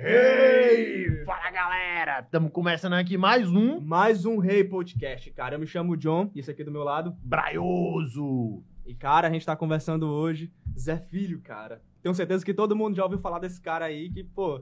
[0.00, 1.24] Ei!
[1.24, 2.20] Fala galera!
[2.20, 5.56] Estamos começando aqui mais um Mais um Rei Podcast, cara.
[5.56, 7.16] Eu me chamo John, e esse aqui do meu lado.
[7.20, 8.62] Braioso!
[8.86, 10.52] E, cara, a gente tá conversando hoje.
[10.78, 11.82] Zé Filho, cara.
[12.00, 14.60] Tenho certeza que todo mundo já ouviu falar desse cara aí, que, pô.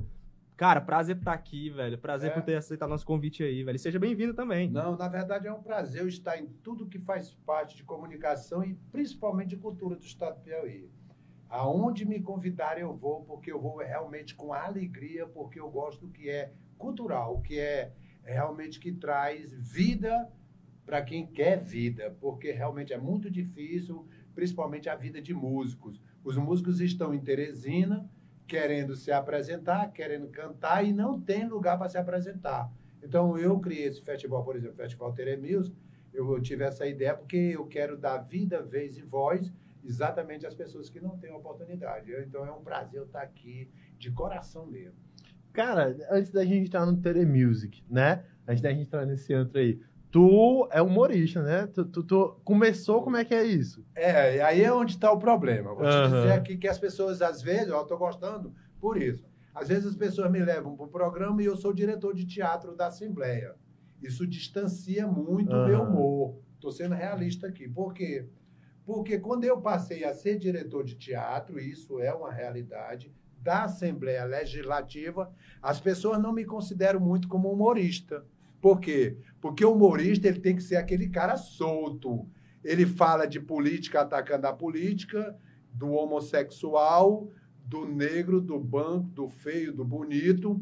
[0.56, 1.98] Cara, prazer por estar aqui, velho.
[1.98, 2.32] Prazer É.
[2.32, 3.76] por ter aceitado nosso convite aí, velho.
[3.76, 4.70] E Seja bem-vindo também.
[4.70, 8.64] Não, na verdade é um prazer eu estar em tudo que faz parte de comunicação
[8.64, 10.88] e principalmente de cultura do Estado do Piauí.
[11.48, 16.12] Aonde me convidarem eu vou, porque eu vou realmente com alegria, porque eu gosto do
[16.12, 20.28] que é cultural, que é realmente que traz vida
[20.84, 26.00] para quem quer vida, porque realmente é muito difícil, principalmente a vida de músicos.
[26.24, 28.08] Os músicos estão em Teresina,
[28.46, 32.70] querendo se apresentar, querendo cantar e não tem lugar para se apresentar.
[33.02, 35.40] Então eu criei esse festival, por exemplo, o Festival Tere.
[36.12, 39.52] Eu tive essa ideia porque eu quero dar vida, vez e voz
[39.86, 42.12] exatamente às pessoas que não têm oportunidade.
[42.26, 44.98] Então é um prazer eu estar aqui de coração mesmo.
[45.52, 48.24] Cara, antes da gente entrar no Telemusic, né?
[48.46, 51.66] Antes da gente entrar nesse antro aí, tu é humorista, né?
[51.68, 53.84] Tu, tu- tu começou, como é que é isso?
[53.94, 55.74] É, aí é onde está o problema.
[55.74, 56.16] Vou te Aham.
[56.16, 59.26] dizer aqui que as pessoas, às vezes, eu estou gostando por isso.
[59.54, 62.76] Às vezes as pessoas me levam para o programa e eu sou diretor de teatro
[62.76, 63.54] da Assembleia.
[64.02, 66.38] Isso distancia muito o meu humor.
[66.54, 67.66] Estou sendo realista aqui.
[67.66, 68.28] Por quê?
[68.28, 68.45] Porque
[69.20, 73.12] quando eu passei a ser diretor de teatro, isso é uma realidade,
[73.42, 78.24] da Assembleia Legislativa, as pessoas não me consideram muito como humorista.
[78.60, 79.16] Por quê?
[79.40, 82.28] Porque o humorista ele tem que ser aquele cara solto.
[82.64, 85.36] Ele fala de política atacando a política,
[85.72, 87.30] do homossexual,
[87.64, 90.60] do negro, do banco, do feio, do bonito,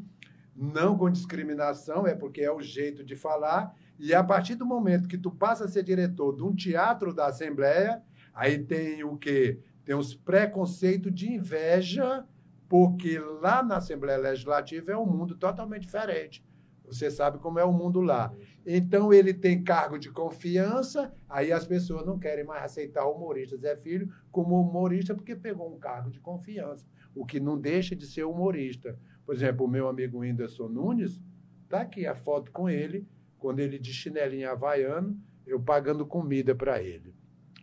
[0.55, 3.75] não com discriminação, é porque é o jeito de falar.
[3.99, 7.27] E a partir do momento que tu passa a ser diretor de um teatro da
[7.27, 8.03] Assembleia,
[8.35, 9.61] aí tem o quê?
[9.85, 12.27] Tem os preconceitos de inveja,
[12.69, 16.45] porque lá na Assembleia Legislativa é um mundo totalmente diferente.
[16.87, 18.33] Você sabe como é o mundo lá.
[18.67, 23.57] Então ele tem cargo de confiança, aí as pessoas não querem mais aceitar o humorista
[23.57, 28.07] Zé Filho como humorista porque pegou um cargo de confiança, o que não deixa de
[28.07, 28.99] ser humorista.
[29.25, 31.21] Por exemplo, o meu amigo Whindersson Nunes,
[31.69, 33.07] tá aqui a foto com ele,
[33.39, 37.15] quando ele de chinelinho havaiano, eu pagando comida para ele.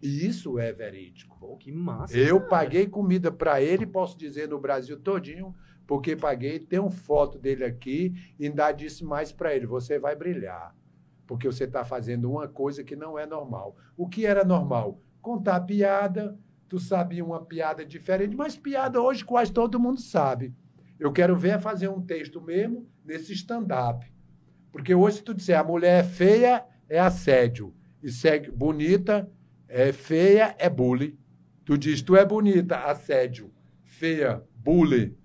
[0.01, 1.37] E isso é verídico.
[1.39, 2.17] Pô, que massa.
[2.17, 2.49] Eu cara.
[2.49, 5.53] paguei comida para ele, posso dizer, no Brasil todinho,
[5.85, 6.59] porque paguei.
[6.59, 10.75] Tem uma foto dele aqui e ainda disse mais para ele: você vai brilhar,
[11.27, 13.75] porque você está fazendo uma coisa que não é normal.
[13.95, 15.01] O que era normal?
[15.21, 20.55] Contar piada, tu sabia uma piada diferente, mas piada hoje quase todo mundo sabe.
[20.99, 24.11] Eu quero ver fazer um texto mesmo nesse stand-up.
[24.71, 27.73] Porque hoje, se tu disser a mulher é feia, é assédio.
[28.01, 29.29] E segue bonita,
[29.71, 31.17] é feia, é bullying.
[31.63, 33.49] Tu diz, tu é bonita, assédio.
[33.85, 35.15] Feia, bullying.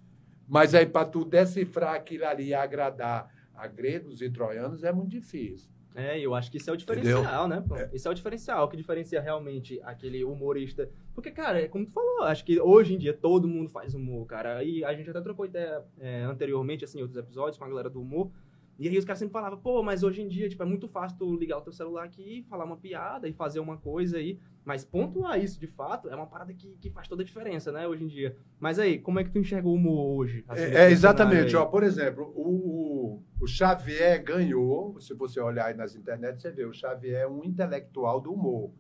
[0.47, 5.11] Mas aí, para tu decifrar aquilo ali e agradar a gregos e troianos, é muito
[5.11, 5.69] difícil.
[5.97, 7.65] É, eu acho que isso é o diferencial, né?
[7.67, 7.75] pô?
[7.93, 10.89] Isso é o diferencial, o que diferencia realmente aquele humorista.
[11.15, 14.27] Porque, cara, é como tu falou, acho que hoje em dia todo mundo faz humor,
[14.27, 14.63] cara.
[14.63, 17.89] E a gente até trocou ideia é, anteriormente, assim, em outros episódios com a galera
[17.89, 18.31] do humor.
[18.78, 21.16] E aí os caras sempre falavam, pô, mas hoje em dia, tipo, é muito fácil
[21.16, 24.38] tu ligar o teu celular aqui, falar uma piada e fazer uma coisa aí.
[24.64, 27.88] Mas pontuar isso, de fato, é uma parada que, que faz toda a diferença, né,
[27.88, 28.36] hoje em dia.
[28.60, 30.44] Mas aí, como é que tu enxerga o humor hoje?
[30.47, 31.53] assim, É, é, exatamente.
[31.53, 31.70] cenário Ó, aí?
[31.70, 36.65] por exemplo, o, o, o Xavier ganhou, se você olhar aí nas internet, você vê,
[36.66, 38.72] o Xavier é um intelectual do humor.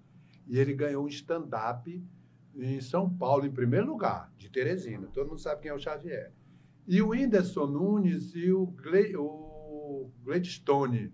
[0.46, 2.04] E ele ganhou um stand-up
[2.54, 5.08] em São Paulo, em primeiro lugar, de Teresina.
[5.12, 6.32] Todo mundo sabe quem é o Xavier.
[6.86, 9.55] E o Whindersson Nunes e o, Gle, o
[10.24, 11.12] Gladstone.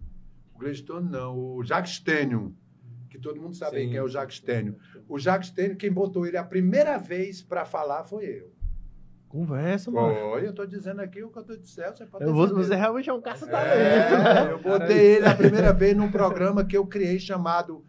[0.55, 2.55] O Gladstone não, o Jacques Stenium,
[3.11, 3.89] que todo mundo sabe Sim.
[3.89, 4.77] quem é o Jacques Stenium.
[5.09, 8.53] O Jacques Stenium, quem botou ele a primeira vez para falar foi eu.
[9.29, 10.15] Conversa, mano.
[10.39, 13.09] Eu estou dizendo aqui o que eu estou dizendo, você pode Eu vou- você realmente
[13.09, 14.49] é um caça-talento, né?
[14.49, 17.83] É, eu botei ele a primeira vez num programa que eu criei chamado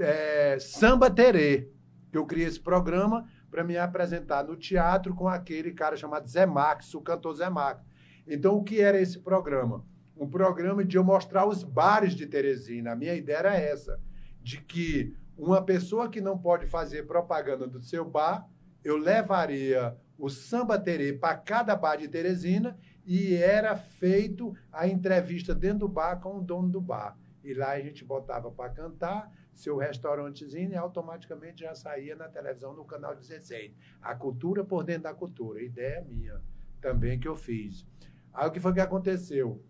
[0.00, 1.70] é, Samba Terê.
[2.10, 6.46] Que eu criei esse programa para me apresentar no teatro com aquele cara chamado Zé
[6.46, 7.84] Max, o cantor Zé Max.
[8.26, 9.84] Então, o que era esse programa?
[10.18, 12.92] Um programa de eu mostrar os bares de Teresina.
[12.92, 14.00] A minha ideia era essa,
[14.42, 18.48] de que uma pessoa que não pode fazer propaganda do seu bar,
[18.82, 22.76] eu levaria o Samba Terê para cada bar de Teresina
[23.06, 27.16] e era feito a entrevista dentro do bar com o dono do bar.
[27.44, 32.74] E lá a gente botava para cantar seu restaurantezinho e automaticamente já saía na televisão
[32.74, 33.72] no canal 16.
[34.02, 35.62] A cultura por dentro da cultura.
[35.62, 36.40] Ideia minha
[36.80, 37.86] também que eu fiz.
[38.32, 39.62] Aí o que foi que aconteceu?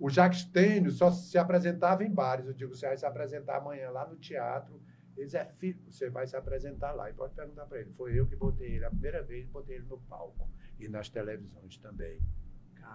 [0.00, 2.46] O Jacques Stênio só se apresentava em bares.
[2.46, 4.80] Eu digo, você vai se apresentar amanhã lá no teatro.
[5.14, 7.10] Ele disse, é filho, você vai se apresentar lá.
[7.10, 7.92] E pode perguntar para ele.
[7.92, 10.50] Foi eu que botei ele a primeira vez, botei ele no palco.
[10.78, 12.18] E nas televisões também.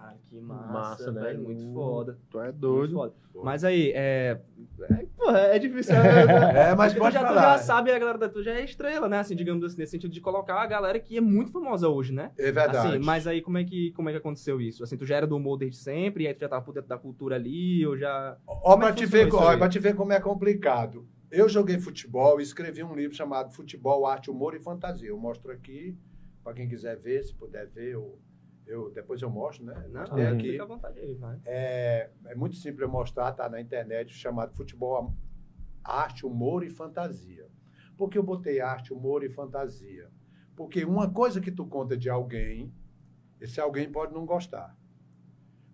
[0.02, 1.22] Cara, que massa, massa né?
[1.22, 2.20] Velho, muito foda.
[2.30, 3.14] Tu é doido.
[3.44, 4.42] Mas aí, é.
[4.90, 5.96] É, porra, é difícil.
[5.96, 7.54] é, mas pode tu já, falar.
[7.54, 9.20] Tu já sabe, a galera da tu já é estrela, né?
[9.20, 12.32] Assim, digamos assim, nesse sentido de colocar a galera que é muito famosa hoje, né?
[12.38, 12.78] É verdade.
[12.78, 14.84] Assim, mas aí, como é, que, como é que aconteceu isso?
[14.84, 16.90] Assim, tu já era do humor desde sempre, e aí tu já tava por dentro
[16.90, 18.38] da cultura ali, ou já.
[18.46, 21.08] Ó, pra, é te ver, ó, pra te ver como é complicado.
[21.32, 25.10] Eu joguei futebol e escrevi um livro chamado Futebol, Arte, Humor e Fantasia.
[25.10, 25.98] Eu mostro aqui,
[26.44, 28.20] para quem quiser ver, se puder ver, eu
[28.66, 29.88] eu, depois eu mostro, né?
[29.90, 30.52] Não, aqui.
[30.52, 31.40] Fica à vontade aí, vai.
[31.46, 35.14] É, é muito simples eu mostrar, tá na internet, chamado Futebol
[35.84, 37.48] Arte, Humor e Fantasia.
[37.98, 40.12] Por que eu botei arte, humor e fantasia?
[40.56, 42.74] Porque uma coisa que tu conta de alguém,
[43.40, 44.78] esse alguém pode não gostar.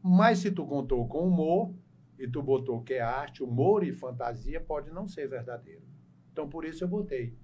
[0.03, 1.73] Mas se tu contou com humor
[2.17, 5.83] e tu botou que é arte, humor e fantasia, pode não ser verdadeiro.
[6.31, 7.37] Então, por isso eu botei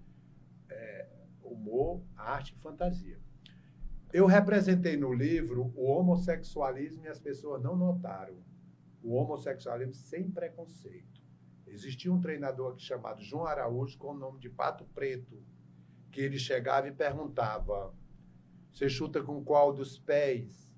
[0.69, 1.07] é,
[1.43, 3.19] humor, arte e fantasia.
[4.11, 8.37] Eu representei no livro o homossexualismo e as pessoas não notaram.
[9.03, 11.21] O homossexualismo sem preconceito.
[11.67, 15.43] Existia um treinador aqui chamado João Araújo, com o nome de Pato Preto,
[16.11, 17.93] que ele chegava e perguntava:
[18.71, 20.71] Você chuta com qual dos pés?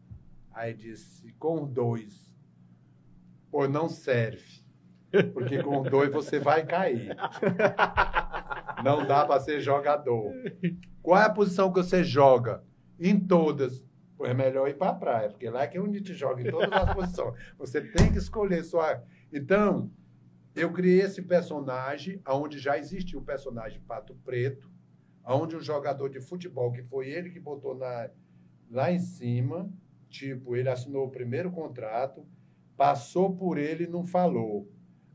[0.52, 2.36] Aí disse: Com dois.
[3.52, 4.64] Pô, não serve.
[5.34, 7.16] Porque com dois você vai cair.
[8.84, 10.31] Não dá para ser jogador.
[11.02, 12.64] Qual é a posição que você joga?
[13.00, 13.84] Em todas.
[14.22, 16.51] é melhor ir para a praia, porque lá é que é onde te joga em
[16.51, 17.34] todas as posições.
[17.57, 19.01] Você tem que escolher sua.
[19.31, 19.90] Então,
[20.56, 24.69] eu criei esse personagem, onde já existe o personagem Pato Preto,
[25.25, 28.10] onde um jogador de futebol, que foi ele que botou na,
[28.69, 29.72] lá em cima,
[30.10, 32.25] tipo, ele assinou o primeiro contrato,
[32.75, 34.69] passou por ele e não falou.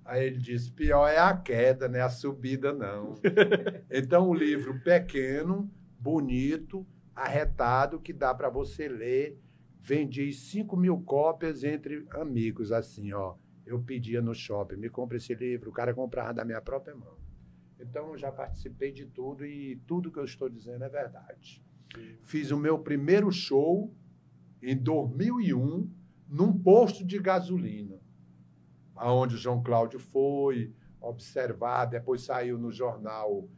[0.05, 2.01] Aí ele disse: pior é a queda, né?
[2.01, 3.15] A subida não.
[3.91, 9.39] então, o livro pequeno, bonito, arretado que dá para você ler.
[9.81, 13.37] Vendi 5 mil cópias entre amigos, assim, ó.
[13.67, 17.17] Eu pedia no shopping, me compra esse livro, o cara comprava da minha própria mão.
[17.79, 21.63] Então, eu já participei de tudo e tudo que eu estou dizendo é verdade.
[22.23, 23.95] Fiz o meu primeiro show
[24.63, 25.91] em 2001
[26.29, 28.01] num posto de gasolina,
[28.97, 33.49] aonde o João Cláudio foi observar, depois saiu no jornal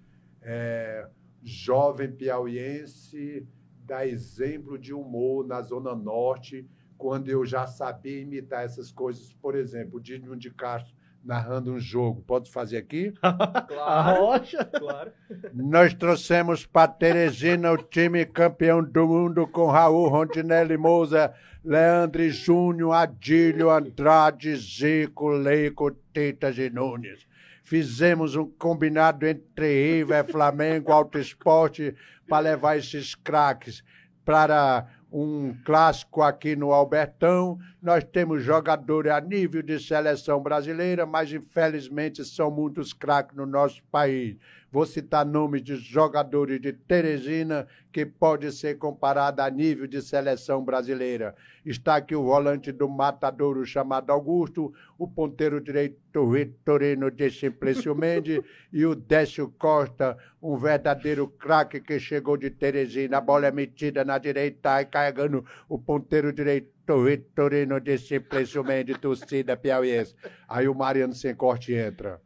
[0.43, 1.08] é,
[1.46, 3.46] jovem piauiense,
[3.84, 9.32] dá exemplo de humor na Zona Norte, quando eu já sabia imitar essas coisas.
[9.34, 12.22] Por exemplo, o Dino de Castro narrando um jogo.
[12.22, 13.12] Pode fazer aqui?
[13.69, 14.25] Claro.
[14.25, 14.64] Rocha.
[14.64, 15.12] Claro.
[15.52, 21.32] Nós trouxemos para Teresina o time campeão do mundo com Raul, Rondinelli Moza,
[21.64, 27.26] Leandro Júnior, Adílio, Andrade, Zico, Leico, Tita e Nunes.
[27.66, 31.96] Fizemos um combinado entre River, Flamengo, Alto Esporte
[32.28, 33.82] para levar esses craques
[34.24, 37.58] para um clássico aqui no Albertão.
[37.82, 43.82] Nós temos jogadores a nível de seleção brasileira, mas infelizmente são muitos craques no nosso
[43.90, 44.36] país.
[44.76, 50.62] Vou citar nomes de jogadores de Teresina que pode ser comparado a nível de seleção
[50.62, 51.34] brasileira.
[51.64, 58.43] Está aqui o volante do Matadouro chamado Augusto, o ponteiro direito Vitorino de Simplício Mendes
[58.70, 63.17] e o Décio Costa, um verdadeiro craque que chegou de Teresina.
[63.17, 68.98] A bola é metida na direita e carregando o ponteiro direito Vitorino de Simplício Mendes,
[68.98, 70.15] torcida piauiense.
[70.46, 72.20] Aí o Mariano Sem Corte entra.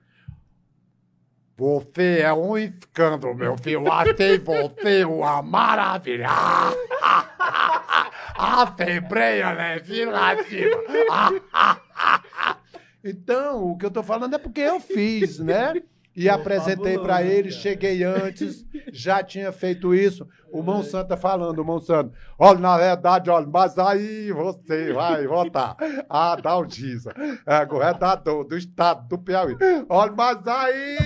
[1.60, 3.92] Você é um escândalo, meu filho.
[3.92, 6.30] Achei você uma maravilha.
[8.34, 10.82] Assembleia Legislativa.
[13.04, 15.74] então, o que eu estou falando é porque eu fiz, né?
[16.14, 20.26] E apresentei para ele, cheguei antes, já tinha feito isso.
[20.52, 22.12] O Monsanto tá falando, o Monsanto.
[22.36, 25.76] Olha, na verdade, olha, mas aí você vai votar.
[26.08, 27.14] Ah, o Giza,
[27.46, 29.56] é governador do estado do Piauí.
[29.88, 30.98] Olha, mas aí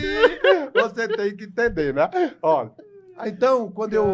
[0.74, 2.08] você tem que entender, né?
[2.40, 2.72] Olha,
[3.26, 4.06] então, quando eu,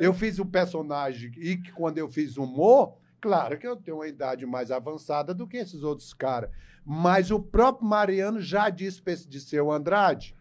[0.00, 4.06] eu fiz o personagem e que quando eu fiz humor, claro que eu tenho uma
[4.06, 6.50] idade mais avançada do que esses outros caras.
[6.84, 10.34] Mas o próprio Mariano já disse para esse Disseu Andrade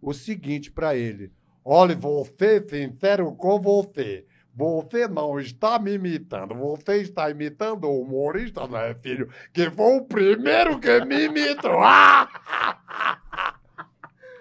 [0.00, 1.32] o seguinte para ele:
[1.64, 4.26] olha, você sincero com você.
[4.52, 9.28] Você não está me imitando, você está imitando o humorista, né, filho?
[9.52, 11.80] Que foi o primeiro que me imitou.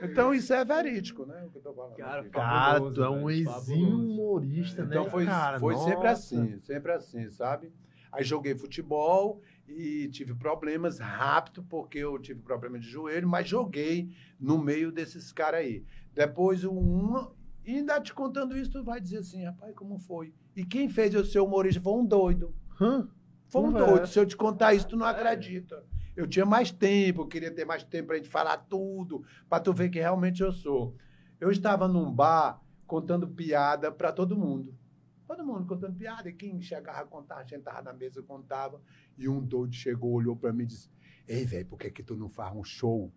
[0.01, 1.43] Então isso é verídico, né?
[1.45, 1.95] O que eu tô falando.
[1.95, 4.89] Cara, cara tu é um ex-humorista, humorista né?
[4.91, 5.59] Então foi, cara?
[5.59, 7.71] foi sempre assim, sempre assim, sabe?
[8.11, 14.09] Aí joguei futebol e tive problemas rápido, porque eu tive problema de joelho, mas joguei
[14.39, 15.83] no meio desses caras aí.
[16.13, 17.29] Depois, um,
[17.63, 20.33] e ainda te contando isso, tu vai dizer assim, rapaz, como foi?
[20.55, 22.53] E quem fez eu ser humorista foi um doido.
[22.81, 23.07] Hã?
[23.47, 24.07] Foi um doido.
[24.07, 25.83] Se eu te contar isso, tu não acredita.
[26.19, 29.71] Eu tinha mais tempo, eu queria ter mais tempo pra gente falar tudo, pra tu
[29.71, 30.93] ver que realmente eu sou.
[31.39, 34.77] Eu estava num bar contando piada para todo mundo.
[35.25, 38.81] Todo mundo contando piada, e quem chegava a contar, a gente tava na mesa contava.
[39.17, 40.89] E um doido chegou, olhou para mim e disse:
[41.25, 43.13] Ei, velho, por que, que tu não faz um show?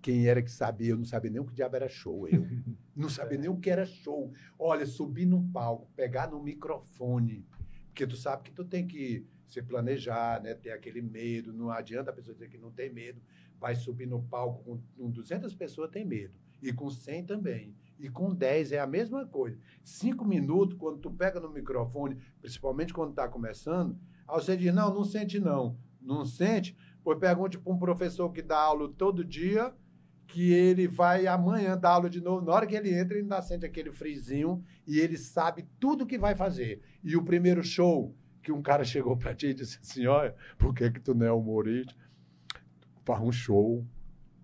[0.00, 0.92] Quem era que sabia?
[0.92, 2.26] Eu não sabia nem o que diabo era show.
[2.26, 2.46] Eu
[2.96, 4.32] não sabia nem o que era show.
[4.58, 7.46] Olha, subir num palco, pegar no microfone,
[7.88, 10.54] porque tu sabe que tu tem que se planejar, né?
[10.54, 11.52] Ter aquele medo.
[11.52, 13.20] Não adianta a pessoa dizer que não tem medo.
[13.58, 16.34] Vai subir no palco com 200 pessoas, tem medo.
[16.62, 17.74] E com 100 também.
[17.98, 19.58] E com 10 é a mesma coisa.
[19.82, 24.94] Cinco minutos, quando tu pega no microfone, principalmente quando está começando, aí você diz, não,
[24.94, 25.76] não sente não.
[26.00, 26.76] Não sente?
[27.02, 29.74] Pois pergunte para um professor que dá aula todo dia,
[30.28, 32.44] que ele vai amanhã dar aula de novo.
[32.44, 36.18] Na hora que ele entra, ele ainda sente aquele frizinho e ele sabe tudo que
[36.18, 36.82] vai fazer.
[37.02, 38.14] E o primeiro show
[38.48, 41.26] que um cara chegou para ti e disse assim, olha, por que que tu não
[41.26, 41.94] é humorista?
[43.04, 43.86] Faz um show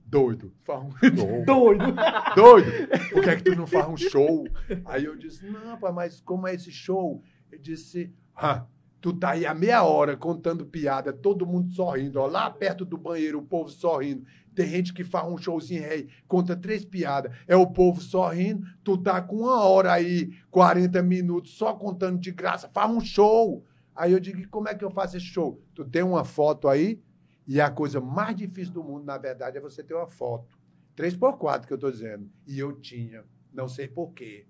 [0.07, 1.45] Doido, faz um show.
[1.47, 1.95] Doido.
[2.37, 2.89] Doido.
[3.11, 4.47] Por que é que tu não faz um show?
[4.85, 7.23] Aí eu disse, não, pai, mas como é esse show?
[7.51, 8.67] Ele disse, ah,
[9.01, 12.99] tu tá aí há meia hora contando piada, todo mundo sorrindo, ó, lá perto do
[12.99, 14.27] banheiro, o povo sorrindo.
[14.55, 18.99] Tem gente que faz um showzinho aí, conta três piadas, é o povo sorrindo, tu
[18.99, 23.65] tá com uma hora aí, 40 minutos, só contando de graça, faz um show.
[23.95, 25.63] Aí eu digo, como é que eu faço esse show?
[25.75, 27.03] Tu tem uma foto aí?
[27.47, 30.59] E a coisa mais difícil do mundo, na verdade, é você ter uma foto.
[30.97, 32.31] 3x4 que eu estou dizendo.
[32.47, 34.47] E eu tinha, não sei porquê.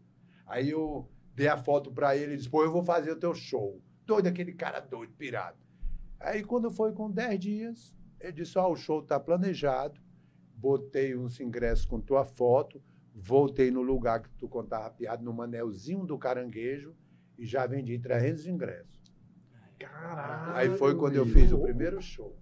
[0.46, 3.34] Aí eu dei a foto para ele e disse: pô, eu vou fazer o teu
[3.34, 3.82] show.
[4.06, 5.58] Doido, aquele cara doido, pirado.
[6.20, 10.00] Aí quando foi com 10 dias, ele disse: ó, oh, o show está planejado.
[10.56, 12.80] Botei uns ingressos com tua foto.
[13.14, 16.94] Voltei no lugar que tu contava piada, no manelzinho do caranguejo,
[17.38, 18.93] e já vendi 300 ingressos.
[19.84, 20.56] Caralho!
[20.56, 22.36] Aí foi quando eu fiz o primeiro show.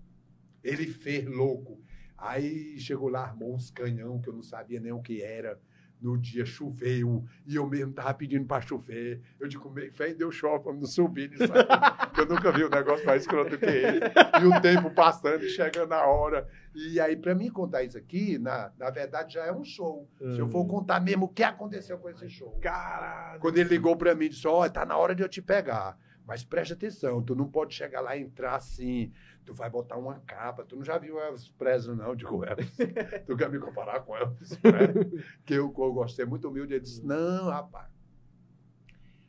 [0.63, 1.81] Ele fez louco.
[2.17, 5.59] Aí chegou lá, armou uns canhão que eu não sabia nem o que era.
[6.01, 9.23] No dia choveu e eu mesmo tava pedindo para chover.
[9.39, 11.45] Eu digo, fé, deu choque para não subir nisso
[12.23, 14.01] eu nunca vi um negócio mais escroto que ele.
[14.41, 16.49] E o tempo passando, chegando a hora.
[16.75, 20.09] E aí, para mim contar isso aqui, na, na verdade, já é um show.
[20.19, 20.69] Se eu for hum.
[20.69, 22.59] contar mesmo o que aconteceu com esse show.
[22.61, 23.41] Caralho.
[23.41, 25.43] Quando ele ligou para mim e disse: Ó, oh, tá na hora de eu te
[25.43, 25.99] pegar.
[26.26, 29.12] Mas preste atenção, tu não pode chegar lá e entrar assim,
[29.45, 30.64] tu vai botar uma capa.
[30.64, 32.14] Tu não já viu Elvis Presley, não?
[32.17, 32.76] Digo, Elvis,
[33.26, 35.25] tu quer me comparar com Elvis Presley?
[35.45, 36.75] que eu, eu gostei muito humilde.
[36.75, 37.91] Ele disse, não, rapaz,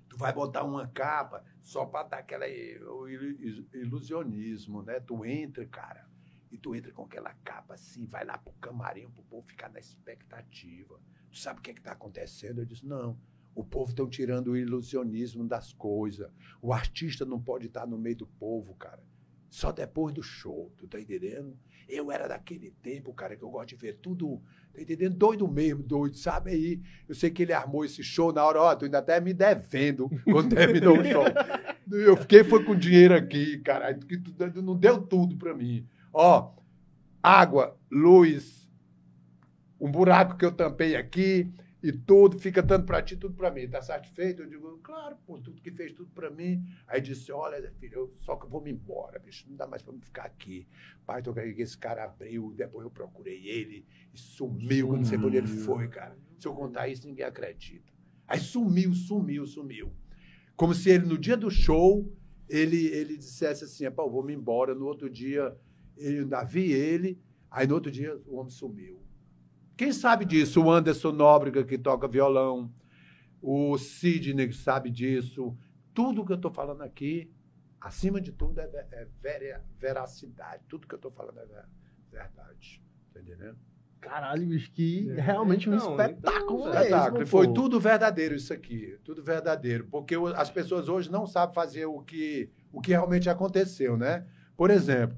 [0.07, 2.45] tu vai botar uma capa só para dar aquela
[3.73, 5.00] ilusionismo, né?
[5.00, 6.07] Tu entra, cara,
[6.51, 9.79] e tu entra com aquela capa assim, vai lá pro camarim, pro povo ficar na
[9.79, 11.00] expectativa.
[11.31, 12.59] Tu sabe o que é que tá acontecendo?
[12.59, 13.17] Eu disse, não.
[13.55, 16.29] O povo estão tirando o ilusionismo das coisas.
[16.62, 19.03] O artista não pode estar no meio do povo, cara.
[19.50, 21.55] Só depois do show, tu tá entendendo?
[21.88, 24.41] Eu era daquele tempo, cara, que eu gosto de ver tudo,
[24.74, 25.15] tá entendendo?
[25.15, 26.81] Doido mesmo, doido, sabe aí?
[27.07, 30.10] Eu sei que ele armou esse show na hora, ó, tu ainda até me devendo
[30.25, 31.24] quando terminou o show.
[31.91, 33.95] Eu fiquei, foi com dinheiro aqui, cara,
[34.55, 35.86] não deu tudo pra mim.
[36.13, 36.55] Ó,
[37.22, 38.67] água, luz,
[39.79, 41.51] um buraco que eu tampei aqui,
[41.83, 43.67] e tudo, fica dando para ti, tudo para mim.
[43.67, 44.41] Tá satisfeito?
[44.41, 46.63] Eu digo, claro, pô, tudo que fez tudo para mim.
[46.87, 49.81] Aí disse, olha, filho, eu, só que eu vou me embora, bicho, não dá mais
[49.81, 50.65] para me ficar aqui.
[51.05, 55.27] Pai, tô querendo que esse cara abriu, depois eu procurei ele e sumiu, sei por
[55.27, 56.17] onde ele foi, cara.
[56.39, 57.91] Se eu contar isso, ninguém acredita.
[58.25, 59.91] Aí sumiu, sumiu, sumiu.
[60.55, 62.09] Como se ele, no dia do show,
[62.47, 64.73] ele, ele dissesse assim, pô, vou me embora.
[64.73, 65.53] No outro dia,
[65.97, 67.19] eu ainda vi ele,
[67.51, 69.03] aí no outro dia o homem sumiu.
[69.75, 70.61] Quem sabe disso?
[70.61, 72.71] O Anderson Nóbrega, que toca violão,
[73.41, 75.57] o Sidney, que sabe disso.
[75.93, 77.31] Tudo que eu estou falando aqui,
[77.81, 80.63] acima de tudo, é, é ver, veracidade.
[80.67, 81.65] Tudo que eu estou falando é
[82.11, 82.81] verdade.
[83.13, 83.57] Tá entendendo?
[83.99, 86.59] Caralho, bicho, que é, realmente um então, espetáculo.
[86.61, 87.27] Então, é espetáculo.
[87.27, 88.97] Foi tudo verdadeiro isso aqui.
[89.03, 89.87] Tudo verdadeiro.
[89.89, 94.27] Porque as pessoas hoje não sabem fazer o que, o que realmente aconteceu, né?
[94.57, 95.17] Por exemplo,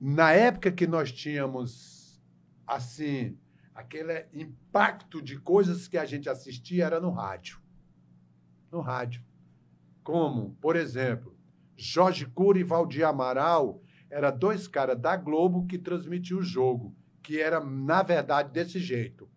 [0.00, 2.20] na época que nós tínhamos,
[2.66, 3.38] assim,
[3.80, 7.58] aquele impacto de coisas que a gente assistia era no rádio.
[8.70, 9.22] No rádio.
[10.04, 11.36] Como, por exemplo,
[11.76, 17.40] Jorge Cura e Valdir Amaral eram dois caras da Globo que transmitiam o jogo, que
[17.40, 19.28] era, na verdade, desse jeito.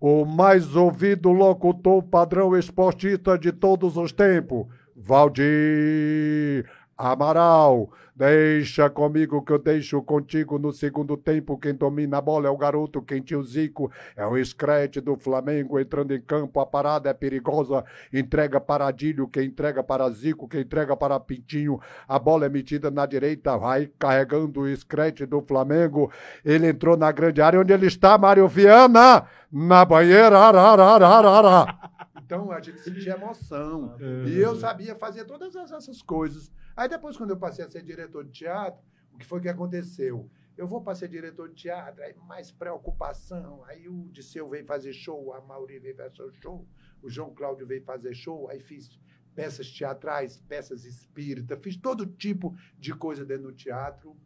[0.00, 9.52] O mais ouvido locutor padrão esportista de todos os tempos, Valdir Amaral, deixa comigo que
[9.52, 11.58] eu deixo contigo no segundo tempo.
[11.58, 15.16] Quem domina a bola é o garoto, quem tinha o Zico é o escrete do
[15.16, 16.60] Flamengo entrando em campo.
[16.60, 18.92] A parada é perigosa, entrega para
[19.32, 21.80] quem entrega para Zico, quem entrega para Pintinho.
[22.06, 26.12] A bola é metida na direita, vai carregando o escrete do Flamengo.
[26.44, 30.38] Ele entrou na grande área onde ele está, Mário Viana, na banheira.
[30.38, 31.92] Ararararara.
[32.34, 33.96] Então a gente sentia emoção.
[34.26, 36.50] E eu sabia fazer todas essas coisas.
[36.76, 40.28] Aí depois, quando eu passei a ser diretor de teatro, o que foi que aconteceu?
[40.56, 43.64] Eu vou para ser diretor de teatro, aí mais preocupação.
[43.64, 46.66] Aí o Disseu veio fazer show, a Mauri veio fazer show,
[47.02, 48.98] o João Cláudio veio fazer show, aí fiz
[49.34, 54.16] peças teatrais, peças espíritas, fiz todo tipo de coisa dentro do teatro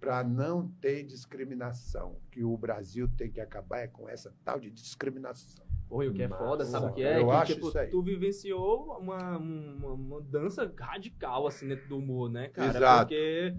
[0.00, 2.18] para não ter discriminação.
[2.30, 5.65] Que o Brasil tem que acabar é com essa tal de discriminação.
[5.88, 7.20] Oi, o que é foda, sabe o que é?
[7.20, 7.88] Eu que, acho tipo, isso aí.
[7.88, 12.76] tu vivenciou uma, uma, uma mudança radical, assim, dentro do humor, né, cara?
[12.76, 13.08] Exato.
[13.08, 13.54] Porque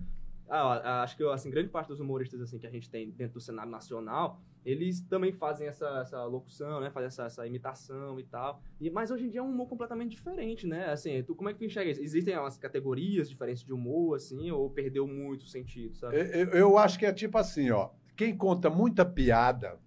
[0.49, 3.41] ah, acho que, assim, grande parte dos humoristas, assim, que a gente tem dentro do
[3.41, 6.89] cenário nacional, eles também fazem essa, essa locução, né?
[6.89, 8.61] Fazem essa, essa imitação e tal.
[8.79, 10.89] E, mas hoje em dia é um humor completamente diferente, né?
[10.89, 12.01] Assim, tu, como é que tu enxerga isso?
[12.01, 16.17] Existem umas categorias diferentes de humor, assim, ou perdeu muito o sentido, sabe?
[16.17, 17.89] Eu, eu acho que é tipo assim, ó.
[18.15, 19.79] Quem conta muita piada,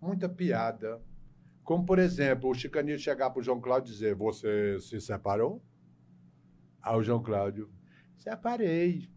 [0.00, 1.00] muita piada,
[1.70, 5.62] como por exemplo, o Chicaninho chegar pro João Cláudio e dizer: Você se separou?
[6.82, 7.70] Aí o João Cláudio,
[8.16, 9.08] separei.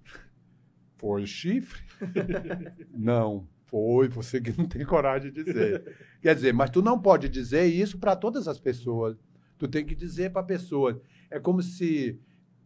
[0.96, 1.82] Foi chifre?
[2.94, 5.98] não, foi, você que não tem coragem de dizer.
[6.22, 9.18] Quer dizer, mas tu não pode dizer isso para todas as pessoas.
[9.58, 11.02] Tu tem que dizer para a pessoa.
[11.32, 12.22] É como se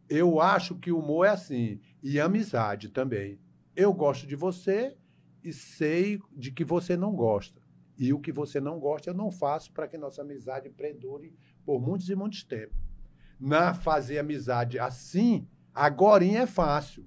[0.09, 3.39] eu acho que o humor é assim, e amizade também.
[3.73, 4.97] Eu gosto de você
[5.41, 7.65] e sei de que você não gosta.
[7.97, 11.33] E o que você não gosta, eu não faço para que nossa amizade perdure
[11.65, 12.77] por muitos e muitos tempos.
[13.39, 17.05] Na fazer amizade assim, agora é fácil.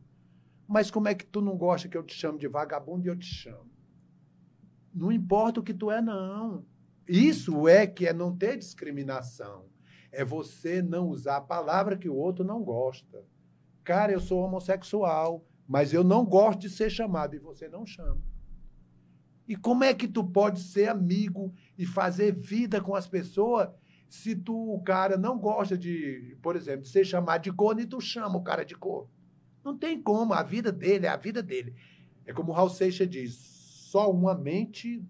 [0.66, 3.16] Mas como é que tu não gosta que eu te chame de vagabundo e eu
[3.16, 3.70] te chamo?
[4.92, 6.64] Não importa o que tu é, não.
[7.08, 9.66] Isso é que é não ter discriminação.
[10.12, 13.24] É você não usar a palavra que o outro não gosta.
[13.84, 18.22] Cara, eu sou homossexual, mas eu não gosto de ser chamado e você não chama.
[19.50, 23.68] E como é que tu pode ser amigo e fazer vida com as pessoas
[24.08, 28.00] se tu, o cara não gosta de, por exemplo, ser chamado de corno e tu
[28.00, 29.10] chama o cara de corno?
[29.64, 31.74] Não tem como, a vida dele é a vida dele.
[32.24, 35.04] É como o Raul Seixas diz, só uma mente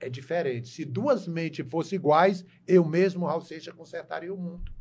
[0.00, 0.68] é diferente.
[0.68, 4.72] Se duas mentes fossem iguais, eu mesmo, Raul Seixas, consertaria o mundo.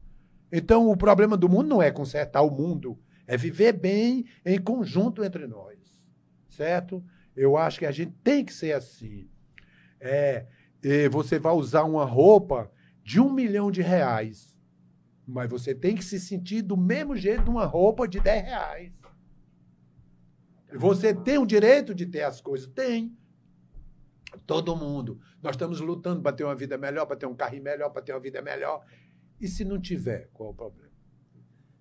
[0.50, 5.22] Então, o problema do mundo não é consertar o mundo, é viver bem em conjunto
[5.22, 5.78] entre nós.
[6.48, 7.04] Certo?
[7.36, 9.30] Eu acho que a gente tem que ser assim.
[10.00, 10.46] É,
[11.12, 12.72] você vai usar uma roupa
[13.04, 14.58] de um milhão de reais,
[15.28, 18.92] mas você tem que se sentir do mesmo jeito de uma roupa de 10 reais.
[20.74, 22.68] Você tem o direito de ter as coisas?
[22.68, 23.18] Tem.
[24.46, 25.20] Todo mundo.
[25.42, 28.12] Nós estamos lutando para ter uma vida melhor, para ter um carrinho melhor, para ter
[28.12, 28.86] uma vida melhor.
[29.40, 30.85] E se não tiver, qual é o problema?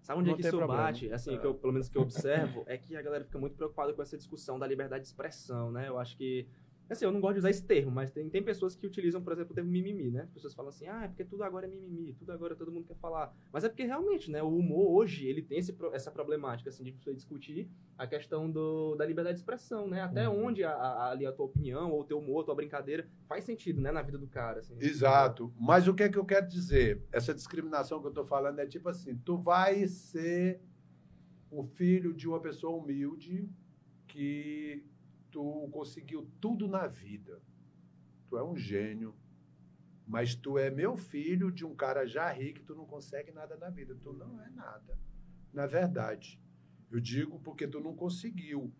[0.05, 0.83] Sabe onde Não é que isso problema.
[0.83, 1.11] bate?
[1.11, 2.03] Assim, que eu, pelo menos que eu
[2.53, 5.73] observo, é que a galera fica muito preocupada com essa discussão da liberdade de expressão,
[5.73, 5.89] né?
[5.89, 6.47] Eu acho que.
[6.89, 9.33] Assim, eu não gosto de usar esse termo, mas tem, tem pessoas que utilizam, por
[9.33, 10.23] exemplo, o termo mimimi, né?
[10.23, 12.87] As pessoas falam assim, ah, é porque tudo agora é mimimi, tudo agora todo mundo
[12.87, 13.35] quer falar.
[13.53, 16.93] Mas é porque realmente, né, o humor hoje, ele tem esse, essa problemática, assim, de
[16.93, 20.03] você discutir a questão do, da liberdade de expressão, né?
[20.03, 23.09] Até onde a, a, ali a tua opinião, ou o teu humor, a tua brincadeira,
[23.27, 24.77] faz sentido, né, na vida do cara, assim.
[24.79, 25.53] Exato.
[25.59, 27.03] Mas o que é que eu quero dizer?
[27.11, 30.61] Essa discriminação que eu estou falando é tipo assim: tu vai ser
[31.51, 33.49] o filho de uma pessoa humilde
[34.07, 34.85] que
[35.35, 37.43] tu conseguiu tudo na vida.
[38.29, 39.13] Tu é um gênio.
[40.07, 43.69] Mas tu é meu filho de um cara já rico, tu não consegue nada na
[43.69, 43.97] vida.
[44.01, 44.97] Tu não é nada.
[45.53, 46.41] Na verdade.
[46.89, 48.73] Eu digo porque tu não conseguiu.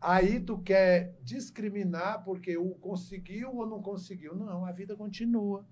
[0.00, 4.34] Aí tu quer discriminar porque o conseguiu ou não conseguiu.
[4.34, 5.64] Não, a vida continua.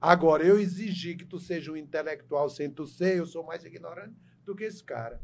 [0.00, 4.16] Agora, eu exigi que tu seja um intelectual sem tu ser, eu sou mais ignorante
[4.44, 5.22] do que esse cara.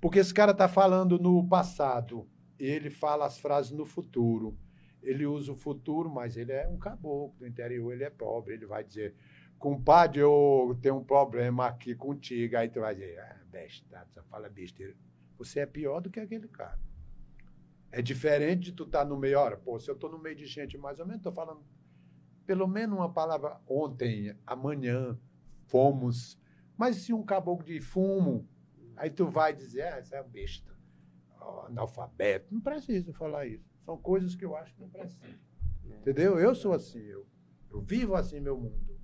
[0.00, 2.28] Porque esse cara está falando no passado
[2.64, 4.56] ele fala as frases no futuro.
[5.02, 8.54] Ele usa o futuro, mas ele é um caboclo do interior, ele é pobre.
[8.54, 9.14] Ele vai dizer,
[9.58, 12.56] compadre, eu tenho um problema aqui contigo.
[12.56, 14.94] Aí tu vai dizer, ah, besta, só fala besteira.
[15.38, 16.78] Você é pior do que aquele cara.
[17.90, 19.38] É diferente de tu estar no meio.
[19.38, 21.62] Ora, pô, se eu estou no meio de gente mais ou menos, estou falando
[22.46, 25.18] pelo menos uma palavra ontem, amanhã,
[25.66, 26.38] fomos.
[26.76, 28.48] Mas se um caboclo de fumo,
[28.96, 30.71] aí tu vai dizer, ah, é um besta,
[31.66, 32.52] analfabeto.
[32.54, 33.64] Não precisa falar isso.
[33.84, 35.38] São coisas que eu acho que não precisa.
[35.84, 36.38] Entendeu?
[36.38, 37.26] Eu sou assim, eu,
[37.70, 38.98] eu vivo assim meu mundo.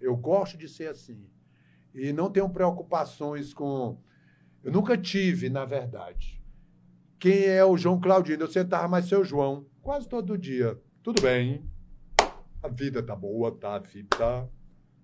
[0.00, 1.28] Eu gosto de ser assim.
[1.94, 4.00] E não tenho preocupações com.
[4.62, 6.42] Eu nunca tive, na verdade.
[7.18, 8.44] Quem é o João Claudino?
[8.44, 10.80] Eu sentava mais seu João, quase todo dia.
[11.02, 11.68] Tudo bem?
[12.62, 13.74] A vida tá boa, tá?
[13.74, 14.48] A vida.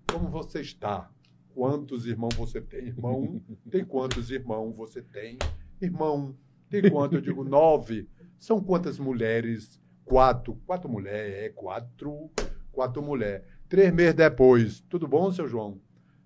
[0.09, 1.11] Como você está?
[1.53, 2.87] Quantos irmãos você tem?
[2.87, 5.37] Irmão, tem quantos irmãos você tem?
[5.81, 6.37] Irmão,
[6.69, 7.15] tem quanto?
[7.15, 8.07] Eu digo nove.
[8.37, 9.81] São quantas mulheres?
[10.03, 10.55] Quatro.
[10.65, 12.29] Quatro mulheres, é quatro.
[12.71, 13.43] Quatro mulheres.
[13.69, 14.81] Três meses depois.
[14.89, 15.79] Tudo bom, seu João?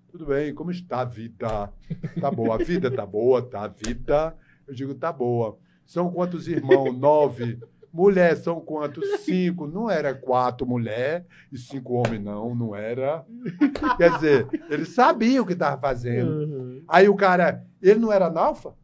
[0.08, 1.72] Tudo bem, como está a vida?
[2.20, 4.36] Tá boa, a vida tá boa, tá a vida.
[4.66, 5.56] Eu digo, tá boa.
[5.86, 6.92] São quantos irmãos?
[6.98, 7.58] Nove.
[7.92, 9.04] Mulher são quantos?
[9.20, 9.66] Cinco.
[9.66, 12.54] Não era quatro mulher e cinco homens, não.
[12.54, 13.24] Não era.
[13.96, 16.30] Quer dizer, ele sabia o que estava fazendo.
[16.30, 16.84] Uhum.
[16.88, 18.74] Aí o cara, ele não era analfa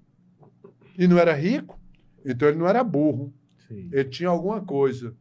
[0.99, 1.79] e não era rico,
[2.25, 3.33] então ele não era burro.
[3.69, 3.89] Sim.
[3.93, 5.15] Ele tinha alguma coisa.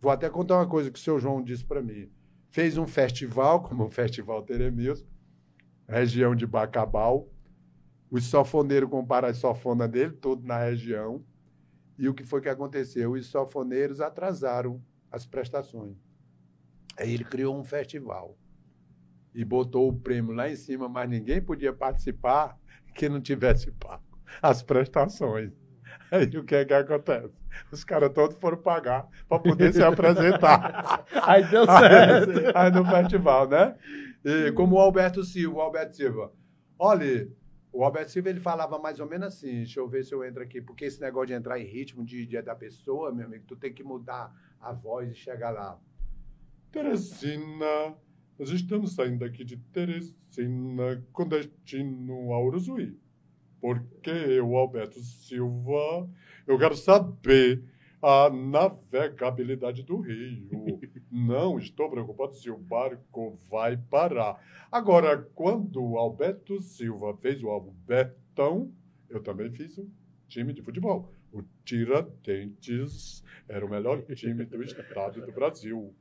[0.00, 2.10] Vou até contar uma coisa que o seu João disse para mim.
[2.50, 5.06] Fez um festival, como o Festival Teremilson,
[5.88, 7.28] região de Bacabal.
[8.10, 11.24] Os sofoneiros comparam a sofona dele, todo na região.
[11.98, 13.12] E o que foi que aconteceu?
[13.12, 15.96] Os sofoneiros atrasaram as prestações.
[16.98, 18.36] Aí ele criou um festival
[19.34, 22.58] e botou o prêmio lá em cima, mas ninguém podia participar
[22.94, 25.52] que não tivesse pago as prestações.
[26.10, 27.32] Aí o que é que acontece?
[27.70, 31.04] Os caras todos foram pagar para poder se apresentar.
[31.22, 32.38] aí deu certo.
[32.38, 33.76] Aí, aí, no festival, né?
[34.24, 36.32] E como o Alberto Silva, o Alberto Silva.
[36.78, 37.28] Olha,
[37.72, 40.42] o Alberto Silva ele falava mais ou menos assim, deixa eu ver se eu entro
[40.42, 43.56] aqui, porque esse negócio de entrar em ritmo de dia da pessoa, meu amigo, tu
[43.56, 45.80] tem que mudar a voz e chegar lá.
[46.70, 47.94] Teresina,
[48.38, 52.98] nós estamos saindo aqui de Teresina com destino ao Uruzuí.
[53.62, 56.10] Porque eu, Alberto Silva,
[56.48, 57.62] eu quero saber
[58.02, 60.80] a navegabilidade do rio.
[61.08, 64.44] Não estou preocupado se o barco vai parar.
[64.70, 68.74] Agora, quando o Alberto Silva fez o Albertão,
[69.08, 69.88] eu também fiz um
[70.26, 71.12] time de futebol.
[71.32, 75.94] O Tiradentes era o melhor time do estado do Brasil.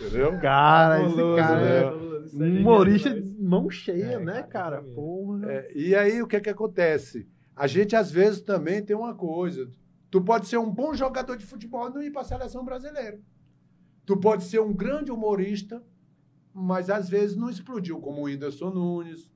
[0.00, 0.38] Entendeu?
[0.40, 4.82] Cara, esse cara é, é humorista de mão cheia, é, né, cara?
[4.82, 5.50] Porra.
[5.50, 7.28] É, e aí, o que é que acontece?
[7.54, 9.70] A gente, às vezes, também tem uma coisa.
[10.10, 13.20] Tu pode ser um bom jogador de futebol e não ir para a seleção brasileira.
[14.04, 15.82] Tu pode ser um grande humorista,
[16.52, 19.30] mas às vezes não explodiu, como o Whindersson Nunes,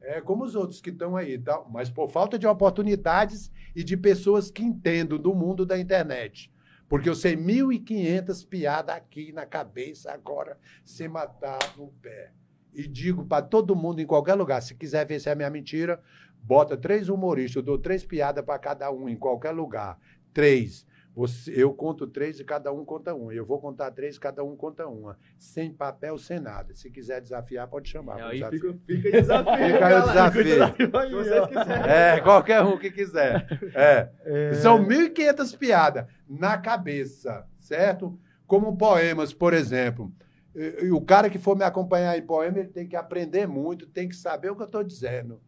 [0.00, 1.38] é, como os outros que estão aí.
[1.38, 1.62] Tá?
[1.70, 6.52] Mas por falta de oportunidades e de pessoas que entendam do mundo da internet.
[6.88, 12.32] Porque eu sei 1.500 piadas aqui na cabeça agora, sem matar no pé.
[12.72, 16.02] E digo para todo mundo em qualquer lugar, se quiser ver se é minha mentira,
[16.42, 19.98] bota três humoristas, eu dou três piadas para cada um em qualquer lugar.
[20.32, 20.86] Três.
[21.14, 23.34] Você, eu conto três e cada um conta uma.
[23.34, 25.18] Eu vou contar três e cada um conta uma.
[25.36, 26.74] Sem papel, sem nada.
[26.74, 28.20] Se quiser desafiar, pode chamar.
[28.20, 29.66] É, aí fica, fica desafio.
[29.66, 30.44] Fica aí o desafio.
[30.44, 31.90] desafio aí, Se vocês quiserem.
[31.90, 33.46] É, qualquer um que quiser.
[33.74, 34.08] É.
[34.24, 34.54] é.
[34.54, 38.18] São 1.500 piadas na cabeça, certo?
[38.46, 40.12] Como poemas, por exemplo.
[40.54, 44.08] E, o cara que for me acompanhar em poema, ele tem que aprender muito, tem
[44.08, 45.40] que saber o que eu estou dizendo.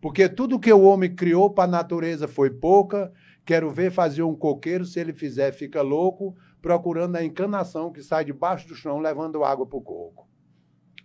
[0.00, 3.12] Porque tudo que o homem criou para a natureza foi pouca,
[3.48, 8.22] Quero ver fazer um coqueiro, se ele fizer, fica louco, procurando a encanação que sai
[8.22, 10.28] debaixo do chão, levando água para o coco.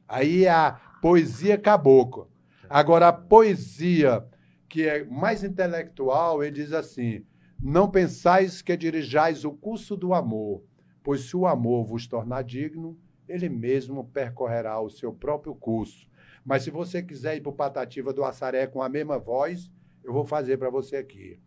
[0.06, 2.28] Aí a poesia cabocla.
[2.70, 4.28] Agora, a poesia
[4.68, 7.26] que é mais intelectual, ele diz assim:
[7.62, 10.66] Não pensais que dirijais o curso do amor,
[11.02, 16.10] pois se o amor vos tornar digno, ele mesmo percorrerá o seu próprio curso.
[16.44, 19.72] Mas se você quiser ir para o Patativa do Assaré com a mesma voz,
[20.04, 21.40] eu vou fazer para você aqui.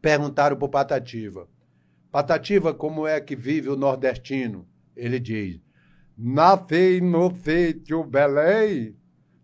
[0.00, 1.48] Perguntaram para o Patativa.
[2.10, 4.66] Patativa, como é que vive o nordestino?
[4.96, 5.60] Ele diz:
[6.16, 8.96] Nasci no sítio Belém,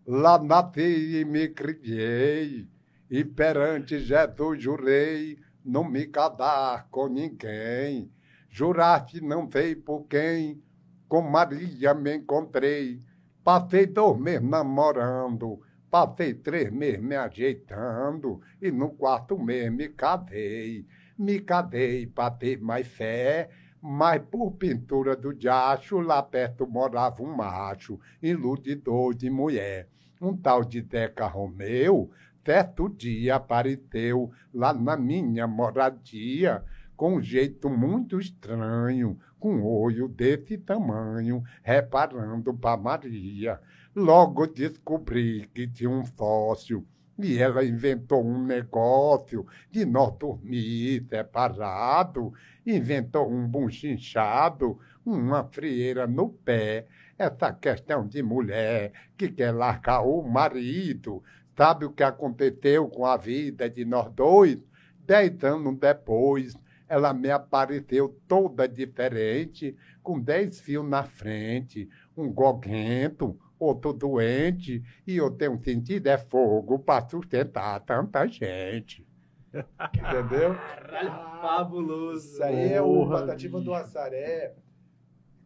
[0.07, 2.69] lá nasci e me criei,
[3.11, 8.11] e perante Jesus jurei não me casar com ninguém.
[8.49, 10.63] Juraste não sei por quem,
[11.09, 13.01] com Maria me encontrei,
[13.43, 15.61] passei meses namorando,
[15.95, 20.85] Passei três meses me ajeitando e no quarto mês me casei.
[21.17, 23.49] Me casei para ter mais fé,
[23.81, 29.89] mas por pintura do diacho, lá perto morava um macho, iludidor de mulher.
[30.21, 32.11] Um tal de Deca Romeu,
[32.45, 36.65] certo dia apareceu lá na minha moradia,
[36.97, 43.61] com um jeito muito estranho, com um olho desse tamanho, reparando para Maria.
[43.95, 46.87] Logo descobri que tinha um sócio
[47.19, 52.33] e ela inventou um negócio de nós dormir separado,
[52.67, 56.87] inventou um bunchinchado, uma frieira no pé.
[57.17, 61.23] Essa questão de mulher que quer largar o marido,
[61.57, 64.59] Sabe o que aconteceu com a vida de nós dois?
[65.07, 66.57] Dez anos depois,
[66.89, 75.17] ela me apareceu toda diferente, com dez fios na frente, um goguento, outro doente, e
[75.17, 79.07] eu tenho sentido é fogo para sustentar tanta gente.
[79.55, 80.55] Entendeu?
[80.55, 82.27] Caralho, fabuloso.
[82.27, 84.55] Isso aí é o Patativa do Assaré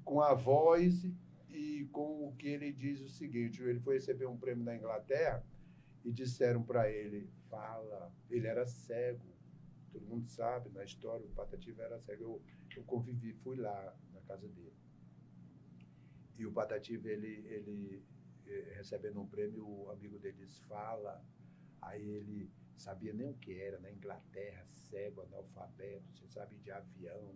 [0.05, 1.07] com a voz
[1.51, 5.44] e com o que ele diz o seguinte: ele foi receber um prêmio na Inglaterra
[6.05, 8.11] e disseram para ele: fala.
[8.31, 9.27] Ele era cego.
[9.92, 12.23] Todo mundo sabe, na história, o Patativa era cego.
[12.23, 12.42] Eu,
[12.77, 14.78] eu convivi, fui lá na casa dele.
[16.38, 18.03] E o Patativa, ele, ele
[18.46, 21.22] eh, recebendo um prêmio, o amigo dele diz: fala.
[21.81, 27.35] Aí ele sabia nem o que era, na Inglaterra, cego, analfabeto, você sabe de avião,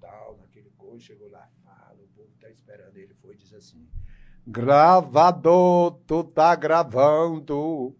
[0.00, 3.88] tal, naquele coisa, chegou lá, fala, o povo tá esperando, ele foi e diz assim,
[4.44, 7.96] Gravador, tu tá gravando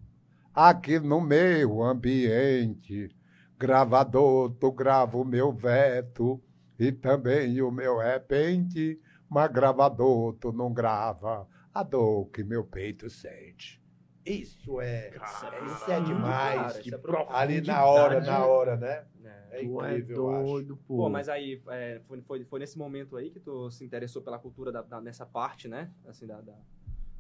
[0.53, 3.15] aqui no meu ambiente.
[3.57, 6.43] Gravador, tu grava o meu veto
[6.77, 9.01] e também o meu repente,
[9.33, 13.83] mas gravador, tu não grava a dor que meu peito sente.
[14.27, 18.27] isso é, Cara, isso é demais, cara, isso é ali na hora, profundidade.
[18.27, 19.07] na hora, né?
[19.25, 19.43] É.
[19.53, 20.47] É é incrível, eu acho.
[20.53, 20.97] doido, pô.
[20.97, 24.39] Pô, mas aí, é, foi, foi, foi nesse momento aí que tu se interessou pela
[24.39, 25.91] cultura da, da- nessa parte, né?
[26.07, 26.41] Assim, da...
[26.41, 26.59] da-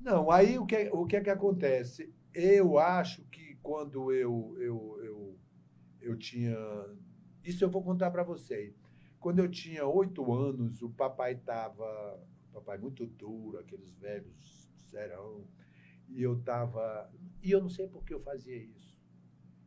[0.01, 2.13] Não, aí o que, o que é que acontece?
[2.35, 5.39] Eu acho que quando eu, eu, eu,
[6.01, 6.57] eu tinha.
[7.45, 8.75] Isso eu vou contar para vocês.
[9.23, 12.21] Quando eu tinha oito anos, o papai estava.
[12.53, 15.47] Papai muito duro, aqueles velhos serão.
[16.09, 17.09] E eu estava.
[17.41, 19.01] E eu não sei por que eu fazia isso.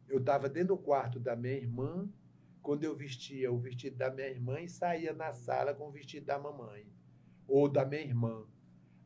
[0.10, 2.08] Eu estava dentro do quarto da minha irmã,
[2.62, 6.26] quando eu vestia o vestido da minha irmã e saía na sala com o vestido
[6.26, 6.86] da mamãe
[7.48, 8.46] ou da minha irmã.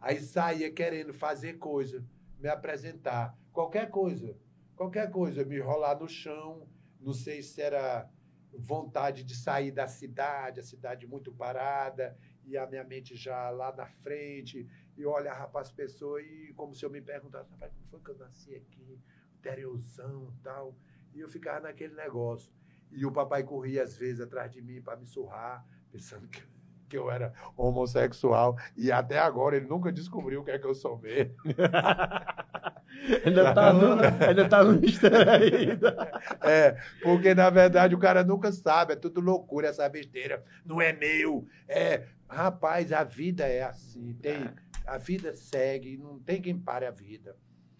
[0.02, 2.04] Aí saía querendo fazer coisa,
[2.40, 4.36] me apresentar, qualquer coisa,
[4.76, 6.68] qualquer coisa, me rolar no chão,
[7.00, 8.10] não sei se era
[8.54, 13.76] vontade de sair da cidade, a cidade muito parada, e a minha mente já lá
[13.76, 17.88] na frente, e olhar para as pessoas, e como se eu me perguntasse, rapaz, como
[17.88, 19.00] foi que eu nasci aqui,
[19.38, 20.76] interiorzão tal,
[21.14, 22.52] e eu ficava naquele negócio.
[22.92, 26.44] E o papai corria às vezes atrás de mim para me surrar, pensando que,
[26.90, 30.74] que eu era homossexual, e até agora ele nunca descobriu o que é que eu
[30.74, 31.36] sou mesmo.
[33.26, 36.10] ainda, tá no, ainda tá no mistério ainda.
[36.42, 40.44] É, porque na verdade o cara nunca sabe, é tudo loucura essa besteira.
[40.66, 41.46] Não é meu.
[41.68, 44.50] É, rapaz, a vida é assim, tem,
[44.86, 47.36] a vida segue, não tem quem pare a vida.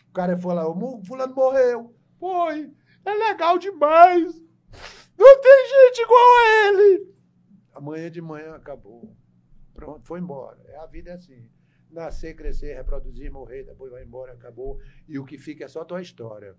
[0.10, 1.96] O cara fala, o fulano morreu.
[2.20, 2.72] Foi,
[3.06, 4.42] é legal demais.
[5.18, 7.14] Não tem gente igual a ele.
[7.74, 9.16] Amanhã de manhã acabou.
[9.74, 10.60] Pronto, foi embora.
[10.68, 11.50] É, A vida é assim.
[11.90, 14.80] Nascer, crescer, reproduzir, morrer, depois vai embora, acabou.
[15.08, 16.56] E o que fica é só tua história.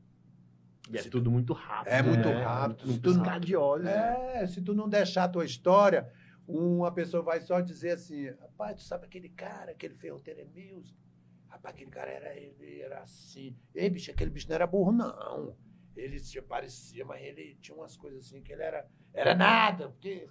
[0.90, 1.92] E é tudo muito rápido.
[1.92, 2.42] É muito né?
[2.42, 2.86] rápido.
[2.88, 3.84] Muito Tudo- piscar de olhos.
[3.84, 4.42] né?
[4.42, 6.10] É, se tu não deixar a tua história,
[6.48, 10.96] uma pessoa vai só dizer assim, rapaz, tu sabe aquele cara, aquele ferroteiro é Music?
[11.48, 13.56] Rapaz, aquele cara era, ele era assim.
[13.74, 15.56] Ei, bicho, aquele bicho não era burro, não.
[15.96, 18.88] Ele se parecia, mas ele tinha umas coisas assim que ele era.
[19.12, 20.28] Era nada, porque.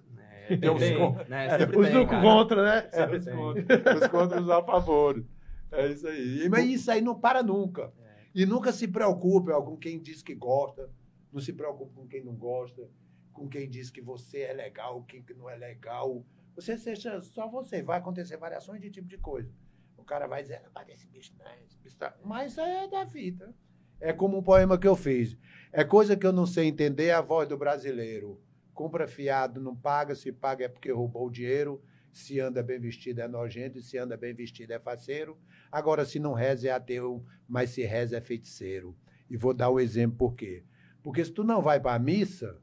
[0.47, 1.47] É, Tem uns tem, con- né?
[1.77, 2.89] Os tem, contra, né?
[2.91, 3.35] É, os, tem.
[3.35, 5.23] contras, os contras a favor.
[5.71, 6.45] É isso aí.
[6.45, 7.93] E- Mas isso aí não para nunca.
[8.03, 8.09] É.
[8.33, 10.89] E nunca se preocupe ó, com quem diz que gosta,
[11.31, 12.89] não se preocupe com quem não gosta,
[13.31, 16.25] com quem diz que você é legal, quem que não é legal.
[16.55, 19.51] Você seja só você, vai acontecer variações de tipo de coisa.
[19.97, 22.15] O cara vai dizer, ah, esse bicho não é, esse bicho tá...
[22.25, 23.53] Mas isso aí é da vida.
[24.01, 25.37] É como um poema que eu fiz.
[25.71, 28.41] É coisa que eu não sei entender, é a voz do brasileiro.
[28.79, 31.83] Compra fiado, não paga, se paga é porque roubou o dinheiro.
[32.13, 35.37] Se anda bem vestido é nojento, se anda bem vestido é faceiro.
[35.69, 38.95] Agora, se não reza é ateu, mas se reza é feiticeiro.
[39.29, 40.63] E vou dar o exemplo por quê.
[41.03, 42.57] Porque se tu não vai para a missa,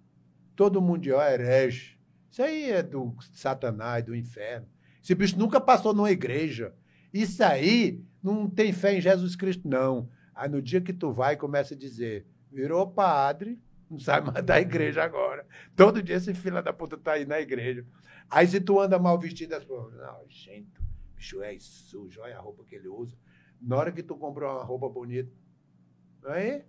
[0.57, 1.99] todo mundo ó, herege.
[2.31, 4.67] Isso aí é do satanás, do inferno.
[5.05, 6.75] Esse bicho nunca passou numa igreja.
[7.13, 10.09] Isso aí não tem fé em Jesus Cristo, não.
[10.35, 14.61] Aí no dia que tu vai, começa a dizer, virou padre, não sabe mais da
[14.61, 15.47] igreja agora.
[15.77, 17.85] Todo dia esse filho da puta tá aí na igreja.
[18.31, 20.69] Aí se tu anda mal vestido, as pessoas, não, gente,
[21.15, 23.17] bicho é sujo, olha a roupa que ele usa.
[23.61, 25.31] Na hora que tu comprou uma roupa bonita,
[26.25, 26.63] aí,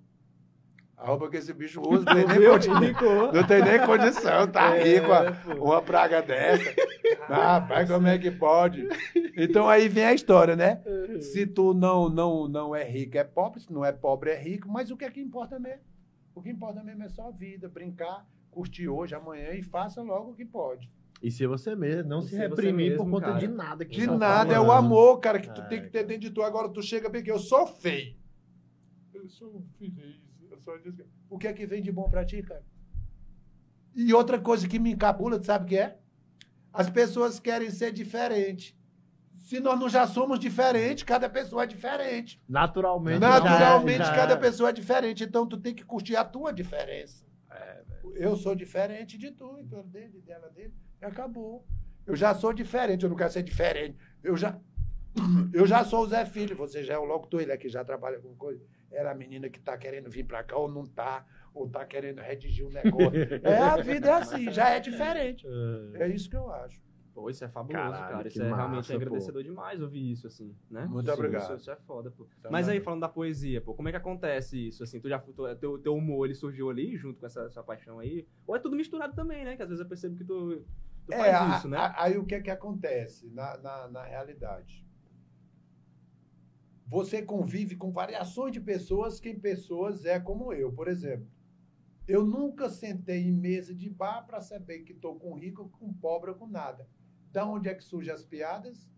[0.96, 2.52] a roupa que esse bicho usa, não tem nem, Viu?
[2.52, 3.34] condi- Ficou.
[3.34, 5.08] não tem nem condição, tá É, rico,
[5.56, 5.66] pô.
[5.66, 6.74] uma praga dessa.
[7.30, 8.88] Ah, Rapaz, como é que pode?
[9.36, 10.82] Então aí vem a história, né?
[11.22, 13.60] Se tu não, não, não é rico, é pobre.
[13.60, 14.68] Se não é pobre, é rico.
[14.70, 15.82] Mas o que é que importa mesmo?
[16.38, 20.32] O que importa mesmo é só a vida, brincar, curtir hoje, amanhã e faça logo
[20.32, 20.90] o que pode.
[21.22, 23.40] E ser você mesmo, não E se reprimir por mesmo, conta cara.
[23.40, 23.84] de nada.
[23.86, 24.86] Que De estão nada, é o falando.
[24.86, 26.44] amor, cara, que tu É, tem que ter dentro de tu.
[26.44, 28.16] Agora tu chega bem que eu sou feio.
[29.16, 30.22] eu sou feliz.
[30.52, 30.76] Eu sou
[31.30, 32.64] o que é que vem de bom pra ti, cara?
[33.96, 35.98] E outra coisa que me encabula, sabe o que é?
[36.72, 38.76] As pessoas querem ser diferentes.
[39.48, 42.38] Se nós não já somos diferentes, cada pessoa é diferente.
[42.50, 43.20] Naturalmente.
[43.20, 44.14] Naturalmente, já, já...
[44.14, 45.24] cada pessoa é diferente.
[45.24, 47.26] Então, tu tem que curtir a tua diferença.
[47.50, 47.82] É,
[48.16, 50.74] eu sou diferente de tu, então dele, dela, dele.
[51.02, 51.66] E acabou.
[52.06, 53.98] Eu já sou diferente, eu não quero ser diferente.
[54.22, 54.60] Eu já,
[55.54, 58.20] eu já sou o Zé Filho, você já é o locutor, ele aqui já trabalha
[58.20, 58.62] com coisa.
[58.92, 62.20] Era a menina que está querendo vir para cá ou não está, ou está querendo
[62.20, 63.14] redigir um negócio.
[63.48, 65.48] é, a vida é assim, já é diferente.
[65.94, 66.86] É, é isso que eu acho.
[67.18, 68.28] Pô, isso é fabuloso, Caralho, cara.
[68.28, 70.86] Isso é massa, realmente agradecedor demais ouvir isso, assim, né?
[70.86, 71.42] Muito isso, obrigado.
[71.46, 72.28] Isso, isso, é foda, pô.
[72.44, 74.84] Tá Mas aí, falando da poesia, pô, como é que acontece isso?
[74.84, 77.98] Assim, tu já, tu, teu, teu humor, ele surgiu ali, junto com essa, essa paixão
[77.98, 78.28] aí?
[78.46, 79.56] Ou é tudo misturado também, né?
[79.56, 80.64] Que às vezes eu percebo que tu,
[81.08, 81.78] tu é, faz a, isso, né?
[81.80, 84.86] A, aí o que é que acontece na, na, na realidade?
[86.86, 91.28] Você convive com variações de pessoas, que pessoas é como eu, por exemplo.
[92.08, 96.30] Eu nunca sentei em mesa de bar para saber que estou com rico, com pobre
[96.30, 96.88] ou com nada.
[97.38, 98.90] Da onde é que surgem as piadas?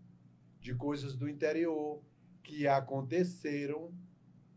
[0.58, 2.02] De coisas do interior
[2.42, 3.92] que aconteceram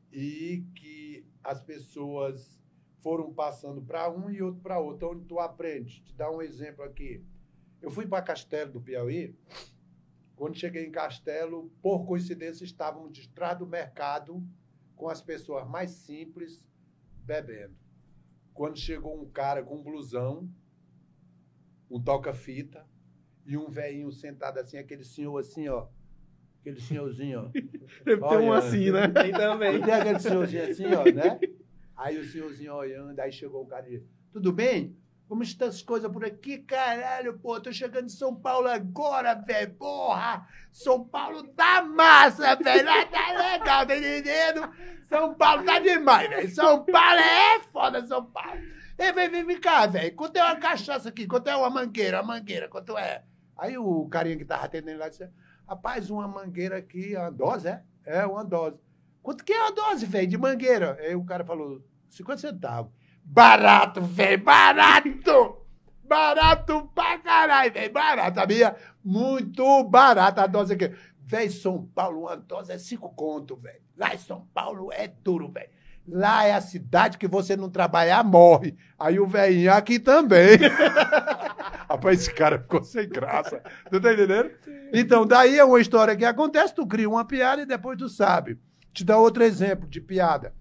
[0.09, 2.57] e que as pessoas
[3.01, 5.09] foram passando para um e outro para outro.
[5.09, 6.01] Onde tu aprende?
[6.01, 7.25] Te dar um exemplo aqui.
[7.81, 9.37] Eu fui para Castelo do Piauí.
[10.33, 14.41] Quando cheguei em Castelo, por coincidência, estávamos de trás do mercado
[14.95, 16.63] com as pessoas mais simples
[17.17, 17.75] bebendo.
[18.53, 20.49] Quando chegou um cara com um blusão,
[21.91, 22.87] um toca-fita,
[23.45, 25.87] e um velhinho sentado assim, aquele senhor assim, ó.
[26.61, 27.49] Aquele senhorzinho, ó.
[28.05, 29.07] Deve ter um assim, né?
[29.11, 29.81] Tem também.
[29.81, 31.39] Tem aquele senhorzinho assim, ó, né?
[31.95, 34.97] Aí o senhorzinho olhando, aí chegou o cara e disse, tudo bem?
[35.27, 36.59] Como estão as coisas por aqui?
[36.59, 39.73] Caralho, pô, tô chegando em São Paulo agora, velho.
[39.75, 40.47] Porra!
[40.71, 42.85] São Paulo tá massa, velho.
[42.85, 44.69] Tá legal, tá entendendo?
[45.07, 46.49] São Paulo tá demais, velho.
[46.49, 48.59] São Paulo é foda, São Paulo.
[48.97, 50.15] Ei, vem, vem, vem cá, velho.
[50.15, 51.25] Quanto é uma cachaça aqui?
[51.25, 52.21] Quanto é uma mangueira?
[52.21, 53.23] Uma mangueira, quanto é?
[53.57, 55.29] Aí o carinha que tava atendendo lá disse:
[55.67, 57.83] Rapaz, uma mangueira aqui, uma dose, é?
[58.05, 58.77] É, uma dose.
[59.21, 60.97] Quanto que é uma dose, velho, de mangueira?
[60.99, 62.91] Aí o cara falou: 50 centavos.
[63.23, 65.63] Barato, velho, barato!
[66.03, 68.75] Barato pra caralho, velho, barato, sabia?
[69.03, 70.93] Muito barato a dose aqui.
[71.21, 73.81] Velho, São Paulo, uma dose é cinco conto, velho.
[73.95, 75.69] Lá em São Paulo é duro, velho.
[76.07, 78.75] Lá é a cidade que você não trabalhar, morre.
[78.99, 80.57] Aí o velhinho aqui também.
[81.89, 83.61] Rapaz, esse cara ficou sem graça.
[83.89, 84.51] Tu tá entendendo?
[84.91, 88.59] Então, daí é uma história que acontece, tu cria uma piada e depois tu sabe.
[88.91, 90.53] Te dá outro exemplo de piada.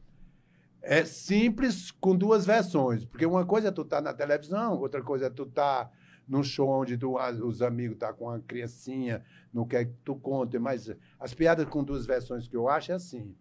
[0.80, 3.04] É simples com duas versões.
[3.04, 5.90] Porque uma coisa é tu estar tá na televisão, outra coisa é tu estar tá
[6.28, 10.14] num show onde tu, os amigos estão tá com uma criancinha, não quer que tu
[10.14, 10.58] conte.
[10.58, 13.34] Mas as piadas com duas versões que eu acho é assim.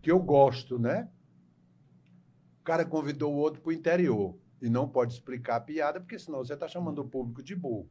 [0.00, 1.08] Que eu gosto, né?
[2.66, 4.34] Cara convidou o outro para o interior.
[4.60, 7.88] E não pode explicar a piada, porque senão você está chamando o público de burro.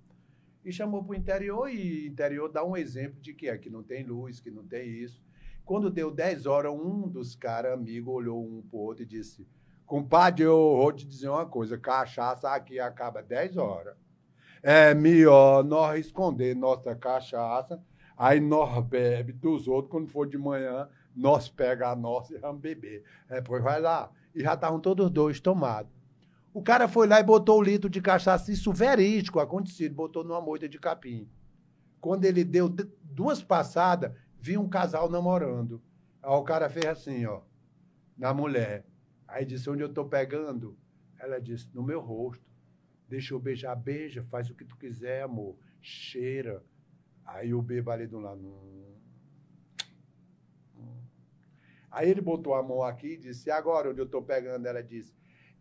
[0.65, 3.81] E chamou para o interior, e interior dá um exemplo de que é que não
[3.81, 5.23] tem luz, que não tem isso.
[5.63, 9.47] Quando deu 10 horas, um dos caras, amigo, olhou um para o outro e disse:
[9.85, 13.95] Compadre, eu vou te dizer uma coisa: cachaça aqui acaba 10 horas.
[14.61, 17.81] É melhor nós esconder nossa cachaça,
[18.17, 22.59] aí nós bebe dos outros, quando for de manhã, nós pega a nossa e vamos
[22.59, 23.05] beber.
[23.29, 24.11] É, pois vai lá.
[24.35, 25.91] E já estavam todos dois tomados.
[26.53, 30.41] O cara foi lá e botou o litro de cachaça, isso verídico, acontecido, botou numa
[30.41, 31.27] moita de capim.
[31.99, 32.69] Quando ele deu
[33.03, 35.81] duas passadas, viu um casal namorando.
[36.21, 37.41] Aí o cara fez assim, ó,
[38.17, 38.85] na mulher.
[39.27, 40.77] Aí disse, onde eu tô pegando?
[41.19, 42.43] Ela disse, no meu rosto.
[43.07, 45.55] Deixa eu beijar, beija, faz o que tu quiser, amor.
[45.81, 46.63] Cheira.
[47.25, 48.41] Aí o bebo ali do lado.
[48.41, 48.94] Hum.
[51.95, 54.65] Aí ele botou a mão aqui e disse, agora onde eu tô pegando?
[54.65, 55.13] Ela disse,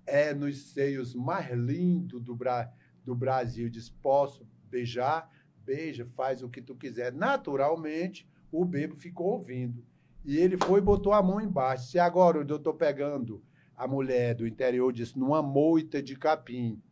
[0.05, 2.68] é nos seios mais lindos do, Bra
[3.05, 3.70] do Brasil.
[3.70, 5.31] Diz: posso beijar?
[5.64, 7.12] Beija, faz o que tu quiser.
[7.12, 9.87] Naturalmente, o bebo ficou ouvindo.
[10.25, 11.87] E ele foi e botou a mão embaixo.
[11.87, 13.40] Se agora onde eu estou pegando
[13.77, 16.82] a mulher do interior, disse, numa moita de capim.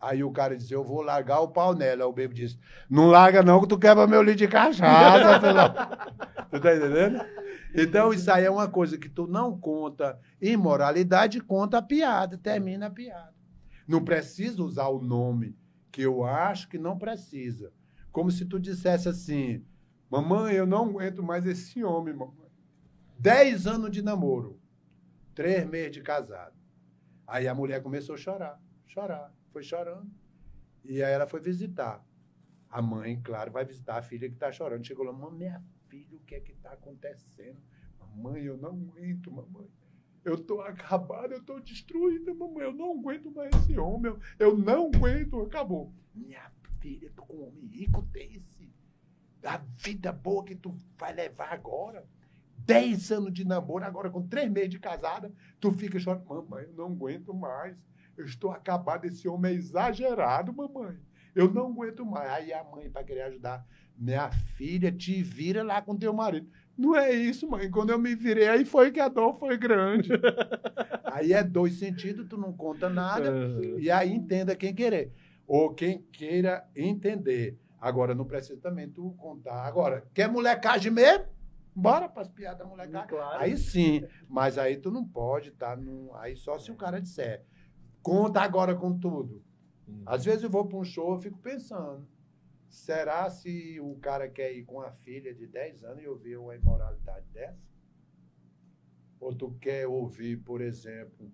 [0.00, 2.06] Aí o cara disse, eu vou largar o pau nela.
[2.06, 2.56] O bebo disse,
[2.88, 5.40] não larga não que tu quebra meu litro de cachaça.
[6.52, 7.18] tu tá entendendo?
[7.74, 12.86] Então, isso aí é uma coisa que tu não conta imoralidade, conta a piada, termina
[12.86, 13.34] a piada.
[13.86, 15.56] Não precisa usar o nome,
[15.90, 17.72] que eu acho que não precisa.
[18.10, 19.64] Como se tu dissesse assim,
[20.10, 22.48] mamãe, eu não aguento mais esse homem, mamãe.
[23.18, 24.60] Dez anos de namoro,
[25.34, 26.56] três meses de casado.
[27.26, 30.10] Aí a mulher começou a chorar, chorar, foi chorando.
[30.84, 32.04] E aí ela foi visitar.
[32.70, 34.86] A mãe, claro, vai visitar a filha que está chorando.
[34.86, 37.58] Chegou lá, minha filho, o que é que está acontecendo?
[37.98, 39.68] Mamãe, eu não aguento, mamãe.
[40.24, 42.64] Eu tô acabado, eu tô destruída, mamãe.
[42.64, 44.14] Eu não aguento mais esse homem.
[44.38, 45.92] Eu, não aguento, acabou.
[46.14, 48.72] Minha filha, tô com um homem rico desse.
[49.42, 52.06] A vida boa que tu vai levar agora.
[52.56, 56.26] Dez anos de namoro, agora com três meses de casada, tu fica chorando.
[56.26, 57.76] Mamãe, eu não aguento mais.
[58.16, 60.98] Eu estou acabado, esse homem é exagerado, mamãe.
[61.34, 62.28] Eu não aguento mais.
[62.30, 63.64] Aí a mãe, para querer ajudar,
[63.98, 66.48] minha filha, te vira lá com teu marido.
[66.76, 67.68] Não é isso, mãe.
[67.68, 70.10] Quando eu me virei, aí foi que a dor foi grande.
[71.04, 73.32] aí é dois sentidos, tu não conta nada.
[73.32, 73.78] Uhum.
[73.80, 75.12] E aí entenda quem querer.
[75.46, 77.58] Ou quem queira entender.
[77.80, 79.66] Agora, não precisa também tu contar.
[79.66, 81.26] Agora, quer molecagem mesmo?
[81.74, 83.08] Bora para as piadas molecagem.
[83.08, 83.40] Claro.
[83.40, 84.04] Aí sim.
[84.28, 85.74] Mas aí tu não pode, tá?
[85.76, 86.14] No...
[86.14, 87.44] Aí só se o cara disser.
[88.02, 89.42] Conta agora com tudo.
[89.88, 90.02] Hum.
[90.06, 92.06] Às vezes eu vou para um show, eu fico pensando.
[92.68, 96.54] Será se o cara quer ir com a filha de 10 anos e ouvir uma
[96.54, 97.58] imoralidade dessa?
[99.18, 101.30] Ou tu quer ouvir, por exemplo,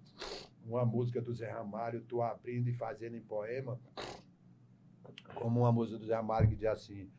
[0.64, 3.78] uma música do Zé Ramalho, tu abrindo e fazendo em poema,
[5.34, 7.10] como uma música do Zé Ramalho que diz assim: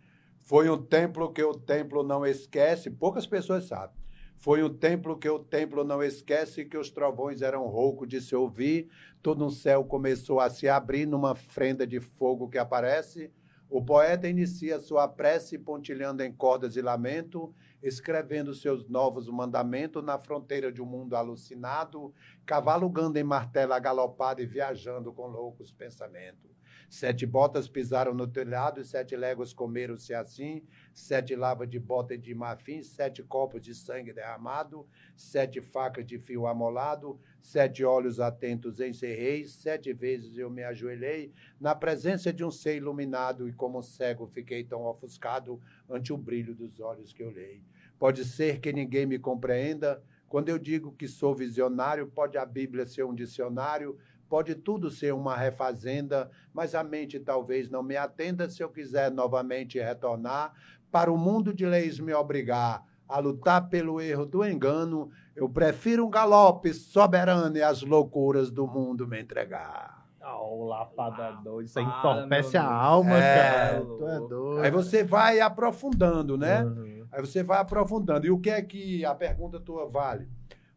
[0.42, 3.96] Foi um templo que o templo não esquece, poucas pessoas sabem.
[4.38, 8.36] Foi o templo que o templo não esquece que os trovões eram roucos de se
[8.36, 8.90] ouvir,
[9.22, 13.32] todo o céu começou a se abrir numa frenda de fogo que aparece.
[13.70, 20.18] O poeta inicia sua prece pontilhando em cordas e lamento, escrevendo seus novos mandamentos na
[20.18, 22.14] fronteira de um mundo alucinado,
[22.46, 26.55] cavalgando em martela galopada e viajando com loucos pensamentos.
[26.96, 32.34] Sete botas pisaram no telhado e sete léguas comeram-se assim, sete lavas de bota de
[32.34, 39.44] marfim, sete copos de sangue derramado, sete facas de fio amolado, sete olhos atentos encerrei,
[39.46, 44.64] sete vezes eu me ajoelhei, na presença de um ser iluminado, e como cego fiquei
[44.64, 47.62] tão ofuscado ante o brilho dos olhos que olhei.
[48.00, 52.86] Pode ser que ninguém me compreenda, quando eu digo que sou visionário, pode a Bíblia
[52.86, 53.98] ser um dicionário,
[54.28, 59.12] Pode tudo ser uma refazenda, mas a mente talvez não me atenda se eu quiser
[59.12, 60.54] novamente retornar
[60.92, 65.12] para o mundo de leis me obrigar a lutar pelo erro do engano.
[65.36, 70.06] Eu prefiro um galope soberano e as loucuras do mundo me entregar.
[70.24, 71.68] Oh, lapada doido.
[71.68, 73.82] Isso aí entorpece a alma, é, cara.
[73.82, 74.60] Tu é doido.
[74.62, 76.64] Aí você vai aprofundando, né?
[76.64, 77.06] Uhum.
[77.12, 78.26] Aí você vai aprofundando.
[78.26, 80.28] E o que é que a pergunta tua vale?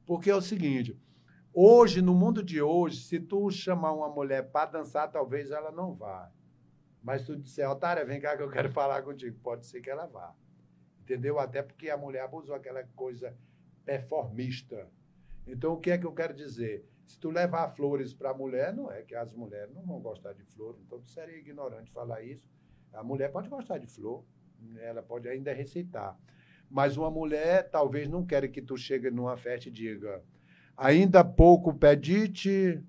[0.04, 0.98] Porque é o seguinte
[1.52, 5.94] Hoje, no mundo de hoje, se tu chamar uma mulher para dançar, talvez ela não
[5.94, 6.30] vá.
[7.02, 10.06] Mas tu disser, otária, vem cá que eu quero falar contigo, pode ser que ela
[10.06, 10.34] vá.
[11.00, 11.38] Entendeu?
[11.38, 13.34] Até porque a mulher abusou aquela coisa
[13.84, 14.88] performista.
[15.46, 16.86] Então, o que é que eu quero dizer?
[17.06, 20.34] Se tu levar flores para a mulher, não é que as mulheres não vão gostar
[20.34, 20.78] de flor.
[20.84, 22.46] Então, tu seria ignorante falar isso.
[22.92, 24.22] A mulher pode gostar de flor,
[24.80, 26.18] ela pode ainda receitar.
[26.70, 30.22] Mas uma mulher talvez não queira que tu chegue numa festa e diga
[30.80, 32.80] Ainda pouco pedite,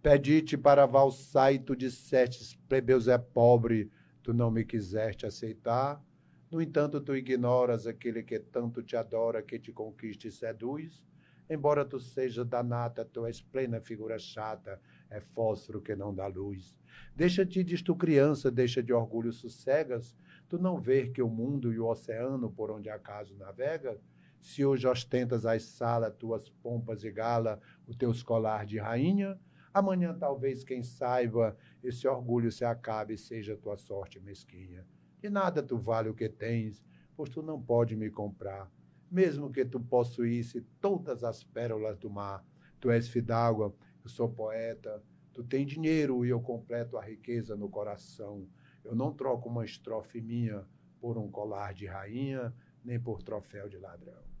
[0.00, 3.90] pedite para valsar e tu disseste, plebeus é pobre,
[4.22, 6.00] tu não me quiseste aceitar.
[6.48, 11.02] No entanto, tu ignoras aquele que tanto te adora, que te conquista e seduz.
[11.50, 14.80] Embora tu seja da nata, tu és plena figura chata,
[15.10, 16.76] é fósforo que não dá luz.
[17.16, 20.16] Deixa-te disto criança, deixa de orgulho sossegas,
[20.48, 23.98] tu não ver que o mundo e o oceano por onde acaso navega,
[24.42, 29.38] se hoje ostentas as salas, tuas pompas e gala, o teu colar de rainha,
[29.72, 34.84] amanhã talvez, quem saiba, esse orgulho se acabe e seja tua sorte mesquinha.
[35.20, 36.84] De nada tu vale o que tens,
[37.16, 38.68] pois tu não pode me comprar.
[39.08, 42.44] Mesmo que tu possuísse todas as pérolas do mar,
[42.80, 43.72] tu és fidalga,
[44.02, 48.48] eu sou poeta, tu tens dinheiro e eu completo a riqueza no coração.
[48.84, 50.66] Eu não troco uma estrofe minha
[51.00, 52.52] por um colar de rainha,
[52.84, 54.31] nem por troféu de ladrão.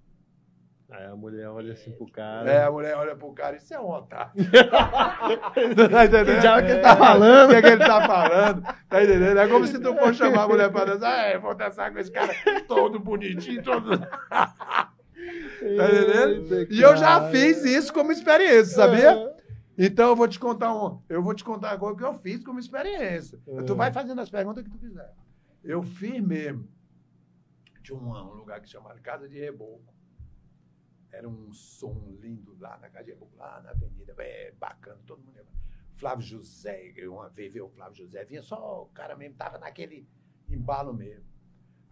[0.92, 2.50] Aí a mulher olha assim pro cara.
[2.50, 4.32] É, a mulher olha pro cara, isso é um otário.
[5.90, 6.42] tá entendendo?
[6.42, 7.48] Já o que ele tá falando.
[7.48, 8.62] O que, é que ele tá falando?
[8.62, 9.38] Tá entendendo?
[9.38, 11.30] É como se tu for chamar a mulher pra dançar.
[11.30, 12.34] É, vou dançar com esse cara
[12.68, 13.98] todo bonitinho, todo.
[14.28, 14.92] tá
[15.62, 16.70] entendendo?
[16.70, 19.32] E eu já fiz isso como experiência, sabia?
[19.78, 22.44] Então eu vou te contar um, eu vou te contar uma coisa que eu fiz
[22.44, 23.38] como experiência.
[23.66, 25.10] Tu vai fazendo as perguntas que tu quiser.
[25.64, 26.68] Eu fiz mesmo
[27.80, 29.91] de um, um lugar que se chama Casa de Reboco.
[31.12, 35.42] Era um som lindo lá na Casa lá na avenida, é, bacana, todo mundo.
[35.92, 40.08] Flávio José, uma vez viu o Flávio José, vinha só o cara mesmo, tava naquele
[40.48, 41.24] embalo mesmo.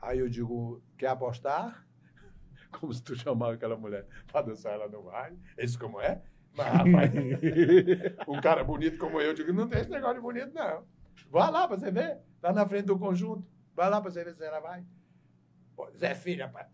[0.01, 1.87] Aí eu digo, quer apostar?
[2.73, 5.39] Como se tu chamava aquela mulher para dançar ela no baile.
[5.59, 6.23] Esse como é?
[6.57, 7.13] Mas, rapaz,
[8.27, 10.85] um cara bonito como eu, eu digo, não tem esse negócio de bonito, não.
[11.29, 12.21] Vá lá para você ver.
[12.41, 13.47] Tá na frente do conjunto.
[13.75, 14.85] Vai lá para você ver se ela vai.
[15.97, 16.69] Zé Filho, rapaz.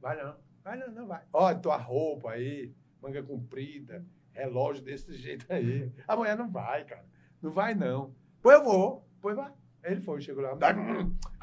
[0.00, 0.36] Vai não.
[0.64, 1.22] Vai, não, não vai.
[1.32, 5.90] Olha, tua roupa aí, manga comprida, relógio desse jeito aí.
[6.06, 7.04] A mulher não vai, cara.
[7.40, 8.14] Não vai, não.
[8.40, 9.08] Pois eu vou.
[9.20, 9.50] Pois vai.
[9.84, 10.54] Ele foi, chegou lá.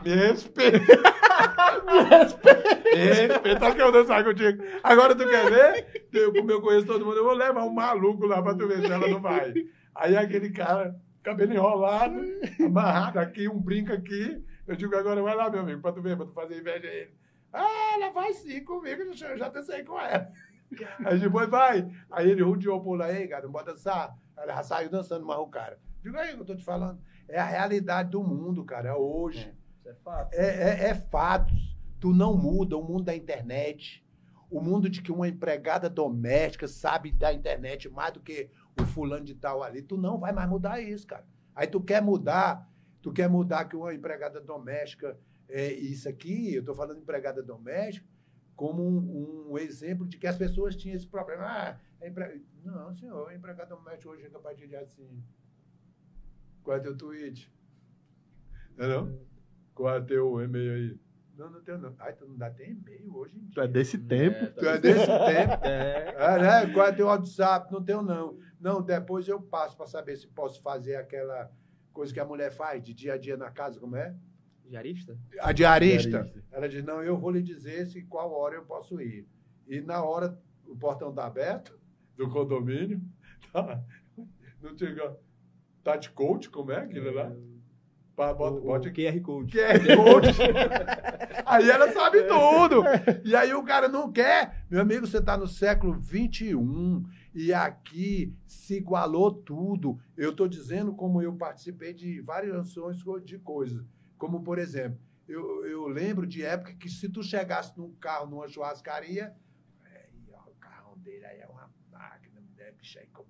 [0.01, 0.79] Me respeita.
[1.85, 2.75] Me respeita.
[2.85, 3.75] Me respeita.
[3.75, 4.63] Que eu dançar contigo.
[4.81, 6.07] Agora tu quer ver?
[6.13, 8.79] Eu, como eu conheço todo mundo, eu vou levar um maluco lá pra tu ver
[8.79, 9.53] se ela não vai.
[9.93, 12.21] Aí aquele cara, cabelo enrolado,
[12.65, 14.41] amarrado aqui, um brinco aqui.
[14.65, 16.93] Eu digo, agora vai lá, meu amigo, pra tu ver, pra tu fazer inveja a
[16.93, 17.11] ele.
[17.51, 20.31] Ah, ela vai sim comigo, eu já, já dancei com ela.
[21.05, 21.89] Aí depois vai.
[22.11, 24.15] Aí ele rodeou por lá, aí, cara, não pode dançar.
[24.37, 25.79] Ela já saiu dançando mais o cara.
[26.01, 26.99] Digo aí que eu tô te falando.
[27.27, 29.53] É a realidade do mundo, cara, é hoje.
[29.79, 30.33] Isso é fato.
[30.33, 31.75] É, é, é fatos.
[31.99, 34.05] Tu não muda o mundo da internet.
[34.49, 39.25] O mundo de que uma empregada doméstica sabe da internet mais do que o fulano
[39.25, 39.81] de tal ali.
[39.81, 41.25] Tu não vai mais mudar isso, cara.
[41.55, 42.67] Aí tu quer mudar,
[43.01, 45.19] tu quer mudar que uma empregada doméstica
[45.49, 48.07] é isso aqui, eu estou falando de empregada doméstica,
[48.55, 51.43] como um, um, exemplo de que as pessoas tinham esse problema.
[51.45, 52.43] Ah, é empre...
[52.63, 55.23] Não, senhor, empregada doméstica hoje é capaz de dizer assim.
[56.61, 57.51] Qual é teu tweet?
[58.77, 59.19] Não, é não?
[59.73, 60.99] Qual é teu e-mail aí?
[61.37, 61.95] Não, não tenho não.
[61.99, 63.51] Ai, tu não dá até e-mail hoje em dia.
[63.53, 64.35] Tu é desse tempo.
[64.35, 65.59] É, tu é desse tempo.
[65.63, 66.15] É.
[66.17, 66.73] é né?
[66.73, 67.71] Qual é teu WhatsApp?
[67.71, 68.37] Não tenho não.
[68.59, 71.49] Não, depois eu passo para saber se posso fazer aquela
[71.93, 74.13] coisa que a mulher faz de dia a dia na casa, como é?
[74.69, 75.17] Diarista?
[75.39, 76.09] A diarista.
[76.09, 76.43] diarista.
[76.51, 79.27] Ela diz, não, eu vou lhe dizer se qual hora eu posso ir.
[79.67, 81.77] E na hora, o portão está aberto,
[82.15, 83.01] do condomínio,
[83.51, 83.83] tá,
[84.61, 85.17] não chega...
[85.81, 87.33] Tati Coach, como é aquilo lá?
[88.15, 89.57] Bota, bota, o QR Code.
[89.57, 90.27] QR Code.
[91.45, 92.83] aí ela sabe tudo.
[93.23, 94.65] E aí o cara não quer.
[94.69, 99.97] Meu amigo, você está no século 21 e aqui se igualou tudo.
[100.17, 103.85] Eu estou dizendo como eu participei de variações de coisas.
[104.19, 108.49] Como, por exemplo, eu, eu lembro de época que se tu chegasse num carro, numa
[108.49, 109.33] churrascaria,
[110.45, 113.23] o carro dele aí é uma máquina, né, bicho aí com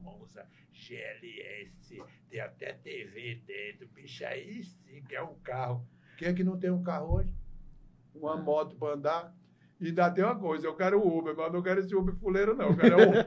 [0.00, 5.86] Monza, GLS, tem até TV dentro, bicho aí sim que é um carro.
[6.16, 7.34] Quem é que não tem um carro hoje?
[8.14, 9.36] Uma moto para andar?
[9.80, 12.54] E ainda tem uma coisa, eu quero o Uber, mas não quero esse Uber fuleiro,
[12.54, 12.66] não.
[12.66, 13.26] Eu quero o Uber.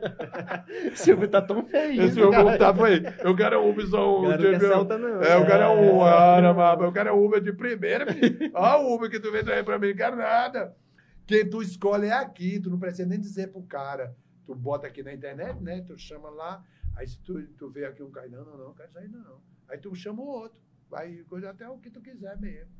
[0.93, 2.03] esse Uber tá tão feio.
[2.03, 3.03] Esse Uber tá feio.
[3.23, 4.37] Eu quero o Uber só um.
[4.37, 5.23] De, Celta, não.
[5.23, 6.03] É, eu quero um.
[6.03, 8.05] Ah, eu quero o Uber de primeira.
[8.53, 10.77] Olha o Uber que tu vem trazer pra mim, não quero nada.
[11.25, 14.15] Quem tu escolhe é aqui, tu não precisa nem dizer pro cara.
[14.45, 15.81] Tu bota aqui na internet, né?
[15.81, 16.63] Tu chama lá.
[16.95, 19.41] Aí se tu, tu vê aqui um cara, não, não, não, não quero sair não.
[19.67, 20.59] Aí tu chama o outro.
[20.87, 22.71] Vai coisa até o que tu quiser mesmo.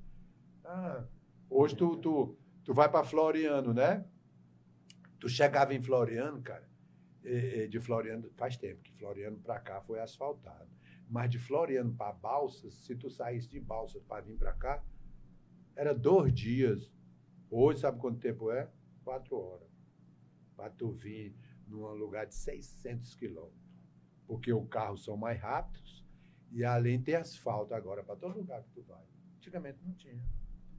[0.64, 1.04] Ah,
[1.50, 4.06] hoje tu, tu Tu vai para Floriano, né?
[5.20, 6.68] Tu chegava em Floriano, cara.
[7.70, 10.70] De Floriano, faz tempo que Floriano para cá foi asfaltado.
[11.10, 14.84] Mas de Floriano para Balsas, se tu saísse de Balsas para vir para cá,
[15.76, 16.92] era dois dias.
[17.50, 18.70] Hoje, sabe quanto tempo é?
[19.04, 19.70] Quatro horas.
[20.56, 21.36] Para tu vir
[21.68, 23.62] num lugar de 600 quilômetros.
[24.26, 26.06] Porque os carros são mais rápidos
[26.52, 29.04] e além tem asfalto agora para todo lugar que tu vai.
[29.38, 30.24] Antigamente não tinha.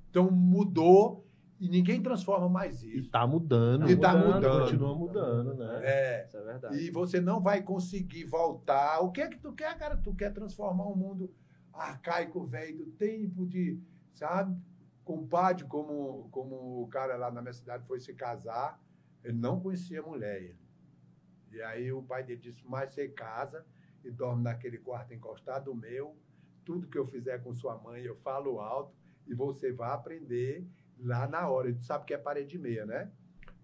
[0.08, 1.26] Então mudou
[1.64, 3.06] e ninguém transforma mais isso.
[3.06, 3.90] E tá mudando.
[3.90, 4.64] E tá mudando.
[4.64, 5.80] Continua mudando, né?
[5.82, 6.24] É.
[6.26, 6.76] Isso é verdade.
[6.76, 9.00] E você não vai conseguir voltar.
[9.00, 9.96] O que é que tu quer, cara?
[9.96, 11.32] Tu quer transformar um mundo
[11.72, 13.80] arcaico, velho, do tempo de,
[14.12, 14.56] sabe?
[15.02, 18.78] Compadre, como, como o cara lá na minha cidade foi se casar,
[19.22, 20.54] ele não conhecia mulher.
[21.50, 23.64] E aí o pai dele disse, mas você casa
[24.04, 26.16] e dorme naquele quarto encostado meu,
[26.64, 28.94] tudo que eu fizer com sua mãe eu falo alto
[29.26, 30.66] e você vai aprender
[30.98, 31.72] lá na hora.
[31.72, 33.10] Tu sabe que é parede meia, né?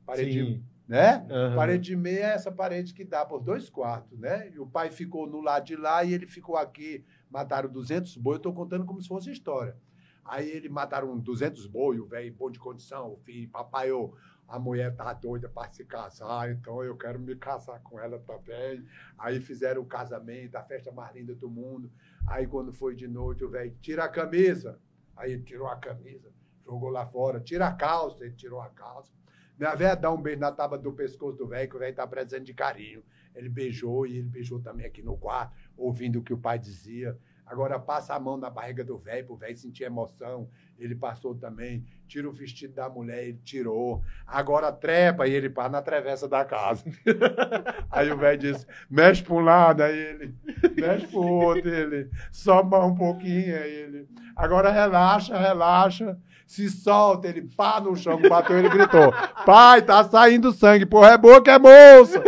[0.04, 0.64] Parede, Sim.
[0.86, 1.26] né?
[1.30, 1.56] Uhum.
[1.56, 4.50] Parede meia é essa parede que dá por dois quartos, né?
[4.50, 7.04] E o pai ficou no lado de lá e ele ficou aqui.
[7.30, 8.34] Mataram 200 boi.
[8.34, 9.76] Eu estou contando como se fosse história.
[10.24, 14.14] Aí ele mataram 200 boi, o velho bom de condição, o filho, papai, eu,
[14.46, 18.84] a mulher tá doida para se casar, então eu quero me casar com ela também.
[19.18, 21.90] Aí fizeram o casamento, a festa mais linda do mundo.
[22.26, 24.78] Aí quando foi de noite, o velho tira a camisa.
[25.16, 26.30] Aí ele tirou a camisa
[26.70, 29.12] jogou lá fora, tira a calça, ele tirou a calça.
[29.58, 32.06] Minha velha dá um beijo na tábua do pescoço do velho, que o velho tá
[32.06, 33.02] presente de carinho.
[33.34, 37.18] Ele beijou e ele beijou também aqui no quarto, ouvindo o que o pai dizia.
[37.44, 40.48] Agora passa a mão na barriga do velho, pro velho sentir emoção.
[40.78, 41.84] Ele passou também.
[42.06, 44.02] Tira o vestido da mulher, ele tirou.
[44.24, 46.84] Agora trepa e ele passa na travessa da casa.
[47.90, 50.34] aí o velho disse: mexe para um lado, aí ele,
[50.80, 54.08] mexe para o outro, ele, sobe um pouquinho, aí ele.
[54.36, 56.16] Agora relaxa, relaxa
[56.50, 59.12] se solta, ele pá no chão, bateu, ele gritou:
[59.46, 62.20] Pai, tá saindo sangue, porra, é boa que é moça.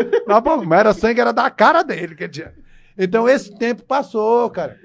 [0.64, 2.14] Mas era sangue, era da cara dele.
[2.14, 2.55] Que tinha.
[2.97, 4.79] Então esse tempo passou, cara.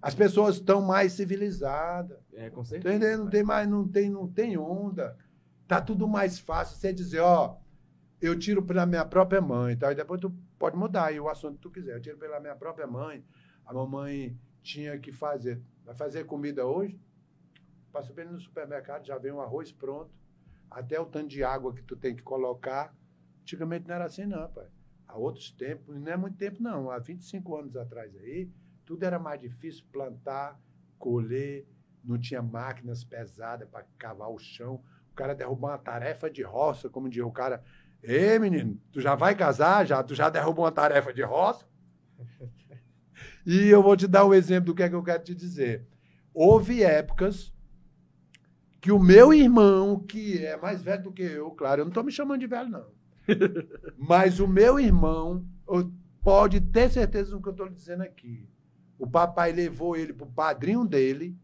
[0.00, 2.16] As pessoas estão mais civilizadas.
[2.32, 2.94] É, com certeza.
[2.94, 3.18] Entendeu?
[3.18, 5.14] Não tem mais, não tem, não tem onda.
[5.66, 7.56] Tá tudo mais fácil você dizer, ó,
[8.22, 9.92] eu tiro pela minha própria mãe, tá?
[9.92, 11.94] E depois tu pode mudar aí o assunto que tu quiser.
[11.94, 13.22] Eu tiro pela minha própria mãe.
[13.66, 15.60] A mamãe tinha que fazer.
[15.84, 16.98] Vai fazer comida hoje?
[17.98, 20.14] Passa bem no supermercado, já vem um arroz pronto.
[20.70, 22.94] Até o tanto de água que tu tem que colocar.
[23.40, 24.68] Antigamente não era assim, não, pai.
[25.08, 26.92] Há outros tempos, não é muito tempo, não.
[26.92, 28.48] Há 25 anos atrás aí,
[28.86, 30.60] tudo era mais difícil plantar,
[30.96, 31.66] colher,
[32.04, 34.80] não tinha máquinas pesadas para cavar o chão.
[35.10, 37.64] O cara derrubou uma tarefa de roça, como diz o cara.
[38.00, 39.84] Ei, menino, tu já vai casar?
[39.84, 41.66] Já, tu já derrubou uma tarefa de roça?
[43.44, 45.84] e eu vou te dar um exemplo do que é que eu quero te dizer.
[46.32, 47.57] Houve épocas
[48.80, 52.04] que o meu irmão, que é mais velho do que eu, claro, eu não estou
[52.04, 52.86] me chamando de velho, não.
[53.98, 55.44] Mas o meu irmão
[56.22, 58.48] pode ter certeza do que eu estou dizendo aqui.
[58.98, 61.36] O papai levou ele para o padrinho dele,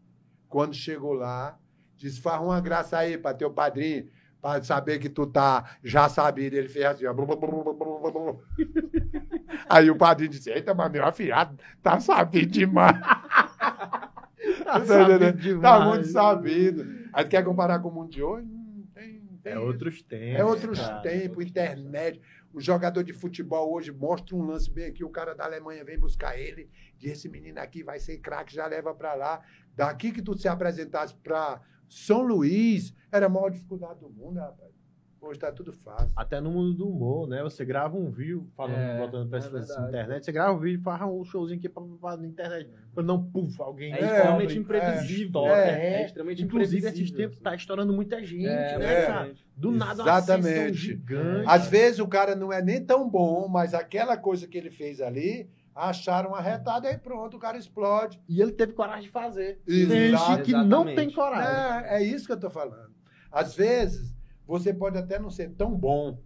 [0.49, 1.57] quando chegou lá,
[1.95, 4.09] disse: faz uma graça aí para teu padrinho,
[4.41, 6.55] para saber que tu tá já sabido.
[6.55, 7.15] Ele fez assim, ó.
[9.69, 12.99] Aí o padrinho disse: Eita, mas meu afilhado tá sabido demais.
[14.63, 15.61] tá, sabido demais.
[15.61, 17.04] tá muito sabido.
[17.15, 18.45] Aí tu quer comparar com o mundo de hoje?
[18.93, 20.35] Tem, tem é outros tempos.
[20.37, 22.19] É outros cara, tempos, outros internet.
[22.19, 22.45] Tempos.
[22.53, 25.97] O jogador de futebol hoje mostra um lance bem aqui, o cara da Alemanha vem
[25.97, 29.41] buscar ele, diz esse menino aqui vai ser craque, já leva para lá.
[29.73, 34.74] Daqui que tu se apresentasse para São Luís, era a maior dificuldade do mundo, rapaz.
[35.25, 36.11] Hoje tá tudo fácil.
[36.15, 37.41] Até no mundo do humor, né?
[37.41, 41.01] Você grava um vídeo, falando, é, voltando pra é internet, você grava um vídeo, faz
[41.01, 42.69] um showzinho aqui pra, pra, na internet.
[42.93, 43.91] Quando não, puf, alguém.
[43.91, 45.47] É, é extremamente imprevisível.
[45.47, 47.05] É, é, é, extremamente Inclusive, imprevisível.
[47.05, 49.33] esses tempos tá estourando muita gente, é, né, cara?
[49.57, 50.73] Do nada Exatamente.
[50.77, 51.49] gigante.
[51.49, 55.01] Às vezes o cara não é nem tão bom, mas aquela coisa que ele fez
[55.01, 58.21] ali acharam arretado e pronto, o cara explode.
[58.29, 59.59] E ele teve coragem de fazer.
[59.67, 60.35] Exato.
[60.35, 61.89] Tem que não tem coragem.
[61.89, 62.93] É, é isso que eu tô falando.
[63.31, 64.15] Às vezes,
[64.47, 66.19] você pode até não ser tão bom,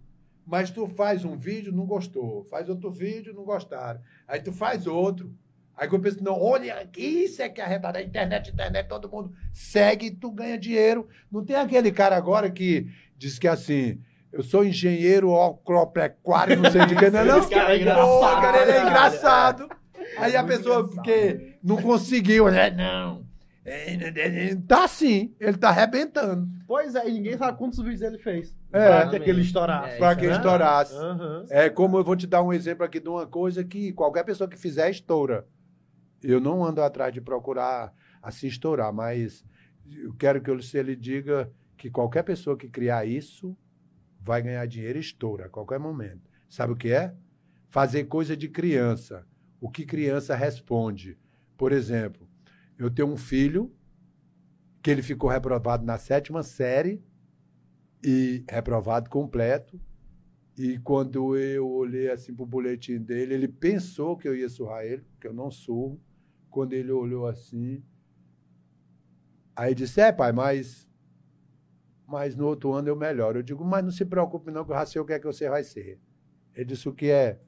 [0.46, 2.44] mas tu faz um vídeo, não gostou.
[2.44, 4.00] Faz outro vídeo, não gostaram.
[4.26, 5.32] Aí tu faz outro.
[5.76, 7.98] Aí eu penso, não, olha, isso é que é arretado.
[7.98, 11.08] A internet, internet, todo mundo segue e tu ganha dinheiro.
[11.30, 13.98] Não tem aquele cara agora que diz que assim,
[14.32, 17.48] eu sou engenheiro agropecuário, não sei de que, não é não?
[17.48, 18.08] cara é engraçado.
[18.08, 19.68] Pô, cara, ele é engraçado.
[20.18, 22.70] Aí a pessoa, porque não conseguiu, né?
[22.70, 23.29] Não.
[24.66, 26.48] Tá sim, ele tá arrebentando.
[26.66, 28.54] Pois é, e ninguém sabe quantos vídeos ele fez.
[28.72, 29.94] É, pra que ele estourasse.
[29.94, 30.94] É, pra que ele estourasse.
[30.94, 31.46] Uhum.
[31.50, 34.48] É como eu vou te dar um exemplo aqui de uma coisa que qualquer pessoa
[34.48, 35.46] que fizer estoura.
[36.22, 37.92] Eu não ando atrás de procurar
[38.22, 39.44] assim estourar, mas
[39.86, 43.56] eu quero que você lhe diga que qualquer pessoa que criar isso
[44.20, 46.30] vai ganhar dinheiro e estoura a qualquer momento.
[46.48, 47.14] Sabe o que é?
[47.68, 49.26] Fazer coisa de criança.
[49.60, 51.16] O que criança responde.
[51.56, 52.28] Por exemplo,
[52.82, 53.72] eu tenho um filho
[54.82, 57.02] que ele ficou reprovado na sétima série
[58.02, 59.80] e reprovado completo.
[60.56, 64.84] E quando eu olhei assim para o boletim dele, ele pensou que eu ia surrar
[64.84, 66.00] ele, que eu não surro.
[66.50, 67.82] Quando ele olhou assim,
[69.54, 70.88] aí disse: É, pai, mas,
[72.06, 73.38] mas no outro ano eu melhoro.
[73.38, 76.00] Eu digo: Mas não se preocupe, não, que o que é que você vai ser.
[76.54, 77.40] Ele disse: O que é?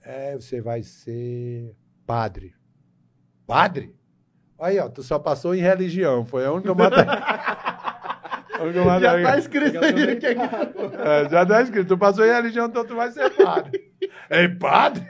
[0.00, 1.74] É, você vai ser
[2.06, 2.54] padre.
[3.46, 3.94] Padre?
[4.58, 6.24] Aí, ó, tu só passou em religião.
[6.24, 7.04] Foi a única matéria.
[9.00, 10.16] já tá escrito aí.
[10.16, 10.26] Que...
[10.26, 11.88] É, já tá escrito.
[11.88, 13.92] Tu passou em religião, então tu vai ser padre.
[14.30, 15.04] Ei, padre?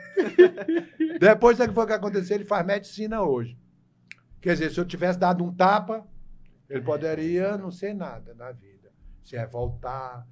[1.21, 2.37] Depois, sabe o que foi que aconteceu?
[2.37, 3.59] Ele faz medicina hoje.
[4.41, 6.07] Quer dizer, se eu tivesse dado um tapa,
[6.69, 8.91] ele poderia não ser nada na vida.
[9.23, 10.27] Se revoltar.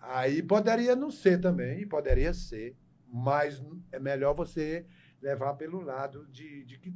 [0.00, 2.76] Aí poderia não ser também, e poderia ser.
[3.12, 3.62] Mas
[3.92, 4.86] é melhor você
[5.20, 6.92] levar pelo lado de, de que.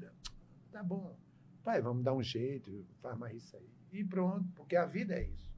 [0.73, 1.15] Tá bom
[1.65, 3.71] Pai, vamos dar um jeito, faz mais isso aí.
[3.91, 5.51] E pronto, porque a vida é isso.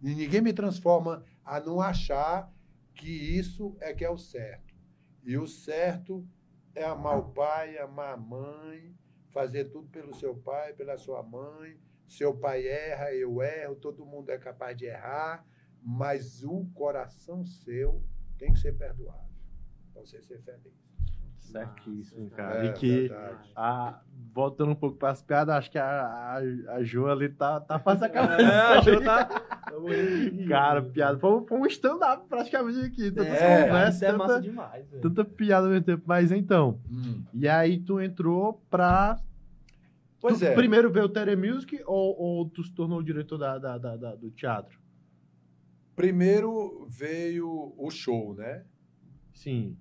[0.00, 2.50] E ninguém me transforma a não achar
[2.94, 4.74] que isso é que é o certo.
[5.22, 6.26] E o certo
[6.74, 8.96] é amar o pai, amar a mãe,
[9.28, 11.78] fazer tudo pelo seu pai, pela sua mãe.
[12.08, 15.46] Seu pai erra, eu erro, todo mundo é capaz de errar,
[15.82, 18.02] mas o coração seu
[18.38, 19.30] tem que ser perdoado
[19.92, 20.89] para você ser feliz.
[21.40, 22.66] Certíssimo, cara.
[22.66, 23.10] É, e que,
[23.56, 24.00] a,
[24.32, 26.36] voltando um pouco para as piadas, acho que a, a,
[26.74, 28.40] a Jo ali tá, tá fazendo aquela.
[28.40, 29.28] É, a Jo tá.
[30.48, 31.18] cara, piada.
[31.18, 33.10] Foi, foi um stand-up praticamente aqui.
[33.10, 34.88] Tanta é, conversa, é massa demais.
[34.88, 35.02] Véio.
[35.02, 36.02] Tanta piada ao mesmo tempo.
[36.06, 36.78] Mas então.
[36.90, 37.24] Hum.
[37.34, 39.18] E aí tu entrou pra.
[40.20, 40.54] Pois tu é.
[40.54, 43.96] Primeiro veio o Tere Music ou, ou tu se tornou o diretor da, da, da,
[43.96, 44.78] da do teatro?
[45.96, 48.62] Primeiro veio o show, né?
[49.32, 49.76] Sim.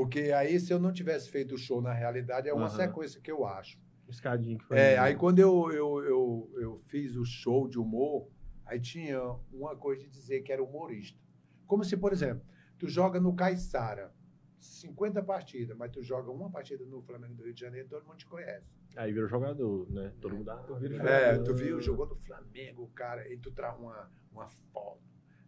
[0.00, 2.76] Porque aí, se eu não tivesse feito o show na realidade, é uma uhum.
[2.76, 3.78] sequência que eu acho.
[4.08, 4.78] Escadinho que foi.
[4.78, 8.28] É, aí quando eu, eu, eu, eu fiz o show de humor,
[8.70, 9.20] Aí tinha
[9.52, 11.18] uma coisa de dizer que era humorista.
[11.66, 12.46] Como se, por exemplo,
[12.78, 14.14] tu joga no Caiçara
[14.60, 18.18] 50 partidas, mas tu joga uma partida no Flamengo do Rio de Janeiro, todo mundo
[18.18, 18.70] te conhece.
[18.94, 20.12] Aí vira jogador, né?
[20.20, 20.64] Todo mundo dá.
[21.04, 25.02] É, tu viu, jogou no Flamengo, cara, e tu traz uma, uma foto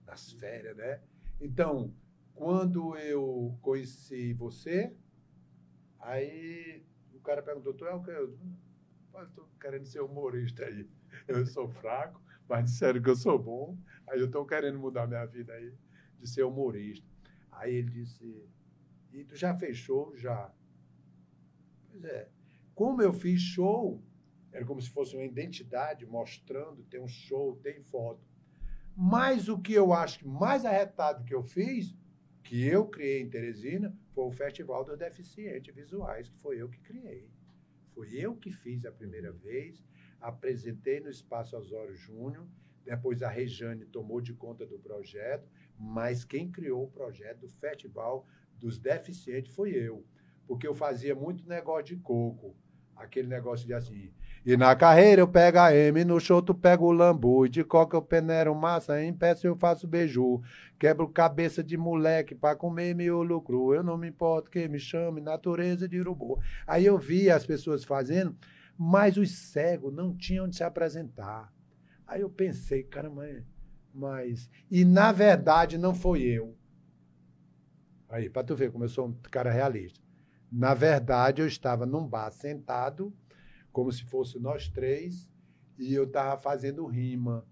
[0.04, 1.00] das férias, né?
[1.40, 1.94] Então,
[2.34, 4.94] quando eu conheci você,
[5.98, 8.10] aí o cara perguntou, tu é o que?
[8.10, 8.38] Eu
[9.22, 10.88] estou querendo ser humorista aí.
[11.28, 13.78] Eu sou fraco, mas disseram que eu sou bom,
[14.08, 15.74] aí eu estou querendo mudar minha vida aí,
[16.18, 17.06] de ser humorista.
[17.50, 18.48] Aí ele disse,
[19.12, 20.16] e tu já fez show?
[20.16, 20.50] Já.
[21.90, 22.30] Pois é.
[22.74, 24.02] Como eu fiz show,
[24.50, 28.26] era como se fosse uma identidade mostrando, tem um show, tem foto.
[28.96, 31.94] Mas o que eu acho mais arretado que eu fiz,
[32.42, 36.80] que eu criei em Teresina, foi o Festival dos Deficientes Visuais, que foi eu que
[36.80, 37.28] criei.
[37.94, 39.82] Foi eu que fiz a primeira vez
[40.22, 42.46] apresentei no Espaço Osório Júnior,
[42.84, 48.26] depois a Rejane tomou de conta do projeto, mas quem criou o projeto do Festival
[48.58, 50.06] dos Deficientes foi eu,
[50.46, 52.56] porque eu fazia muito negócio de coco,
[52.94, 54.12] aquele negócio de assim,
[54.44, 57.62] e na carreira eu pego a M, no show tu pega o lambu, e de
[57.62, 60.42] coca eu peneiro massa, em peça eu faço beiju,
[60.78, 65.20] quebro cabeça de moleque pra comer miolo cru, eu não me importo quem me chame,
[65.20, 66.40] natureza de urubu.
[66.66, 68.36] Aí eu via as pessoas fazendo,
[68.76, 71.52] mas os cegos não tinham onde se apresentar.
[72.06, 73.24] Aí eu pensei, caramba,
[73.94, 74.50] mas.
[74.70, 76.56] E na verdade não foi eu.
[78.12, 79.98] Aí, para tu ver como eu sou um cara realista.
[80.50, 83.10] Na verdade, eu estava num bar sentado,
[83.72, 85.28] como se fosse nós três,
[85.78, 87.44] e eu estava fazendo rima.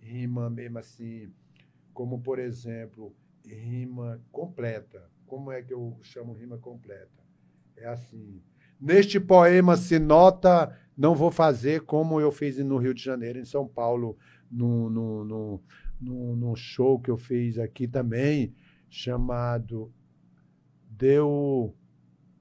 [0.00, 1.32] Rima mesmo assim,
[1.92, 3.14] como por exemplo,
[3.44, 5.10] rima completa.
[5.26, 7.22] Como é que eu chamo rima completa?
[7.76, 8.42] É assim.
[8.80, 13.44] Neste poema se nota, não vou fazer como eu fiz no Rio de Janeiro, em
[13.44, 14.16] São Paulo,
[14.50, 15.24] no, no,
[16.00, 18.54] no, no show que eu fiz aqui também,
[18.88, 19.92] chamado
[20.88, 21.74] Deu.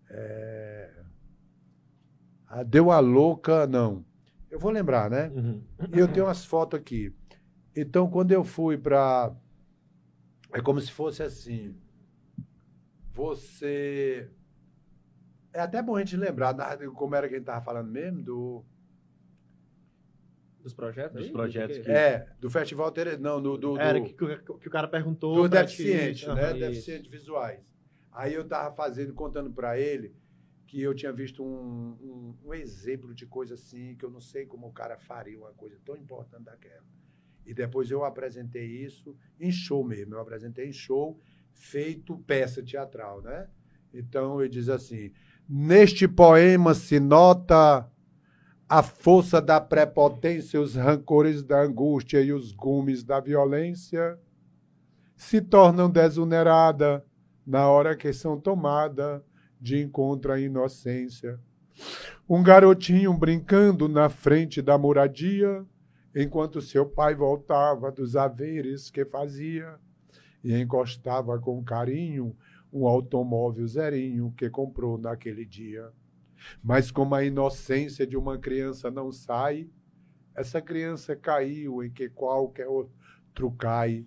[0.09, 1.03] É,
[2.47, 4.05] a Deu a Louca, não.
[4.49, 5.29] Eu vou lembrar, né?
[5.35, 5.61] Uhum.
[5.93, 7.13] E eu tenho umas fotos aqui.
[7.75, 9.35] Então, quando eu fui para.
[10.53, 11.75] É como se fosse assim.
[13.13, 14.29] Você
[15.57, 16.55] é até bom a gente lembrar
[16.93, 18.65] como era que a gente estava falando mesmo, do.
[20.61, 21.19] Dos projetos?
[21.19, 21.79] Dos projetos.
[21.79, 21.89] Que...
[21.89, 23.17] É, do Festival Tere...
[23.17, 23.57] Não, do.
[23.57, 25.35] do era que, que, o cara perguntou.
[25.35, 26.51] Do deficiente, né?
[26.51, 26.59] Uhum.
[26.59, 27.75] Deficientes visuais.
[28.11, 30.15] Aí eu estava fazendo, contando para ele
[30.67, 34.45] que eu tinha visto um, um, um, exemplo de coisa assim, que eu não sei
[34.45, 36.83] como o cara faria uma coisa tão importante daquela.
[37.45, 40.15] E depois eu apresentei isso em show mesmo.
[40.15, 41.17] Eu apresentei em show,
[41.53, 43.47] feito peça teatral, né?
[43.93, 45.13] Então ele diz assim:
[45.47, 47.89] Neste poema se nota
[48.67, 54.19] a força da prepotência, os rancores da angústia e os gumes da violência
[55.15, 57.05] se tornam desunerada
[57.45, 59.23] na hora que são tomada
[59.59, 61.39] de encontro à inocência.
[62.29, 65.65] Um garotinho brincando na frente da moradia,
[66.15, 69.75] enquanto seu pai voltava dos haveres que fazia
[70.43, 72.35] e encostava com carinho
[72.71, 75.91] um automóvel zerinho que comprou naquele dia.
[76.63, 79.69] Mas como a inocência de uma criança não sai,
[80.35, 84.05] essa criança caiu em que qualquer outro cai.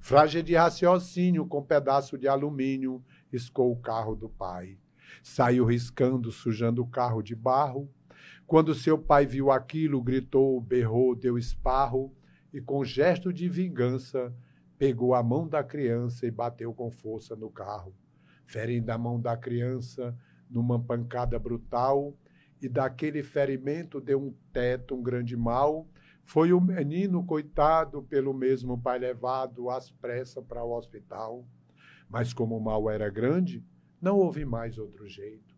[0.00, 4.78] Frágil de raciocínio, com pedaço de alumínio, escou o carro do pai.
[5.22, 7.90] Saiu riscando, sujando o carro de barro.
[8.46, 12.14] Quando seu pai viu aquilo, gritou, berrou, deu esparro
[12.52, 14.34] e, com gesto de vingança,
[14.78, 17.94] pegou a mão da criança e bateu com força no carro,
[18.46, 20.16] ferindo a mão da criança
[20.48, 22.16] numa pancada brutal,
[22.60, 25.86] e daquele ferimento deu um teto, um grande mal.
[26.24, 31.46] Foi o menino, coitado, pelo mesmo pai levado às pressas para o hospital.
[32.08, 33.64] Mas como o mal era grande,
[34.00, 35.56] não houve mais outro jeito.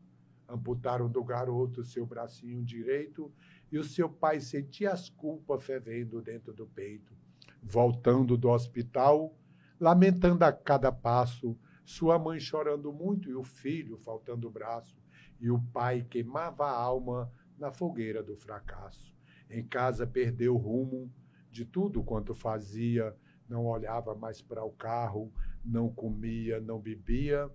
[0.49, 3.33] Amputaram do garoto seu bracinho direito
[3.71, 7.15] e o seu pai sentia as culpas fervendo dentro do peito
[7.63, 9.35] voltando do hospital,
[9.79, 14.99] lamentando a cada passo, sua mãe chorando muito e o filho faltando o braço,
[15.41, 19.15] e o pai queimava a alma na fogueira do fracasso.
[19.49, 21.13] Em casa perdeu o rumo
[21.51, 23.15] de tudo quanto fazia,
[23.49, 25.33] não olhava mais para o carro,
[25.65, 27.51] não comia, não bebia,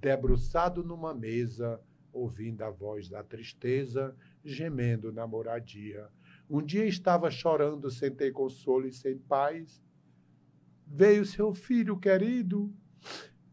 [0.00, 1.80] debruçado numa mesa,
[2.12, 6.08] ouvindo a voz da tristeza, gemendo na moradia
[6.48, 9.82] um dia estava chorando sem ter consolo e sem paz.
[10.86, 12.72] Veio seu filho querido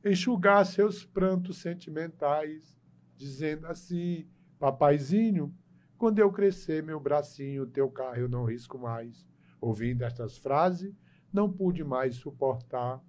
[0.03, 2.77] enxugar seus prantos sentimentais,
[3.15, 4.27] dizendo assim:
[4.59, 5.55] Papaizinho,
[5.97, 9.25] quando eu crescer meu bracinho, teu carro eu não risco mais.
[9.59, 10.93] Ouvindo estas frases,
[11.31, 13.01] não pude mais suportar.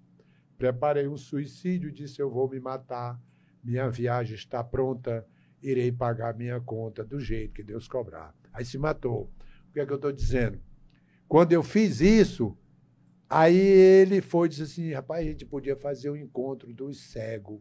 [0.63, 3.21] Preparei um suicídio disse: Eu vou me matar.
[3.65, 5.27] Minha viagem está pronta.
[5.61, 8.33] Irei pagar minha conta do jeito que Deus cobrar.
[8.53, 9.29] Aí se matou.
[9.69, 10.61] O que é que eu estou dizendo?
[11.27, 12.57] Quando eu fiz isso,
[13.29, 17.11] aí ele foi e disse assim: rapaz, a gente podia fazer o um encontro dos
[17.11, 17.61] cegos.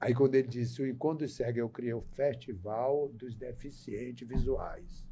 [0.00, 5.04] Aí, quando ele disse o encontro dos cegos, eu criei o Festival dos Deficientes Visuais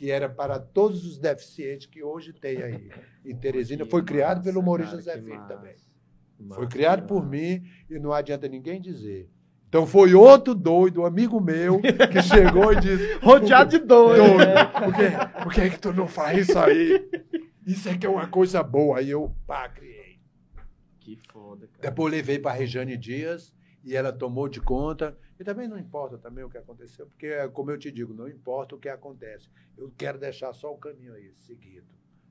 [0.00, 2.90] que era para todos os deficientes que hoje tem aí
[3.22, 3.84] em Teresina.
[3.84, 5.76] Foi criado massa, pelo cara, Zé Filho também.
[6.54, 9.30] Foi criado por mim e não adianta ninguém dizer.
[9.68, 13.14] Então foi outro doido, um amigo meu, que chegou e disse.
[13.22, 14.26] Rodeado de doido.
[14.26, 14.64] doido né?
[14.64, 17.08] por, que, por que, é que tu não faz isso aí?
[17.64, 18.98] Isso é que é uma coisa boa.
[18.98, 20.18] Aí eu, pá, criei.
[20.98, 21.88] Que foda, cara.
[21.88, 25.16] Depois levei para Rejane Dias e ela tomou de conta.
[25.38, 28.74] E também não importa também o que aconteceu, porque, como eu te digo, não importa
[28.74, 29.48] o que acontece.
[29.78, 31.86] Eu quero deixar só o caminho aí, seguido.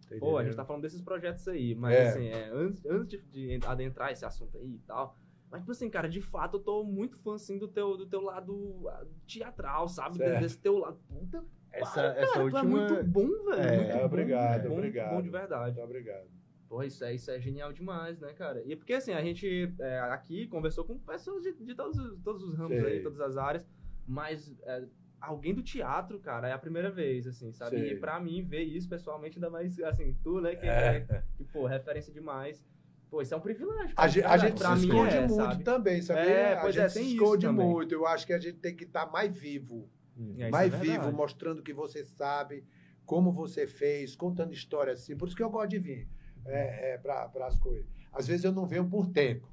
[0.09, 2.07] Tá Pô, a gente tá falando desses projetos aí, mas é.
[2.09, 5.15] assim, é, antes, antes de, de, adentrar esse assunto aí e tal,
[5.51, 8.21] mas, tipo assim, cara, de fato eu tô muito fã, assim, do teu, do teu
[8.21, 10.17] lado ah, teatral, sabe?
[10.17, 10.41] Certo.
[10.41, 10.99] Desse teu lado.
[11.07, 12.59] Puta, essa, para, essa cara, última...
[12.59, 13.61] é muito bom, velho.
[13.61, 15.15] É, muito obrigado, bom, obrigado.
[15.15, 15.75] Bom de verdade.
[15.77, 16.27] Muito obrigado.
[16.67, 18.61] Pô, isso é, isso é genial demais, né, cara?
[18.63, 22.55] E porque, assim, a gente é, aqui conversou com pessoas de, de todos, todos os
[22.55, 22.97] ramos Sei.
[22.97, 23.67] aí, todas as áreas,
[24.07, 24.85] mas é,
[25.21, 27.77] alguém do teatro, cara, é a primeira vez, assim, sabe?
[27.77, 27.93] Sei.
[27.93, 31.43] E pra mim, ver isso pessoalmente, ainda mais, assim, tu, né, que é, é que,
[31.43, 32.63] pô, referência demais.
[33.09, 33.93] Pô, isso é um privilégio.
[33.97, 35.63] A, gente, a gente se esconde é, muito sabe?
[35.63, 36.19] também, sabe?
[36.19, 37.93] É, a gente é, se esconde muito.
[37.93, 39.89] Eu acho que a gente tem que estar tá mais vivo.
[40.15, 42.63] Hum, mais vivo, mostrando o que você sabe,
[43.05, 45.15] como você fez, contando histórias assim.
[45.17, 46.07] Por isso que eu gosto de vir
[46.45, 47.85] é, é, para as coisas.
[48.11, 49.49] Às vezes eu não venho por tempo.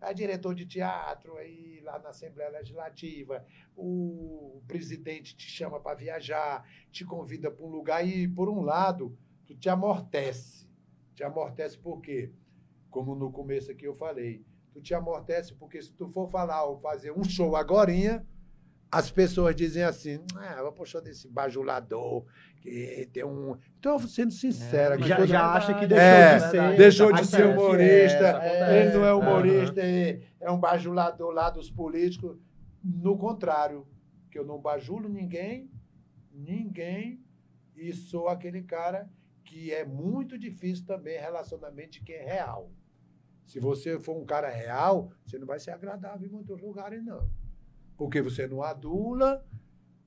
[0.00, 3.44] É diretor de teatro aí lá na Assembleia Legislativa,
[3.76, 9.16] o presidente te chama para viajar, te convida para um lugar e, por um lado,
[9.46, 10.68] tu te amortece.
[11.14, 12.32] Te amortece por quê?
[12.88, 14.42] Como no começo aqui eu falei,
[14.72, 18.26] tu te amortece porque se tu for falar ou fazer um show agorinha,
[18.90, 22.24] as pessoas dizem assim, ah, vou puxar desse bajulador,
[22.60, 23.56] que tem um.
[23.76, 25.02] Estou sendo sincero.
[25.02, 26.76] É, já, já acha que deixou é, de ser.
[26.76, 28.40] Deixou de ser humorista.
[28.42, 32.36] É, ele não é humorista, é, é um bajulador lá dos políticos.
[32.82, 33.86] No contrário,
[34.30, 35.70] que eu não bajulo ninguém,
[36.32, 37.22] ninguém,
[37.76, 39.08] e sou aquele cara
[39.44, 42.70] que é muito difícil também relacionamento de quem é real.
[43.46, 47.28] Se você for um cara real, você não vai ser agradável em muitos lugares, não.
[48.00, 49.44] Porque você não adula,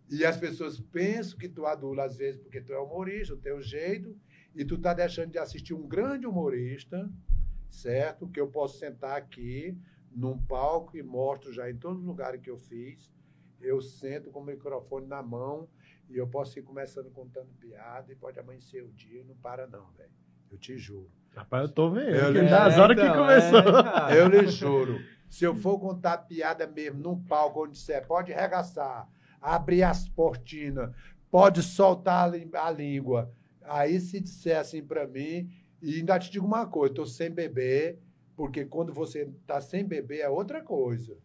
[0.10, 3.62] e as pessoas pensam que tu adula às vezes porque tu é humorista, o teu
[3.62, 4.18] jeito,
[4.56, 7.08] e tu tá deixando de assistir um grande humorista,
[7.70, 8.28] certo?
[8.28, 9.78] Que eu posso sentar aqui
[10.12, 13.12] num palco e mostro já em todos os lugares que eu fiz.
[13.62, 15.70] Eu sento com o microfone na mão
[16.10, 19.68] e eu posso ir começando contando piada e pode amanhecer o dia e não para
[19.68, 20.10] não, velho.
[20.50, 21.12] Eu te juro.
[21.36, 22.10] Rapaz, eu tô vendo.
[22.10, 22.50] Eu lhe...
[22.50, 24.10] das horas então, que começou.
[24.10, 25.00] É, eu lhe juro.
[25.34, 29.10] Se eu for contar piada mesmo num palco onde você pode regaçar,
[29.42, 30.96] abrir as portinas,
[31.32, 33.34] pode soltar a língua.
[33.64, 35.50] Aí se disser assim para mim,
[35.82, 38.00] e ainda te digo uma coisa, estou sem beber,
[38.36, 41.18] porque quando você está sem beber é outra coisa.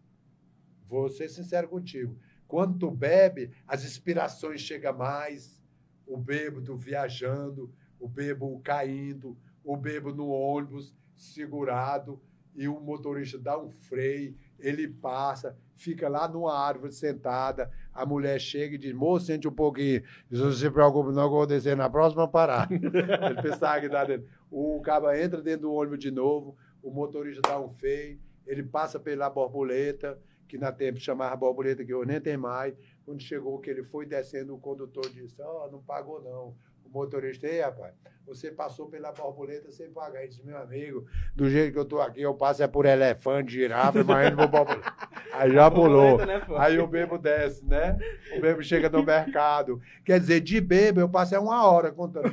[0.89, 2.19] Vou ser sincero contigo.
[2.47, 5.63] Quando tu bebe, as inspirações chegam mais,
[6.07, 12.19] o bêbado viajando, o bêbado caindo, o bêbado no ônibus segurado,
[12.59, 18.41] e o motorista dá um freio, ele passa, fica lá numa árvore sentada, a mulher
[18.41, 20.03] chega e diz, moço, sente um pouquinho.
[20.29, 22.75] Diz, não se preocupe, não, vou descer na próxima parada.
[22.75, 24.29] ele pensava que dá dentro.
[24.51, 28.99] O cabo entra dentro do ônibus de novo, o motorista dá um freio, ele passa
[28.99, 32.75] pela borboleta, que na tempo chamava borboleta, que hoje nem tem mais.
[33.05, 36.57] Quando chegou que ele foi descendo, o condutor disse, ó, oh, não pagou não.
[36.89, 37.95] O motorista, ei, rapaz,
[38.27, 40.21] você passou pela borboleta sem pagar.
[40.21, 43.53] Ele disse, meu amigo, do jeito que eu tô aqui, eu passo é por elefante,
[43.53, 44.93] girafa, mas não vou borboleta.
[45.33, 46.19] Aí já pulou.
[46.19, 47.97] Né, Aí o bebo desce, né?
[48.37, 49.81] O bebo chega no mercado.
[50.05, 52.31] Quer dizer, de bebo eu passo é uma hora contando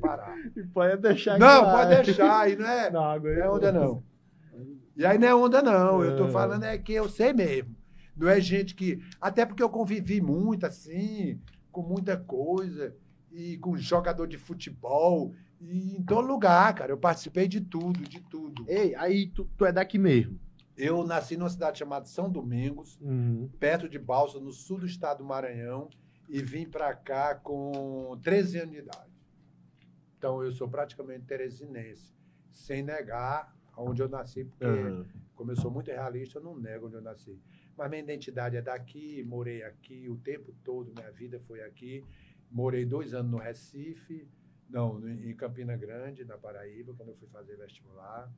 [0.00, 0.36] parar.
[0.56, 2.50] E pode deixar Não, pode deixar.
[2.50, 4.02] E não é, não, não é onda, não.
[4.96, 6.02] E aí não é onda, não.
[6.02, 6.30] Eu tô é.
[6.30, 7.74] falando é que eu sei mesmo.
[8.16, 9.00] Não é gente que.
[9.20, 12.94] Até porque eu convivi muito assim, com muita coisa
[13.36, 16.90] e com jogador de futebol, e em todo lugar, cara.
[16.90, 18.64] Eu participei de tudo, de tudo.
[18.66, 20.40] Ei, aí tu, tu é daqui mesmo?
[20.74, 23.48] Eu nasci numa cidade chamada São Domingos, uhum.
[23.58, 25.90] perto de Balsa, no sul do estado do Maranhão,
[26.28, 29.12] e vim para cá com 13 anos de idade.
[30.16, 32.14] Então eu sou praticamente teresinense,
[32.52, 35.04] sem negar onde eu nasci, porque, uhum.
[35.34, 37.38] como eu sou muito realista, eu não nego onde eu nasci.
[37.76, 42.02] Mas minha identidade é daqui, morei aqui o tempo todo, minha vida foi aqui.
[42.50, 44.28] Morei dois anos no Recife,
[44.68, 48.30] Não, em Campina Grande, na Paraíba, quando eu fui fazer vestibular.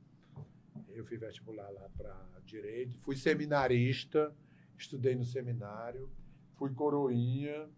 [0.89, 2.97] Eu fui vestibular lá para Direito.
[3.01, 4.33] Fui seminarista,
[4.77, 6.09] estudei no seminário.
[6.55, 7.69] Fui coroinha,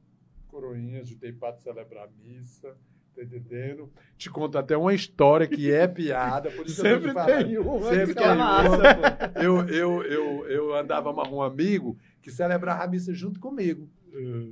[0.48, 2.76] coroinha, ajudei para celebrar a missa.
[3.14, 3.92] Tá entendendo?
[4.18, 7.90] Te conto até uma história que é piada, por isso Sempre eu tem uma.
[7.90, 9.44] Sempre é tem uma.
[9.44, 13.90] Eu, eu, eu, eu andava com um amigo que celebrava a missa junto comigo.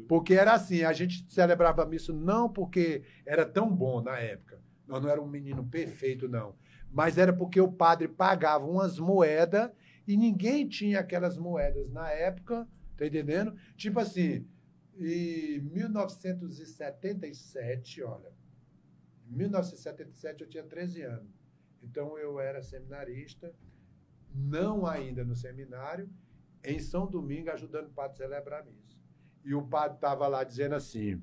[0.07, 4.61] Porque era assim, a gente celebrava a missa não porque era tão bom na época.
[4.87, 6.55] Nós não era um menino perfeito, não.
[6.91, 9.69] Mas era porque o padre pagava umas moedas
[10.07, 13.55] e ninguém tinha aquelas moedas na época, tá entendendo?
[13.75, 14.47] Tipo assim,
[14.97, 18.31] em 1977, olha,
[19.29, 21.39] em 1977 eu tinha 13 anos.
[21.83, 23.53] Então eu era seminarista,
[24.33, 26.09] não ainda no seminário,
[26.63, 28.98] em São Domingo, ajudando o padre a celebrar a missa.
[29.43, 31.21] E o padre estava lá dizendo assim: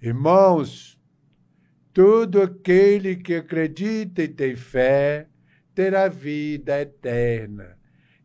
[0.00, 0.98] Irmãos,
[1.92, 5.28] todo aquele que acredita e tem fé
[5.74, 7.78] terá vida eterna.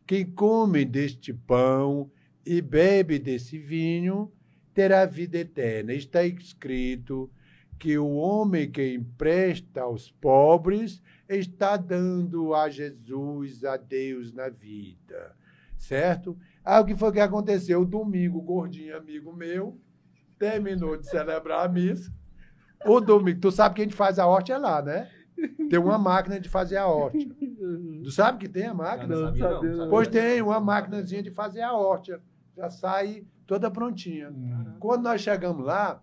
[0.06, 2.10] Quem come deste pão
[2.44, 4.32] e bebe desse vinho
[4.72, 5.92] terá vida eterna.
[5.92, 7.30] Está escrito
[7.78, 15.36] que o homem que empresta aos pobres está dando a Jesus, a Deus na vida.
[15.76, 16.38] Certo?
[16.66, 17.84] Aí o que foi que aconteceu?
[17.84, 19.80] Domingo, o gordinho amigo meu
[20.36, 22.12] terminou de celebrar a missa.
[22.84, 25.08] O domingo, tu sabe que a gente faz a horta é lá, né?
[25.70, 27.18] Tem uma máquina de fazer a horta.
[28.02, 29.14] Tu sabe que tem a máquina?
[29.14, 29.88] Não, não sabia, não.
[29.88, 32.20] Pois tem uma maquinazinha de fazer a horta.
[32.56, 34.34] Já sai toda prontinha.
[34.80, 36.02] Quando nós chegamos lá,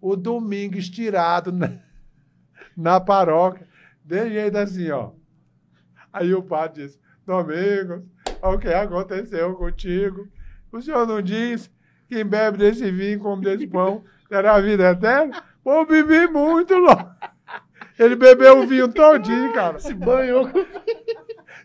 [0.00, 1.72] o domingo estirado na,
[2.76, 3.66] na paróquia,
[4.04, 5.10] de jeito assim, ó.
[6.12, 8.04] Aí o padre disse, Domingos,
[8.42, 10.28] o que aconteceu contigo?
[10.72, 11.68] O senhor não disse
[12.08, 15.42] que quem bebe desse vinho, come desse pão, terá a vida eterna?
[15.62, 17.08] Pô, eu bebi muito, louco.
[17.98, 19.80] Ele bebeu o vinho todinho, cara.
[19.80, 20.64] Se banhou com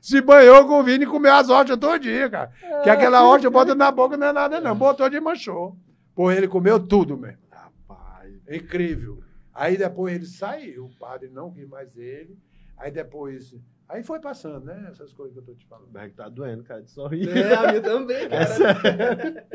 [0.01, 2.51] Se banhou com vinho e comeu as hortas todinha, cara.
[2.83, 4.75] Que aquela horta bota na boca não é nada, não.
[4.75, 5.77] Botou de manchou.
[6.13, 7.39] Pô, ele comeu tudo mesmo.
[7.49, 8.33] Rapaz.
[8.49, 9.23] Incrível.
[9.53, 12.37] Aí depois ele saiu, o padre não quis mais ele.
[12.77, 13.55] Aí depois.
[13.89, 14.87] Aí foi passando, né?
[14.89, 15.89] Essas coisas que eu tô te O falando.
[15.91, 17.29] back tá doendo, cara, de sorrir.
[17.29, 18.43] É, a minha também, cara.
[18.43, 19.47] Essa-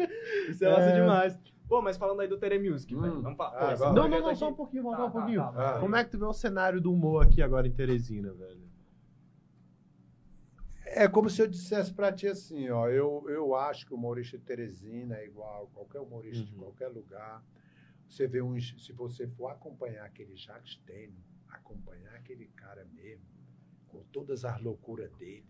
[0.50, 1.00] Isso é massa É.
[1.00, 1.38] demais.
[1.68, 3.00] Pô, mas falando aí do Tere Music, Hum.
[3.00, 3.20] velho.
[3.22, 3.72] Vamos falar.
[3.72, 3.92] Ah.
[3.92, 5.40] Não, não, não, aqui- só um pouquinho, vamos Tá, só um tá, pouquinho.
[5.40, 5.80] tá, vai.
[5.80, 8.68] Como é que tu vê o cenário do humor aqui agora em Teresina, velho?
[10.84, 12.88] É como se eu dissesse pra ti assim, ó.
[12.88, 16.60] Eu, eu acho que o humorista de Teresina é igual a qualquer humorista de Uhum.
[16.62, 17.42] qualquer lugar.
[18.08, 18.58] Você vê um.
[18.58, 21.14] Se você for acompanhar aquele Jacques Steno,
[21.50, 23.26] acompanhar aquele cara mesmo,
[23.88, 25.46] com todas as loucuras dele,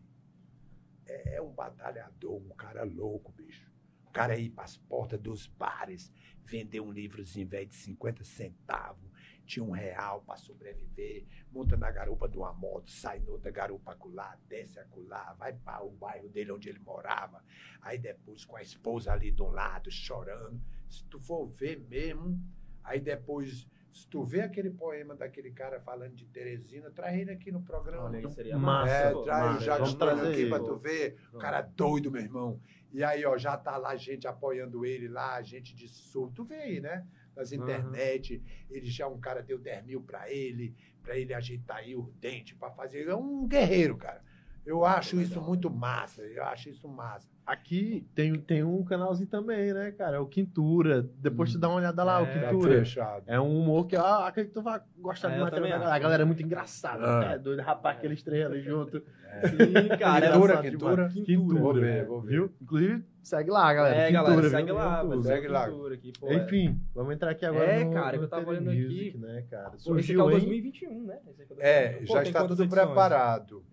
[1.07, 3.70] é, é um batalhador, um cara louco, bicho.
[4.07, 6.12] O cara ir para as portas dos bares,
[6.45, 9.09] vender um livrozinho velho de 50 centavos,
[9.49, 14.39] tinha um real para sobreviver, monta na garupa de uma moto, sai noutra garupa acolá,
[14.47, 17.43] desce acolá, vai para o bairro dele onde ele morava,
[17.80, 20.61] aí depois com a esposa ali do lado, chorando.
[20.89, 22.39] Se tu for ver mesmo,
[22.84, 27.51] aí depois, se tu vê aquele poema daquele cara falando de Teresina, traz ele aqui
[27.51, 28.05] no programa.
[28.05, 29.09] Olha, aí seria Massa, massa.
[29.09, 29.22] É, pô.
[29.22, 30.05] traz massa.
[30.05, 30.64] o aqui ele, pra pô.
[30.64, 31.16] tu ver.
[31.32, 32.61] O cara doido, meu irmão.
[32.93, 36.30] E aí, ó, já tá lá gente apoiando ele lá, gente de sul.
[36.34, 37.07] Tu vê aí, né?
[37.36, 38.43] Nas internet.
[38.70, 42.55] Ele já, um cara deu 10 mil pra ele, pra ele ajeitar aí o dente
[42.55, 43.07] pra fazer.
[43.09, 44.22] É um guerreiro, cara.
[44.68, 46.20] Eu acho isso muito massa.
[46.22, 47.26] Eu acho isso massa.
[47.46, 50.18] Aqui tem, tem um canalzinho também, né, cara?
[50.18, 51.08] É o Quintura.
[51.18, 52.78] Depois tu dá uma olhada lá, o É, Tá Quintura.
[52.80, 53.22] fechado.
[53.26, 55.94] É um humor que, ah, acredito que tu vai gostar É, de material da galera.
[55.94, 57.32] A galera é muito engraçada, Ah.
[57.32, 59.00] é doido, rapaz, aqueles três ali junto.
[59.00, 60.26] Sim, cara.
[60.26, 61.08] é Quintura, Quintura.
[61.08, 61.26] demais.
[61.26, 61.60] Quintura.
[61.60, 62.30] Vou ver, vou ver.
[62.30, 62.54] Viu?
[62.60, 63.96] Inclusive, segue lá, galera.
[63.96, 64.50] É, Quintura, galera, viu?
[64.50, 64.82] segue lá.
[65.00, 65.08] Quintura.
[65.16, 65.64] vai ser Segue lá.
[65.70, 66.34] Quintura aqui, pô, é.
[66.34, 69.16] Enfim, vamos entrar aqui agora É, no, cara, no que eu tava olhando aqui.
[69.18, 69.70] Né, cara?
[69.70, 70.40] Pô, esse Surgiu, aqui é o hein?
[70.44, 71.18] 2021, né?
[71.30, 72.06] Esse aqui é o É, 2021.
[72.06, 73.64] Pô, já tem está tudo preparado.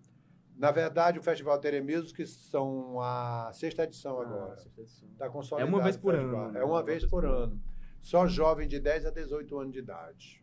[0.58, 4.56] Na verdade, o Festival Tere Music são a sexta edição Ah, agora.
[4.56, 5.08] sexta edição.
[5.18, 6.60] Tá consolidado É uma vez por ano, né?
[6.60, 7.60] É uma vez por ano.
[8.00, 10.42] Só jovem de 10 a 18 anos de idade.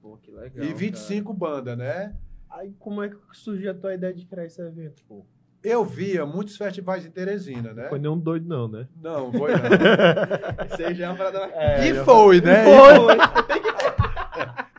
[0.00, 0.64] Pô, que legal.
[0.64, 2.14] e 25 bandas, né?
[2.48, 5.26] Aí, como é que surgiu a tua ideia de criar esse evento, pô?
[5.62, 7.88] Eu via muitos festivais em Teresina, né?
[7.88, 8.86] Foi nenhum doido, não, né?
[9.02, 9.58] Não, foi não.
[9.60, 10.94] cara.
[10.94, 11.38] Já é uma parada.
[11.52, 12.64] É, e foi, né?
[12.64, 13.16] Foi.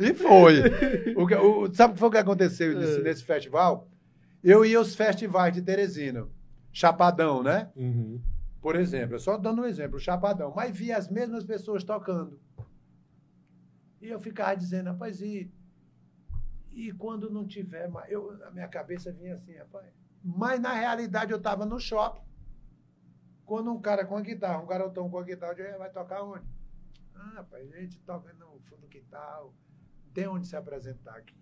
[0.01, 0.61] E foi.
[1.17, 3.03] O, que- o- sabe o que foi que aconteceu nesse, É.
[3.03, 3.85] nesse festival?
[4.43, 6.27] Eu ia aos festivais de Teresina.
[6.71, 7.71] Chapadão, né?
[7.75, 8.21] Uhum.
[8.61, 10.53] Por exemplo, só dando um exemplo, Chapadão.
[10.55, 12.39] Mas via as mesmas pessoas tocando.
[14.01, 15.51] E eu ficava dizendo, rapaz, e,
[16.71, 18.09] e quando não tiver mais?
[18.11, 19.87] Eu, na minha cabeça vinha assim, rapaz.
[20.23, 22.21] Mas na realidade eu estava no shopping.
[23.45, 26.23] Quando um cara com a guitarra, um garotão com a guitarra, eu disse, vai tocar
[26.23, 26.45] onde?
[27.15, 29.53] Ah, rapaz, a gente toca no fundo do quintal,
[30.13, 31.35] tem onde se apresentar aqui.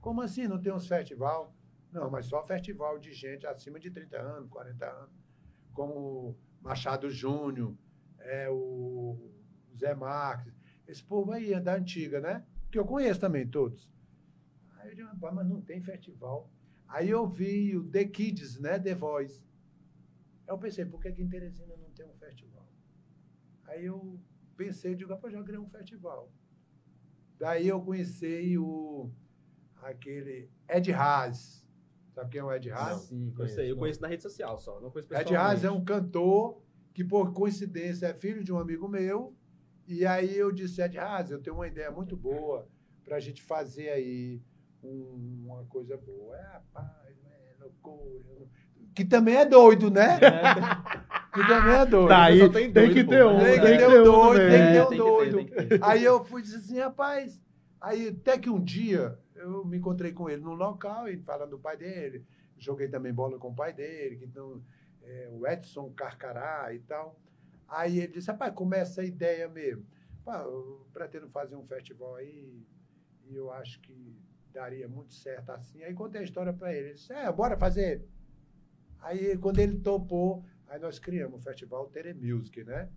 [0.00, 0.46] Como assim?
[0.46, 1.55] Não tem uns festival?
[1.92, 5.14] Não, mas só festival de gente acima de 30 anos, 40 anos.
[5.72, 7.76] Como Machado Júnior,
[8.18, 9.30] é, o
[9.76, 10.54] Zé Marques.
[10.86, 12.44] Esse povo aí é da antiga, né?
[12.70, 13.90] Que eu conheço também todos.
[14.78, 16.50] Aí eu digo, mas não tem festival.
[16.88, 18.78] Aí eu vi o The Kids, né?
[18.78, 19.42] The Voice.
[20.46, 22.66] Aí eu pensei, por que aqui em Teresina não tem um festival?
[23.64, 24.20] Aí eu
[24.56, 26.32] pensei, digo, rapaz, já criei um festival.
[27.38, 29.10] Daí eu conheci o
[29.82, 31.65] aquele Ed Haas.
[32.16, 33.02] Sabe quem é o Ed Haas?
[33.02, 36.62] Sim, conheço, eu conheço na rede social só, não conheço Ed Haas é um cantor
[36.94, 39.36] que, por coincidência, é filho de um amigo meu.
[39.86, 42.66] E aí eu disse, Ed Haas, eu tenho uma ideia muito boa
[43.04, 44.40] para a gente fazer aí
[44.82, 46.34] um, uma coisa boa.
[46.38, 48.48] É, rapaz, é loucura.
[48.94, 50.18] Que também é doido, né?
[50.22, 50.54] É.
[51.38, 52.08] que também é doido.
[52.08, 53.38] Tá, aí tem, tem que ter um.
[53.38, 55.38] Tem que ter um doido, tem que ter um doido.
[55.82, 57.38] Aí eu fui dizer assim, rapaz...
[57.78, 61.58] Aí até que um dia eu me encontrei com ele no local, e falando do
[61.58, 62.24] pai dele.
[62.58, 64.62] Joguei também bola com o pai dele, então,
[65.02, 67.18] é, o Edson Carcará e tal.
[67.68, 69.84] Aí ele disse, rapaz, começa a ideia mesmo.
[70.24, 72.64] Pá, eu pretendo fazer um festival aí
[73.28, 74.16] e eu acho que
[74.52, 75.82] daria muito certo assim.
[75.82, 76.88] Aí contei a história para ele.
[76.88, 78.04] Ele disse, é, bora fazer.
[79.00, 82.88] Aí, quando ele topou, aí nós criamos o festival Tere Music, né?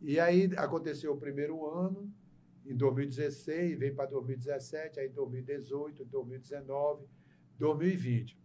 [0.00, 2.12] E aí aconteceu o primeiro ano,
[2.66, 7.06] em 2016, veio para 2017, aí 2018, 2019,
[7.58, 8.38] 2020.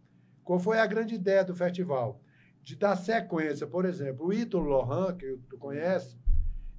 [0.43, 2.21] Qual foi a grande ideia do festival?
[2.61, 6.17] De dar sequência, por exemplo, o Ítalo Lohan, que tu conhece,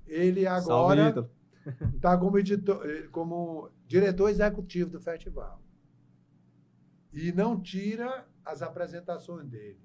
[0.07, 1.29] ele agora
[1.95, 2.39] está como,
[3.11, 5.61] como diretor executivo do festival.
[7.13, 9.81] E não tira as apresentações dele.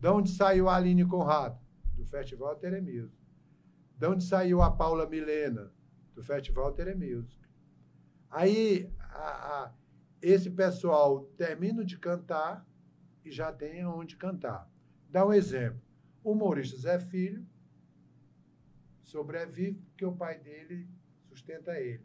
[0.00, 1.58] De onde saiu a Aline Conrado?
[1.94, 3.16] Do Festival Teremilson.
[3.96, 5.72] De onde saiu a Paula Milena?
[6.16, 7.38] Do Festival Tere Music.
[8.30, 9.74] Aí, a, a,
[10.22, 12.66] esse pessoal termina de cantar
[13.22, 14.68] e já tem onde cantar.
[15.10, 15.80] Dá um exemplo.
[16.24, 17.46] O humorista Zé Filho
[19.04, 20.88] sobrevive porque o pai dele
[21.28, 22.04] sustenta ele.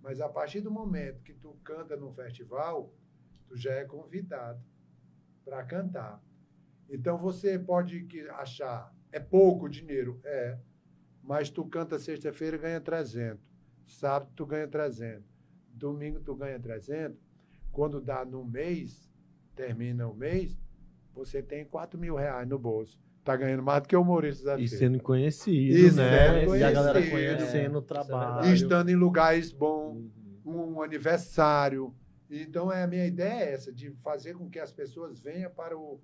[0.00, 2.92] Mas a partir do momento que tu canta no festival,
[3.46, 4.64] tu já é convidado
[5.44, 6.22] para cantar.
[6.88, 10.58] Então você pode achar é pouco dinheiro, é,
[11.30, 13.40] mas tu canta sexta-feira e ganha 300.
[13.86, 15.22] Sábado tu ganha 300.
[15.72, 17.16] Domingo tu ganha 300.
[17.70, 19.08] Quando dá no mês,
[19.54, 20.60] termina o mês,
[21.14, 22.98] você tem 4 mil reais no bolso.
[23.22, 26.40] Tá ganhando mais do que o Maurício da E sendo conhecido, e né?
[26.40, 28.50] Sendo e a galera conhecendo é, o trabalho.
[28.50, 30.10] E estando em lugares bons,
[30.44, 30.72] uhum.
[30.74, 31.94] um aniversário.
[32.28, 35.78] Então, é, a minha ideia é essa, de fazer com que as pessoas venham para
[35.78, 36.00] o...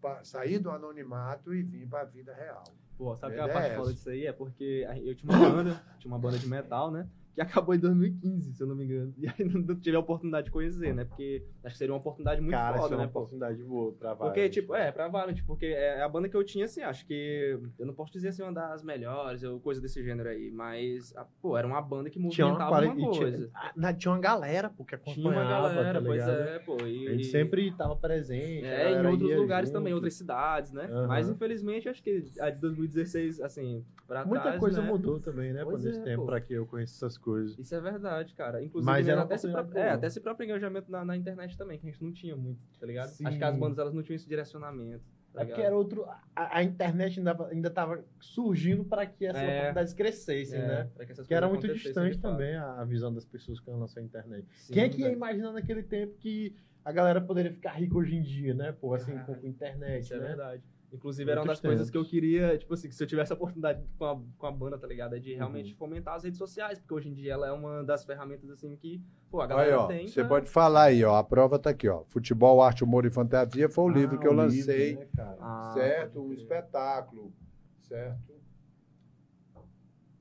[0.00, 2.64] Para sair do anonimato e vir para a vida real.
[2.96, 4.26] Pô, sabe que a parte foda disso aí?
[4.26, 7.06] É porque eu tinha uma banda, tinha uma banda de metal, né?
[7.36, 9.14] Que acabou em 2015, se eu não me engano.
[9.18, 11.04] E aí não tive a oportunidade de conhecer, né?
[11.04, 13.10] Porque acho que seria uma oportunidade muito Cara, foda, é uma né?
[13.10, 14.34] oportunidade boa pra Valorant.
[14.34, 15.10] Porque, tipo, é, pra
[15.46, 17.60] porque é a banda que eu tinha, assim, acho que.
[17.78, 21.12] Eu não posso dizer assim, uma das melhores, ou coisa desse gênero aí, mas,
[21.42, 23.50] pô, era uma banda que movimentava tinha uma, uma coisa.
[23.74, 26.76] Tinha, tinha, uma galera, porque acompanhava, Tinha uma galera, tá pois é, pô.
[26.86, 28.64] E, a gente sempre tava presente.
[28.64, 29.78] É, em outros lugares junto.
[29.78, 30.86] também, outras cidades, né?
[30.90, 31.06] Uhum.
[31.06, 34.88] Mas, infelizmente, acho que a de 2016, assim, pra Muita trás, coisa né?
[34.88, 35.64] mudou também, né?
[35.64, 36.26] Pois nesse é, tempo, pô.
[36.26, 37.58] pra que eu conheço essas coisas.
[37.58, 38.62] Isso é verdade cara.
[38.62, 41.78] Inclusive, Mas era até, esse próprio, é, até esse próprio engajamento na, na, internet também,
[41.78, 43.08] que a gente não tinha muito, tá ligado?
[43.08, 43.26] Sim.
[43.26, 45.04] Acho que as bandas elas não tinham esse direcionamento.
[45.32, 46.06] Tá é porque era outro.
[46.34, 49.46] A, a, internet ainda, ainda tava surgindo para que essas é.
[49.46, 50.90] oportunidades crescessem, é, né?
[51.06, 54.46] Que, que era muito distante também a, a, visão das pessoas com relação à internet.
[54.56, 58.16] Sim, Quem é que ia imaginar naquele tempo que a galera poderia ficar rica hoje
[58.16, 58.72] em dia, né?
[58.72, 60.04] Pô, assim, ah, com, com internet.
[60.04, 60.24] Isso é né?
[60.24, 60.62] é verdade.
[60.92, 63.36] Inclusive, era uma das coisas que eu queria, tipo assim, que se eu tivesse a
[63.36, 65.16] oportunidade com a, com a banda, tá ligado?
[65.16, 65.78] É de realmente uhum.
[65.78, 69.02] fomentar as redes sociais, porque hoje em dia ela é uma das ferramentas, assim, que,
[69.28, 70.06] pô, a galera aí, ó, tem.
[70.06, 70.28] Você pra...
[70.28, 72.04] pode falar aí, ó, a prova tá aqui, ó.
[72.04, 75.72] Futebol, Arte, Humor e Fantasia foi o ah, livro que eu lancei, livro, né, ah,
[75.74, 76.20] certo?
[76.22, 77.32] Um espetáculo,
[77.80, 78.34] certo?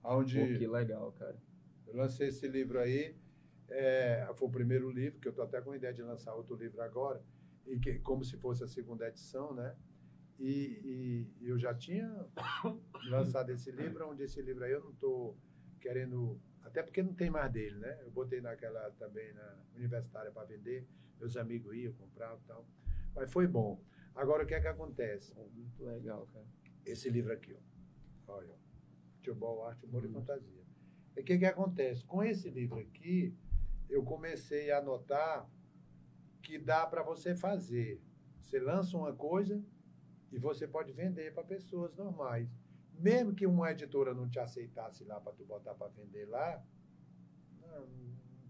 [0.04, 0.40] Onde...
[0.40, 1.36] Pô, que legal, cara.
[1.88, 3.16] Eu lancei esse livro aí,
[3.70, 6.56] é, foi o primeiro livro, que eu tô até com a ideia de lançar outro
[6.56, 7.22] livro agora,
[7.66, 9.76] e que, como se fosse a segunda edição, né?
[10.40, 12.28] E, e, eu já tinha
[13.10, 15.38] lançado esse livro, onde esse livro aí eu não estou
[15.80, 18.00] querendo, até porque não tem mais dele, né?
[18.02, 20.86] Eu botei naquela também na universitária para vender,
[21.20, 22.68] meus amigos iam, compravam e tal.
[23.16, 23.82] Mas foi bom.
[24.14, 25.34] Agora o que é que acontece?
[25.34, 26.46] Muito legal, cara.
[26.86, 28.34] Esse livro aqui, ó.
[28.34, 28.56] Olha,
[29.16, 30.10] Futebol, Arte, Humor uhum.
[30.10, 30.66] e Fantasia.
[31.16, 32.04] E o que é que acontece?
[32.06, 33.34] Com esse livro aqui,
[33.90, 35.50] eu comecei a notar
[36.42, 38.02] que dá para você fazer.
[38.40, 39.64] Você lança uma coisa,
[40.36, 42.50] e você pode vender para pessoas normais.
[43.00, 46.62] Mesmo que uma editora não te aceitasse lá para tu botar para vender lá,
[47.62, 47.88] não,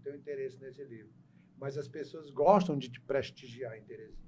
[0.04, 1.12] não, interesse nesse livro.
[1.56, 4.26] Mas as pessoas gostam de te prestigiar em Teresina.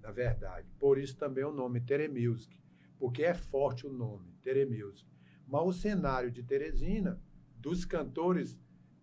[0.00, 0.68] Na verdade.
[0.78, 2.60] Por isso também o nome Tere Music.
[2.98, 5.08] Porque é forte o nome, Tere Music.
[5.46, 7.20] Mas o cenário de Teresina,
[7.56, 8.58] dos cantores,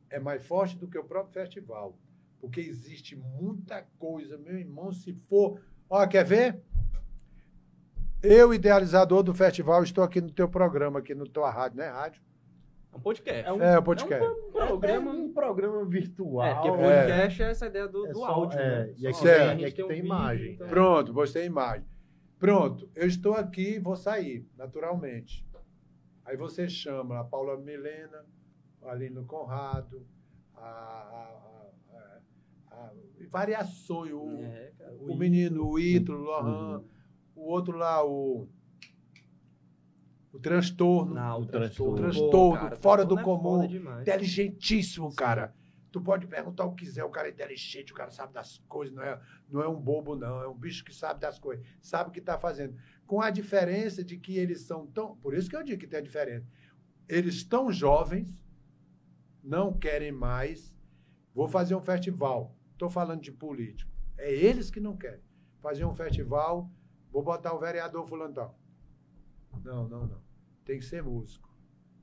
[0.09, 1.97] é mais forte do que o próprio festival.
[2.39, 5.61] Porque existe muita coisa, meu irmão, se for.
[5.89, 6.61] Ó, quer ver?
[8.23, 11.87] Eu, idealizador do festival, estou aqui no teu programa, aqui no tua rádio, né?
[11.89, 12.21] Rádio.
[12.93, 13.47] É um podcast.
[13.47, 14.23] É um, é um podcast.
[14.23, 16.45] É um programa, é um programa virtual.
[16.45, 18.93] É, porque podcast é, é essa ideia do, é do áudio, é, né?
[18.97, 20.53] E aqui, é, tem, aqui tem imagem.
[20.53, 20.67] Então...
[20.67, 21.85] Pronto, você tem imagem.
[22.37, 25.45] Pronto, eu estou aqui, vou sair, naturalmente.
[26.25, 28.25] Aí você chama a Paula Milena,
[28.83, 30.05] ali no Conrado,
[30.55, 32.91] a, a, a, a
[33.29, 36.85] variações, o, é, o, o menino, o Ítalo, o Lohan, uhum.
[37.41, 38.47] O outro lá, o
[40.31, 41.13] o transtorno.
[41.13, 41.93] Não, o transtorno.
[41.93, 43.65] O transtorno, cara, fora do é comum.
[44.01, 45.15] Inteligentíssimo, Sim.
[45.15, 45.53] cara.
[45.91, 48.95] Tu pode perguntar o que quiser, o cara é inteligente, o cara sabe das coisas,
[48.95, 49.19] não é,
[49.49, 50.41] não é um bobo, não.
[50.41, 52.77] É um bicho que sabe das coisas, sabe o que está fazendo.
[53.05, 55.17] Com a diferença de que eles são tão.
[55.17, 56.47] Por isso que eu digo que tem a diferença.
[57.09, 58.41] Eles estão jovens,
[59.43, 60.73] não querem mais.
[61.33, 62.55] Vou fazer um festival.
[62.71, 63.91] Estou falando de político.
[64.17, 65.23] É eles que não querem.
[65.59, 66.71] Fazer um festival,
[67.11, 68.59] vou botar o vereador fulano tal.
[69.63, 70.21] Não, não, não.
[70.63, 71.49] Tem que ser músico.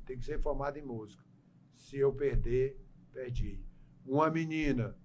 [0.04, 1.24] Tem que ser formado em música.
[1.76, 2.80] Se eu perder,
[3.12, 3.64] perdi.
[4.04, 4.96] Uma menina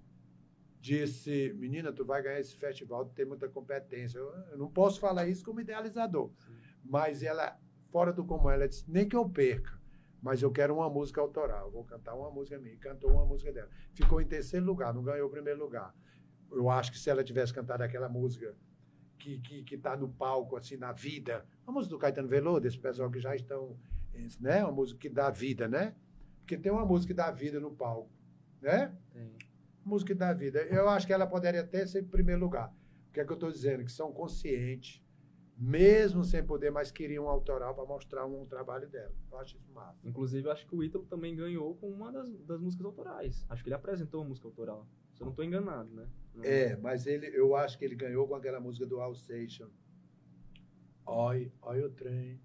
[0.79, 4.17] disse: Menina, tu vai ganhar esse festival, tu tem muita competência.
[4.17, 6.31] Eu, eu não posso falar isso como idealizador.
[6.37, 6.53] Sim.
[6.83, 7.57] Mas ela,
[7.89, 9.79] fora do como ela disse: Nem que eu perca,
[10.21, 11.67] mas eu quero uma música autoral.
[11.67, 12.77] Eu vou cantar uma música minha.
[12.77, 13.69] Cantou uma música dela.
[13.93, 15.95] Ficou em terceiro lugar, não ganhou o primeiro lugar.
[16.51, 18.55] Eu acho que se ela tivesse cantado aquela música
[19.17, 21.45] que que que está no palco assim na vida.
[21.65, 23.77] A música do Caetano Veloso, esse pessoal que já estão,
[24.39, 25.95] né, uma música que dá vida, né?
[26.39, 28.11] Porque tem uma música que dá vida no palco,
[28.61, 28.95] né?
[29.11, 29.31] Tem.
[29.85, 30.61] Música que dá vida.
[30.63, 32.73] Eu acho que ela poderia até ser em primeiro lugar.
[33.09, 33.83] O que é que eu estou dizendo?
[33.83, 35.01] Que são conscientes,
[35.57, 39.13] mesmo sem poder, mas queriam um autoral para mostrar um, um, trabalho dela.
[39.31, 39.99] Eu acho isso massa.
[40.03, 43.45] Inclusive, eu acho que o Ítalo também ganhou com uma das, das músicas autorais.
[43.49, 44.87] Acho que ele apresentou uma música autoral.
[45.13, 46.07] Se eu não estou enganado, né?
[46.35, 46.43] Não.
[46.43, 49.69] É, mas ele, eu acho que ele ganhou com aquela música do Alsation.
[51.05, 52.39] Oi, oi o trem,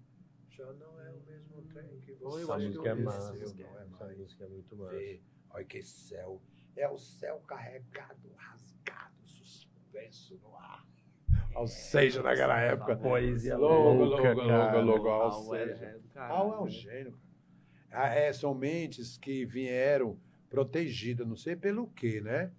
[0.49, 2.43] já não é o mesmo trem que você.
[2.43, 3.33] Essa música é massa.
[3.33, 4.01] Não é mais.
[4.01, 5.19] Essa música é muito massa.
[5.51, 6.41] olha que céu.
[6.75, 10.85] É o céu carregado, rasgado, suspenso no ar.
[11.55, 12.95] Alsation naquela época.
[12.97, 15.99] Poesia logo, logo, logo, logo, Alsation.
[16.15, 17.17] Al é um gênio,
[17.89, 18.13] cara.
[18.13, 22.51] É, são mentes que vieram protegidas, não sei pelo quê, né?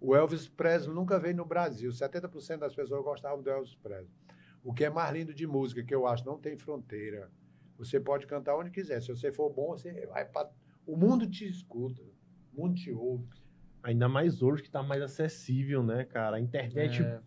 [0.00, 1.90] O Elvis Presley nunca veio no Brasil.
[1.90, 4.10] 70% das pessoas gostavam do Elvis Presley.
[4.62, 7.30] O que é mais lindo de música, que eu acho, não tem fronteira.
[7.78, 9.00] Você pode cantar onde quiser.
[9.00, 10.50] Se você for bom, você vai para.
[10.86, 12.02] O mundo te escuta,
[12.52, 13.28] o mundo te ouve.
[13.82, 16.36] Ainda mais hoje que está mais acessível, né, cara?
[16.36, 17.20] A internet é.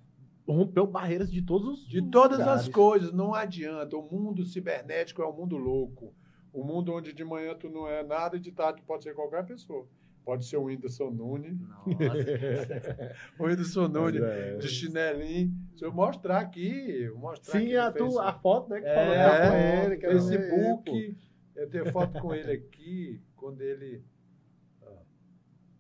[0.46, 2.64] rompeu barreiras de todos os De todas lugares.
[2.64, 3.96] as coisas, não adianta.
[3.96, 6.14] O mundo cibernético é um mundo louco.
[6.52, 9.14] O mundo onde de manhã tu não é nada e de tarde tu pode ser
[9.14, 9.88] qualquer pessoa.
[10.24, 11.58] Pode ser o Whindersson Nunes.
[13.40, 14.58] o Whindersson Nunes, é.
[14.58, 15.52] de chinelinho.
[15.70, 17.10] Deixa eu mostrar aqui.
[17.16, 18.82] Mostrar Sim, aqui a, tu, a foto, né?
[18.82, 19.98] Que é, falou com ele.
[19.98, 21.18] Que Facebook.
[21.56, 24.04] eu tenho foto com ele aqui, quando ele...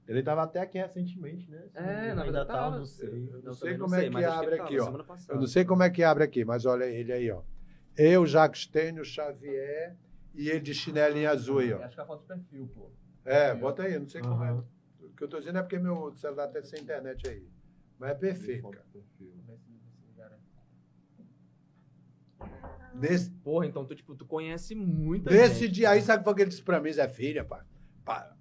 [0.07, 1.69] Ele estava até aqui recentemente, né?
[1.75, 3.29] é, na verdade tava, não sei.
[3.31, 5.05] Eu não sei como é que abre aqui, ó.
[5.29, 7.43] Eu não sei como é que abre aqui, mas olha ele aí, ó.
[7.95, 9.95] Eu, Jacques Tênio, Xavier
[10.33, 11.83] e ele de chinelinho azul aí, ó.
[11.83, 12.89] Acho que é a foto do perfil, pô.
[13.29, 14.29] É, bota aí, não sei uhum.
[14.29, 14.51] como é.
[14.53, 17.47] O que eu tô dizendo é porque meu celular tá sem internet aí.
[17.99, 18.85] Mas é perfeito, cara.
[22.95, 23.29] Nesse...
[23.29, 25.73] Porra, então tu, tipo, tu conhece muita Nesse gente.
[25.73, 26.91] dia aí, sabe o que ele disse pra mim?
[26.91, 27.63] Zé Filha, pá.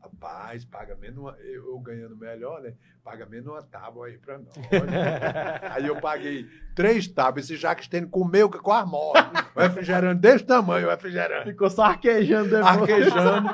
[0.00, 2.72] Rapaz, paga menos uma, eu ganhando melhor, né?
[3.04, 4.54] Paga menos uma tábua aí pra nós.
[5.74, 7.44] aí eu paguei três tábuas.
[7.44, 9.30] Esse Jacques Tênis comeu com a morte.
[9.54, 11.50] O refrigerante desse tamanho, o refrigerante.
[11.50, 12.66] Ficou só arquejando depois.
[12.66, 13.48] Arquejando.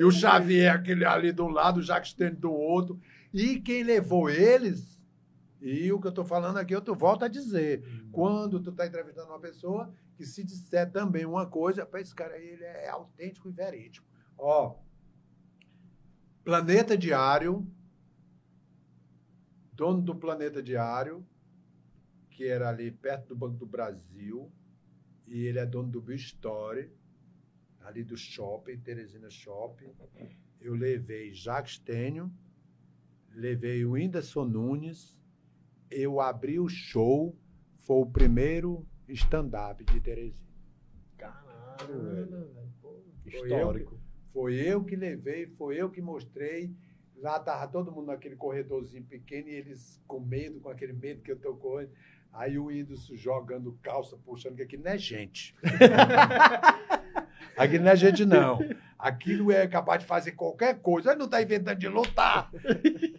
[0.00, 2.98] E o Xavier, aquele ali do lado, o Jacques Tênis do outro.
[3.34, 4.98] E quem levou eles,
[5.60, 7.84] e o que eu estou falando aqui, eu tô, volto a dizer.
[7.86, 8.08] Hum.
[8.10, 12.32] Quando tu está entrevistando uma pessoa, que se disser também uma coisa, para esse cara
[12.32, 14.06] aí, ele é autêntico e verídico.
[14.38, 14.78] Ó,
[16.42, 17.70] Planeta Diário,
[19.74, 21.22] dono do Planeta Diário,
[22.30, 24.50] que era ali perto do Banco do Brasil,
[25.26, 26.90] e ele é dono do Bill Story,
[27.80, 29.92] ali do shopping, Teresina Shopping.
[30.60, 32.30] Eu levei Jacques Tênio,
[33.30, 35.18] levei o Whindersson Nunes,
[35.90, 37.36] eu abri o show,
[37.78, 40.48] foi o primeiro stand-up de Teresina.
[41.16, 42.50] Caralho, velho.
[43.24, 44.00] Histórico.
[44.32, 46.74] Foi eu que levei, foi eu que mostrei.
[47.16, 51.32] Lá tava todo mundo naquele corredorzinho pequeno e eles com medo, com aquele medo que
[51.32, 51.92] eu tô correndo.
[52.32, 55.54] Aí o Whindersson jogando calça, puxando, que aquilo não é gente.
[57.56, 58.58] aquilo não é gente, não.
[58.98, 61.10] Aquilo é capaz de fazer qualquer coisa.
[61.10, 62.50] Ele não está inventando de lutar.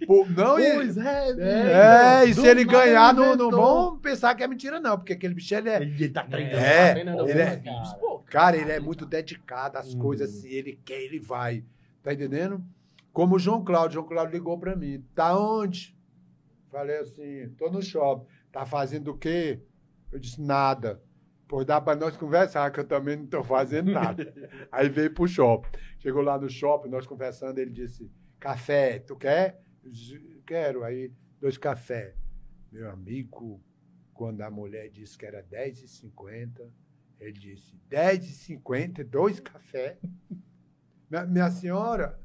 [0.05, 4.35] Pô, não, pois e, é, é, é, e se ele ganhar, não, não vão pensar
[4.35, 5.81] que é mentira, não, porque aquele bicho ele é.
[5.81, 6.57] Ele tá treinando.
[6.57, 7.61] É, ele é,
[8.27, 9.99] cara, ele é muito dedicado às hum.
[9.99, 10.49] coisas assim.
[10.49, 11.63] Ele quer, ele vai.
[12.03, 12.63] Tá entendendo?
[13.11, 13.95] Como o João Cláudio.
[13.95, 15.03] João Cláudio ligou para mim.
[15.15, 15.95] Tá onde?
[16.71, 18.25] Falei assim, tô no shopping.
[18.51, 19.59] Tá fazendo o quê?
[20.11, 21.01] Eu disse, nada.
[21.51, 24.33] Pois dá para nós conversar, que eu também não estou fazendo nada.
[24.71, 25.77] Aí veio pro shopping.
[25.99, 28.09] Chegou lá no shopping, nós conversando, ele disse,
[28.39, 29.61] café, tu quer?
[30.45, 30.85] Quero.
[30.85, 31.11] Aí,
[31.41, 32.15] dois café.
[32.71, 33.61] Meu amigo,
[34.13, 36.71] quando a mulher disse que era 10,50,
[37.19, 39.99] ele disse, 10,50, dois café?
[41.11, 42.17] minha, minha senhora,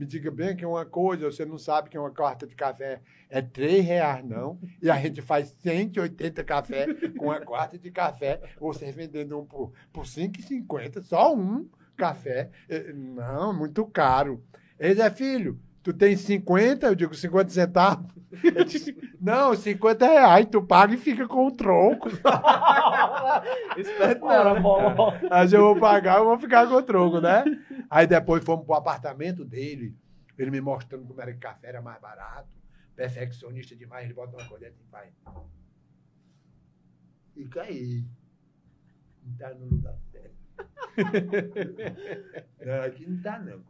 [0.00, 3.02] me diga bem que é uma coisa, você não sabe que uma carta de café
[3.28, 4.58] é três reais, não.
[4.80, 6.86] E a gente faz 180 café
[7.18, 11.68] com uma quarta de café, você vendendo um por, por 5,50, só um
[11.98, 12.48] café.
[12.66, 14.42] É, não, muito caro.
[14.78, 18.06] Ele é filho, tu tem 50, eu digo 50 centavos.
[18.66, 22.08] Disse, não, 50 reais, tu paga e fica com o troco.
[23.76, 25.28] Esperto não.
[25.28, 27.44] Mas eu vou pagar, eu vou ficar com o troco, né?
[27.88, 29.96] Aí depois fomos pro apartamento dele,
[30.38, 32.48] ele me mostrando como era que café era mais barato,
[32.94, 35.08] perfeccionista demais, ele bota uma colher e vai.
[37.34, 38.04] Fica aí.
[39.24, 40.40] Não tá no lugar certo.
[42.64, 43.62] não, aqui não tá, não.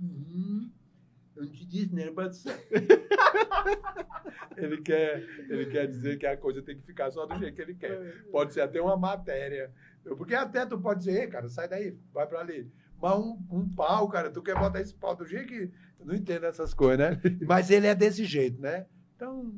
[0.00, 0.70] Uhum.
[1.34, 2.10] Eu não te disse, né?
[2.10, 2.44] Mas...
[4.56, 7.62] ele, quer, ele quer dizer que a coisa tem que ficar só do jeito que
[7.62, 8.22] ele quer.
[8.30, 9.72] Pode ser até uma matéria.
[10.04, 12.70] Porque até tu pode dizer, cara, sai daí, vai para ali.
[13.00, 15.72] Mas um, um pau, cara, tu quer botar esse pau do jeito que.
[15.98, 17.20] Eu não entendo essas coisas, né?
[17.46, 18.86] Mas ele é desse jeito, né?
[19.16, 19.54] Então,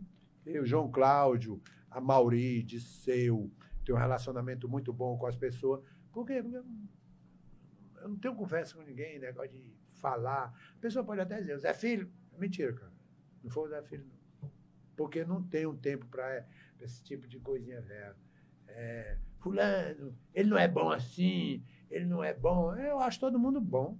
[0.47, 1.61] o João Cláudio,
[1.91, 3.51] a Mauri, Disseu,
[3.85, 5.83] tem um relacionamento muito bom com as pessoas.
[6.13, 6.65] Porque eu
[8.09, 10.53] não tenho conversa com ninguém, negócio de falar.
[10.77, 12.13] A pessoa pode até dizer, Zé Filho.
[12.37, 12.93] Mentira, cara.
[13.43, 14.07] Não foi o Zé Filho,
[14.43, 14.51] não.
[14.95, 16.47] Porque não tem um tempo para
[16.79, 18.15] esse tipo de coisinha velha.
[18.69, 22.77] É, fulano, ele não é bom assim, ele não é bom.
[22.77, 23.99] Eu acho todo mundo bom.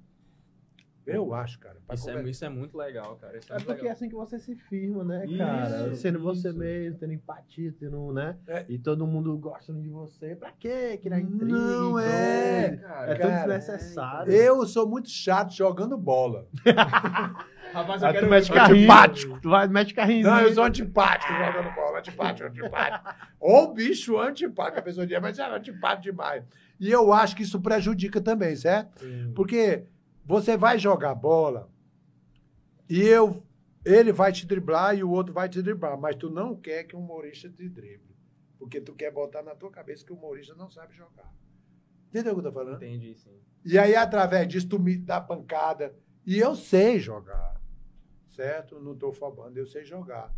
[1.07, 1.77] Eu acho, cara.
[1.93, 3.37] Isso é, isso é, muito legal, cara.
[3.37, 3.89] Isso é, é porque legal.
[3.89, 5.89] é assim que você se firma, né, cara?
[5.89, 6.25] Isso, Sendo isso.
[6.25, 8.37] você mesmo, tendo empatia, tendo, né?
[8.47, 8.65] É.
[8.69, 10.35] E todo mundo gostando de você.
[10.37, 10.99] Pra quê?
[11.03, 11.53] Criar intriga?
[11.53, 13.13] Não é, cara.
[13.13, 14.33] É tão desnecessário.
[14.33, 16.49] Eu sou muito chato jogando bola.
[17.75, 18.27] Rapaz, eu quero...
[18.27, 18.79] tu mete carrinho.
[18.85, 19.41] Antipático.
[19.41, 20.27] Tu vai, mete carrinho.
[20.27, 21.99] Não, eu sou antipático jogando bola.
[21.99, 23.15] Antipático, antipático.
[23.41, 24.79] Ou bicho antipático.
[24.79, 26.45] A pessoa diz, mas é antipático demais.
[26.79, 29.01] E eu acho que isso prejudica também, certo?
[29.01, 29.33] Sim.
[29.35, 29.85] Porque
[30.25, 31.71] você vai jogar bola
[32.89, 33.43] e eu,
[33.85, 36.97] ele vai te driblar e o outro vai te driblar, mas tu não quer que
[36.97, 38.15] o humorista te drible.
[38.59, 41.31] Porque tu quer botar na tua cabeça que o humorista não sabe jogar.
[42.09, 42.77] Entendeu o que eu tô falando?
[42.77, 43.39] Entendi, sim.
[43.65, 45.95] E aí, através disso, tu me dá pancada.
[46.25, 47.61] E eu sei jogar.
[48.29, 48.81] Certo?
[48.81, 50.35] Não estou falando, eu sei jogar.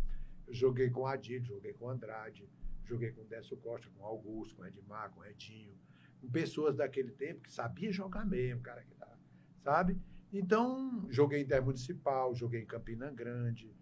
[0.47, 2.49] Eu joguei com Adil, joguei com Andrade,
[2.83, 5.77] joguei com Décio Costa, com Augusto, com Edmar, com Retinho.
[6.19, 8.83] Com pessoas daquele tempo que sabia jogar mesmo, cara.
[8.83, 8.93] Que
[9.63, 9.99] sabe?
[10.31, 13.73] Então, joguei intermunicipal, joguei em Campina Grande.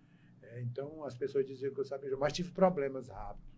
[0.42, 3.50] É, então, as pessoas diziam que eu sabia jogar, mas tive problemas rápidos,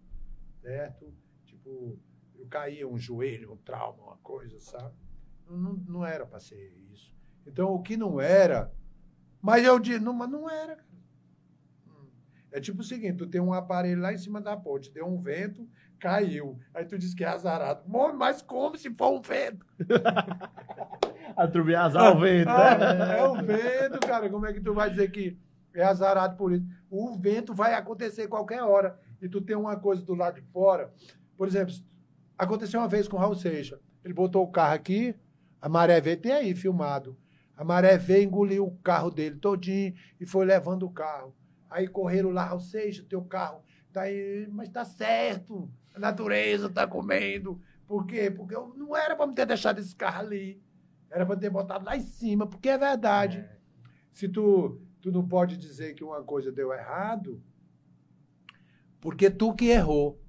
[0.61, 1.13] certo?
[1.45, 1.99] Tipo,
[2.35, 4.95] eu caía um joelho, um trauma, uma coisa, sabe?
[5.49, 7.13] Não, não era para ser isso.
[7.45, 8.73] Então, o que não era,
[9.41, 10.83] mas eu disse, não, mas não era,
[11.87, 12.09] hum.
[12.51, 15.21] É tipo o seguinte, tu tem um aparelho lá em cima da ponte, deu um
[15.21, 15.69] vento,
[15.99, 16.57] caiu.
[16.73, 17.83] Aí tu diz que é azarado.
[18.15, 19.65] Mas como se for um vento?
[21.37, 23.19] Atribuir azar ao vento, né?
[23.19, 24.29] É, o vento, cara.
[24.29, 25.37] Como é que tu vai dizer que
[25.73, 26.65] é azarado por isso?
[26.89, 28.99] O vento vai acontecer qualquer hora.
[29.21, 30.91] E tu tem uma coisa do lado de fora.
[31.37, 31.73] Por exemplo,
[32.37, 33.79] aconteceu uma vez com o Raul Seixas.
[34.03, 35.15] Ele botou o carro aqui,
[35.61, 37.17] a maré veio, tem aí filmado.
[37.55, 41.35] A maré veio, engoliu o carro dele todinho e foi levando o carro.
[41.69, 43.61] Aí correram lá, Raul Seixas, teu carro
[43.97, 45.69] tá aí, mas tá certo.
[45.93, 47.59] A natureza tá comendo.
[47.87, 48.29] Por quê?
[48.29, 50.61] Porque eu não era para me ter deixado esse carro ali.
[51.09, 53.39] Era para ter botado lá em cima, porque é verdade.
[53.39, 53.57] É.
[54.11, 57.41] Se tu, tu não pode dizer que uma coisa deu errado,
[58.99, 60.21] porque tu que errou.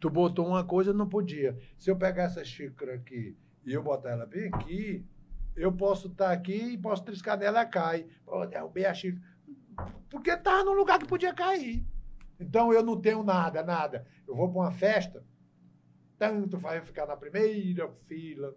[0.00, 1.58] Tu botou uma coisa não podia.
[1.78, 5.06] Se eu pegar essa xícara aqui e eu botar ela bem aqui,
[5.56, 8.06] eu posso estar tá aqui e posso triscar nela e cai.
[8.24, 9.24] Pô, derrubei a xícara.
[10.10, 11.86] Porque estava num lugar que podia cair.
[12.38, 14.06] Então eu não tenho nada, nada.
[14.26, 15.24] Eu vou para uma festa,
[16.18, 18.54] tanto faz ficar na primeira fila,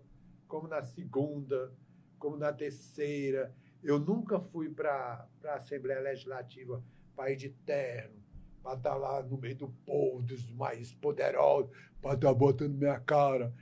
[0.47, 1.73] como na segunda,
[2.17, 3.53] como na terceira.
[3.83, 6.83] Eu nunca fui para a Assembleia Legislativa
[7.29, 8.21] ir de terno,
[8.61, 11.71] para estar tá lá no meio do povo, dos mais poderosos,
[12.01, 13.53] para estar tá botando minha cara.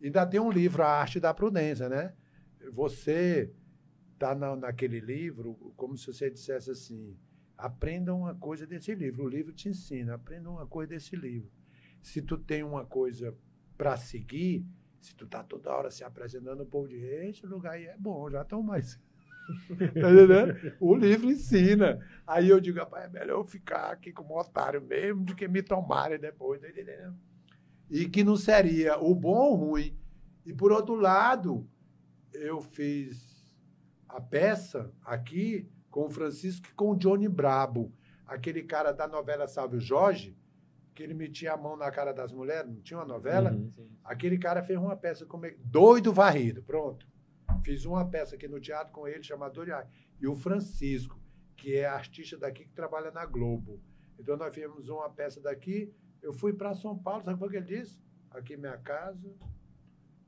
[0.00, 2.14] Ainda tem um livro, A Arte da Prudência, né?
[2.72, 3.52] Você
[4.14, 7.16] está na, naquele livro como se você dissesse assim:
[7.56, 9.24] aprenda uma coisa desse livro.
[9.24, 11.50] O livro te ensina, aprenda uma coisa desse livro.
[12.00, 13.36] Se tu tem uma coisa
[13.78, 14.66] para seguir,
[15.00, 18.28] se tu tá toda hora se apresentando, o povo diz: esse lugar aí é bom,
[18.28, 19.00] já estão mais.
[19.68, 20.76] tá entendendo?
[20.80, 22.04] O livro ensina.
[22.26, 25.62] Aí eu digo, rapaz, é melhor eu ficar aqui como otário mesmo do que me
[25.62, 27.16] tomarem depois, tá entendendo?
[27.88, 29.96] E que não seria o bom ou ruim.
[30.44, 31.66] E por outro lado,
[32.34, 33.56] eu fiz
[34.08, 37.92] a peça aqui com o Francisco e com o Johnny Brabo,
[38.26, 40.36] aquele cara da novela Salve Jorge,
[40.98, 43.52] que ele metia a mão na cara das mulheres, não tinha uma novela?
[43.52, 47.06] Uhum, aquele cara fez uma peça como Doido Varrido, pronto.
[47.62, 49.86] Fiz uma peça aqui no teatro com ele, chamada Doriai.
[50.20, 51.16] E o Francisco,
[51.56, 53.80] que é artista daqui que trabalha na Globo.
[54.18, 57.64] Então nós fizemos uma peça daqui, eu fui para São Paulo, sabe o que ele
[57.64, 58.02] disse?
[58.32, 59.32] Aqui minha casa,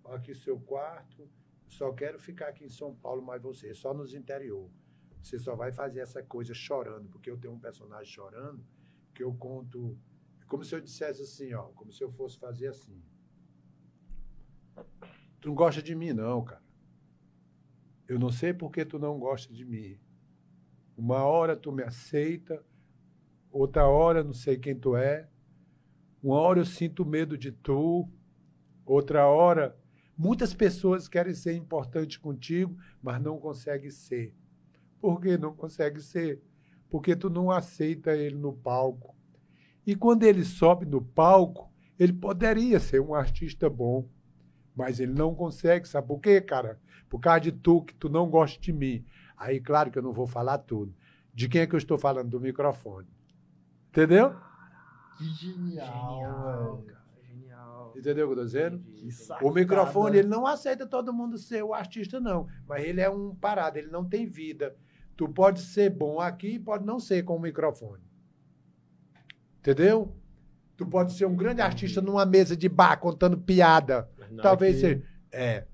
[0.05, 1.29] aqui seu quarto,
[1.67, 4.71] só quero ficar aqui em São Paulo, mas você, só nos interior.
[5.21, 8.65] Você só vai fazer essa coisa chorando, porque eu tenho um personagem chorando
[9.13, 9.99] que eu conto
[10.51, 13.03] como se eu dissesse assim, ó, como se eu fosse fazer assim.
[15.41, 16.63] Tu não gosta de mim não, cara.
[18.07, 19.99] Eu não sei porque tu não gosta de mim.
[20.95, 22.63] Uma hora tu me aceita,
[23.51, 25.31] outra hora não sei quem tu é.
[26.23, 28.07] Uma hora eu sinto medo de tu,
[28.85, 29.81] outra hora
[30.23, 34.37] Muitas pessoas querem ser importantes contigo, mas não conseguem ser.
[35.01, 36.43] Por que não consegue ser?
[36.91, 39.17] Porque tu não aceita ele no palco.
[39.91, 41.69] E quando ele sobe no palco,
[41.99, 44.09] ele poderia ser um artista bom,
[44.73, 45.89] mas ele não consegue.
[45.89, 46.79] Sabe por quê, cara?
[47.09, 49.05] Por causa de tu, que tu não gosta de mim.
[49.37, 50.95] Aí, claro que eu não vou falar tudo.
[51.35, 52.31] De quem é que eu estou falando?
[52.31, 53.09] Do microfone.
[53.89, 54.33] Entendeu?
[55.19, 57.99] Que genial, genial cara.
[57.99, 58.85] Entendeu o que eu estou dizendo?
[59.43, 62.47] O microfone, ele não aceita todo mundo ser o artista, não.
[62.65, 64.77] Mas ele é um parado, ele não tem vida.
[65.17, 68.09] Tu pode ser bom aqui pode não ser com o microfone.
[69.61, 70.17] Entendeu?
[70.77, 74.11] Tu pode ser um grande artista numa mesa de bar contando piada.
[74.31, 74.95] Não, Talvez aqui...
[74.95, 75.09] seja.
[75.31, 75.67] É.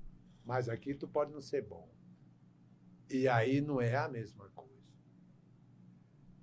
[0.45, 1.89] Mas aqui tu pode não ser bom.
[3.09, 4.67] E aí não é a mesma coisa.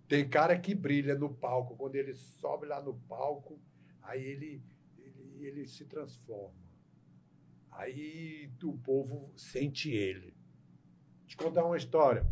[0.09, 1.77] Tem cara que brilha no palco.
[1.77, 3.61] Quando ele sobe lá no palco,
[4.03, 4.63] aí ele
[5.39, 6.55] ele se transforma.
[7.71, 10.35] Aí o povo sente ele.
[11.29, 12.27] Eu contar uma história.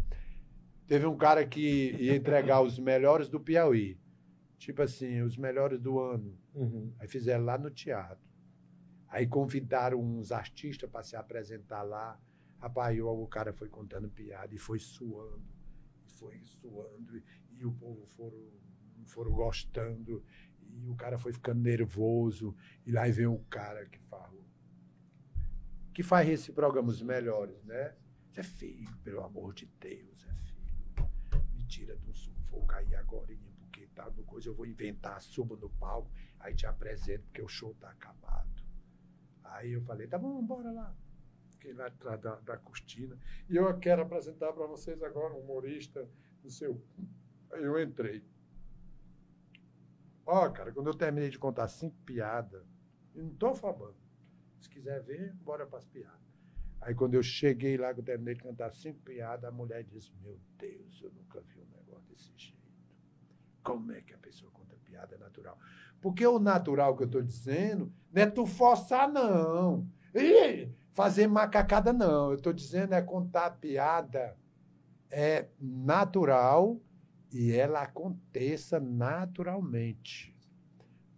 [0.87, 3.99] Teve um cara que ia entregar os melhores do Piauí.
[4.63, 6.39] Tipo assim, os melhores do ano.
[6.55, 6.95] Uhum.
[7.01, 8.25] Aí fizeram lá no teatro.
[9.09, 12.17] Aí convidaram uns artistas para se apresentar lá.
[12.59, 15.43] Rapaz, o cara foi contando piada e foi suando.
[16.07, 17.19] Foi suando.
[17.19, 17.25] E,
[17.59, 18.53] e o povo foram,
[19.05, 20.23] foram gostando.
[20.61, 22.55] E o cara foi ficando nervoso.
[22.87, 24.33] E lá vem o cara que faz,
[25.93, 27.97] que faz esse programa os melhores, né?
[28.31, 31.11] Você é filho, pelo amor de Deus, é filho.
[31.53, 33.33] Me tira um sufoco aí agora,
[33.93, 36.11] porque tá no coisa, eu vou inventar, subo no palco,
[36.41, 38.63] aí te apresento, porque o show tá acabado.
[39.45, 40.97] Aí eu falei, tá bom, bora lá.
[41.53, 43.17] Fiquei lá atrás da, da cortina.
[43.49, 46.09] E eu quero apresentar para vocês agora um humorista,
[46.43, 46.83] no seu.
[47.53, 48.25] Aí eu entrei.
[50.25, 52.65] Ó, oh, cara, quando eu terminei de contar cinco piadas,
[53.15, 53.97] eu não estou falando.
[54.61, 56.21] Se quiser ver, bora para as piadas.
[56.81, 60.13] Aí quando eu cheguei lá, que eu terminei de cantar cinco piadas, a mulher disse,
[60.21, 62.62] meu Deus, eu nunca vi um negócio desse jeito.
[63.63, 65.59] Como é que a pessoa conta piada natural?
[66.01, 69.87] Porque o natural que eu estou dizendo não é tu forçar, não.
[70.93, 72.31] Fazer macacada, não.
[72.31, 74.37] Eu estou dizendo é contar piada
[75.13, 76.81] é natural
[77.31, 80.35] e ela aconteça naturalmente.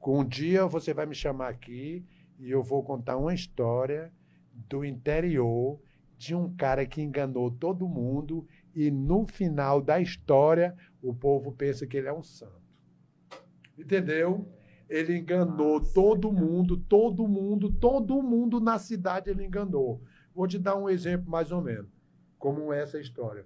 [0.07, 2.05] Um dia você vai me chamar aqui
[2.39, 4.13] e eu vou contar uma história
[4.53, 5.81] do interior
[6.19, 11.87] de um cara que enganou todo mundo e no final da história o povo pensa
[11.87, 12.63] que ele é um santo.
[13.79, 14.49] Entendeu?
[14.89, 20.03] Ele enganou todo mundo, todo mundo, todo mundo na cidade ele enganou.
[20.35, 21.91] Vou te dar um exemplo mais ou menos,
[22.39, 23.45] como essa história.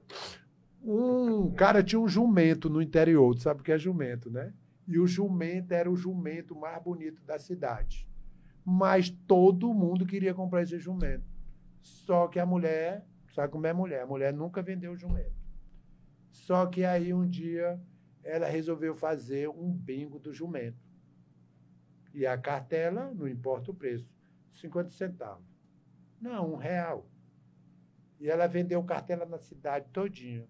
[0.83, 4.53] Um cara tinha um jumento no interior, tu sabe o que é jumento, né?
[4.87, 8.09] E o jumento era o jumento mais bonito da cidade.
[8.65, 11.25] Mas todo mundo queria comprar esse jumento.
[11.83, 13.05] Só que a mulher,
[13.35, 14.03] sabe como é mulher?
[14.03, 15.38] A mulher nunca vendeu o jumento.
[16.31, 17.81] Só que aí um dia
[18.23, 20.79] ela resolveu fazer um bingo do jumento.
[22.13, 24.13] E a cartela, não importa o preço,
[24.53, 25.45] 50 centavos.
[26.21, 27.07] Não, um real.
[28.19, 30.47] E ela vendeu cartela na cidade todinha.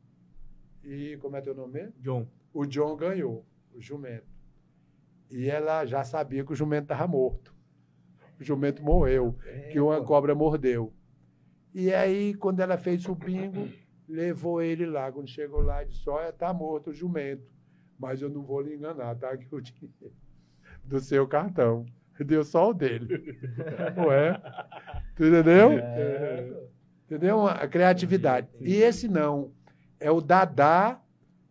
[0.82, 1.92] E como é teu nome?
[1.98, 2.26] John.
[2.52, 3.44] O John ganhou,
[3.74, 4.26] o jumento.
[5.30, 7.54] E ela já sabia que o jumento estava morto.
[8.40, 10.92] O jumento morreu, é, que uma cobra mordeu.
[11.74, 13.68] E aí, quando ela fez o bingo,
[14.08, 15.12] levou ele lá.
[15.12, 17.46] Quando chegou lá, disse: Olha, está morto o jumento.
[17.98, 20.12] Mas eu não vou lhe enganar, tá aqui o dinheiro
[20.84, 21.84] do seu cartão.
[22.18, 23.38] Deu só o dele.
[24.06, 24.40] Ué?
[25.14, 25.72] Tu entendeu?
[25.72, 26.68] É.
[27.06, 27.46] Entendeu?
[27.46, 28.48] A criatividade.
[28.60, 29.52] E esse não.
[30.00, 31.00] É o Dadá,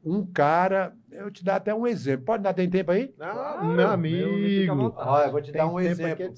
[0.04, 0.94] um cara.
[1.10, 2.26] Eu te dar até um exemplo.
[2.26, 3.14] Pode dar, tem tempo aí?
[3.20, 4.94] Ah, meu amigo.
[4.98, 6.34] Olha, vou te tem dar um exemplo.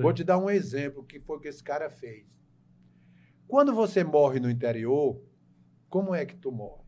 [0.00, 2.24] Vou te dar um exemplo que foi que esse cara fez.
[3.48, 5.20] Quando você morre no interior,
[5.92, 6.82] como é que tu morre?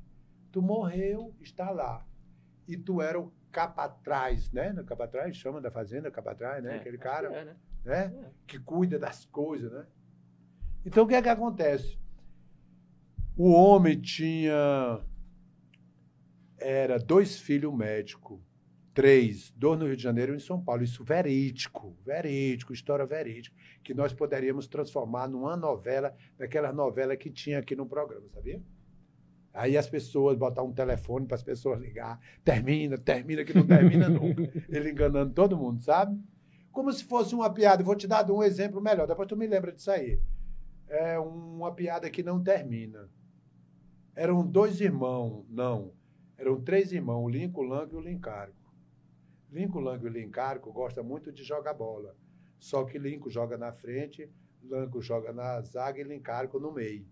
[0.51, 2.07] Tu morreu, está lá.
[2.67, 4.73] E tu era o capatraz, né?
[4.73, 6.77] No capatraz, chama da fazenda, capatraz, né?
[6.77, 7.57] É, Aquele cara que, é, né?
[7.85, 8.15] né?
[8.25, 8.31] É.
[8.47, 9.85] que cuida das coisas, né?
[10.87, 11.99] Então, o que é que acontece?
[13.37, 15.03] O homem tinha...
[16.57, 18.41] Era dois filhos médicos,
[18.95, 20.83] três, dois no Rio de Janeiro e em São Paulo.
[20.83, 27.59] Isso verídico, verídico, história verídica, que nós poderíamos transformar numa novela, daquelas novelas que tinha
[27.59, 28.63] aqui no programa, sabia?
[29.55, 34.09] Aí as pessoas botar um telefone para as pessoas ligar, termina, termina, que não termina
[34.09, 34.43] nunca.
[34.69, 36.21] Ele enganando todo mundo, sabe?
[36.73, 37.85] Como se fosse uma piada.
[37.85, 40.21] Vou te dar um exemplo melhor, depois tu me lembra disso aí.
[40.89, 43.09] É uma piada que não termina.
[44.17, 45.93] Eram dois irmãos, não.
[46.37, 48.75] Eram três irmãos, o Lincoln, o Lang e o Lincarco.
[49.53, 52.17] Lincoln, Lang e o Lincarco gostam muito de jogar bola.
[52.59, 54.29] Só que Lincoln joga na frente,
[54.65, 57.07] Lanco joga na zaga e Lincarco no meio.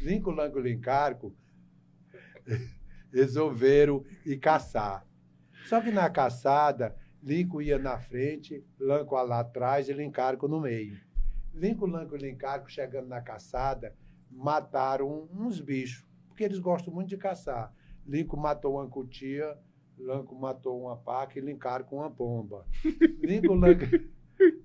[0.00, 1.32] Lincoln, Lang e Lincarco
[3.12, 5.06] resolveram ir caçar.
[5.66, 10.98] Só que na caçada, Lincoln ia na frente, Lanco lá atrás e Lincarco no meio.
[11.54, 13.94] Lincoln, Lanco e Lincarco, chegando na caçada,
[14.30, 17.72] mataram uns bichos, porque eles gostam muito de caçar.
[18.06, 19.56] Lincoln matou uma cutia,
[19.98, 22.66] Lanco matou uma paca e Lincarco uma pomba.
[23.22, 23.84] Lincoln, Lanco,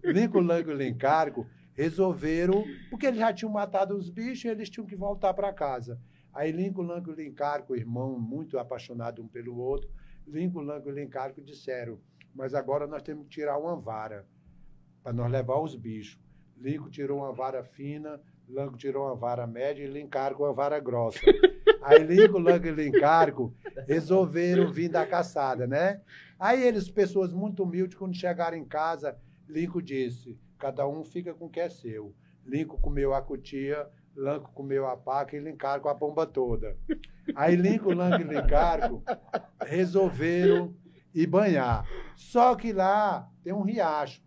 [0.03, 4.95] Lincoln, Lanco e Lincarco resolveram, porque eles já tinham matado os bichos, eles tinham que
[4.95, 5.97] voltar para casa.
[6.33, 9.89] Aí Lincoln, Lanco e Lincarco, irmão muito apaixonado um pelo outro,
[10.27, 11.99] Lincoln, Lanco e Lincarco disseram,
[12.33, 14.25] mas agora nós temos que tirar uma vara
[15.03, 16.19] para nós levar os bichos.
[16.57, 21.19] Lincoln tirou uma vara fina, Lanco tirou uma vara média e Lincarco uma vara grossa.
[21.81, 23.53] Aí Lincoln, Lanco e Lincarco
[23.87, 26.01] resolveram vir da caçada, né?
[26.37, 31.45] Aí eles, pessoas muito humildes, quando chegaram em casa, Lincoln disse, cada um fica com
[31.45, 32.13] o que é seu.
[32.45, 33.87] Lincoln comeu a cutia,
[34.19, 36.77] Lanco comeu a paca e Lincarco a pomba toda.
[37.33, 39.01] Aí Lincoln, Lanco e Lincarco
[39.65, 40.75] resolveram
[41.13, 41.87] ir banhar.
[42.17, 44.21] Só que lá tem um riacho,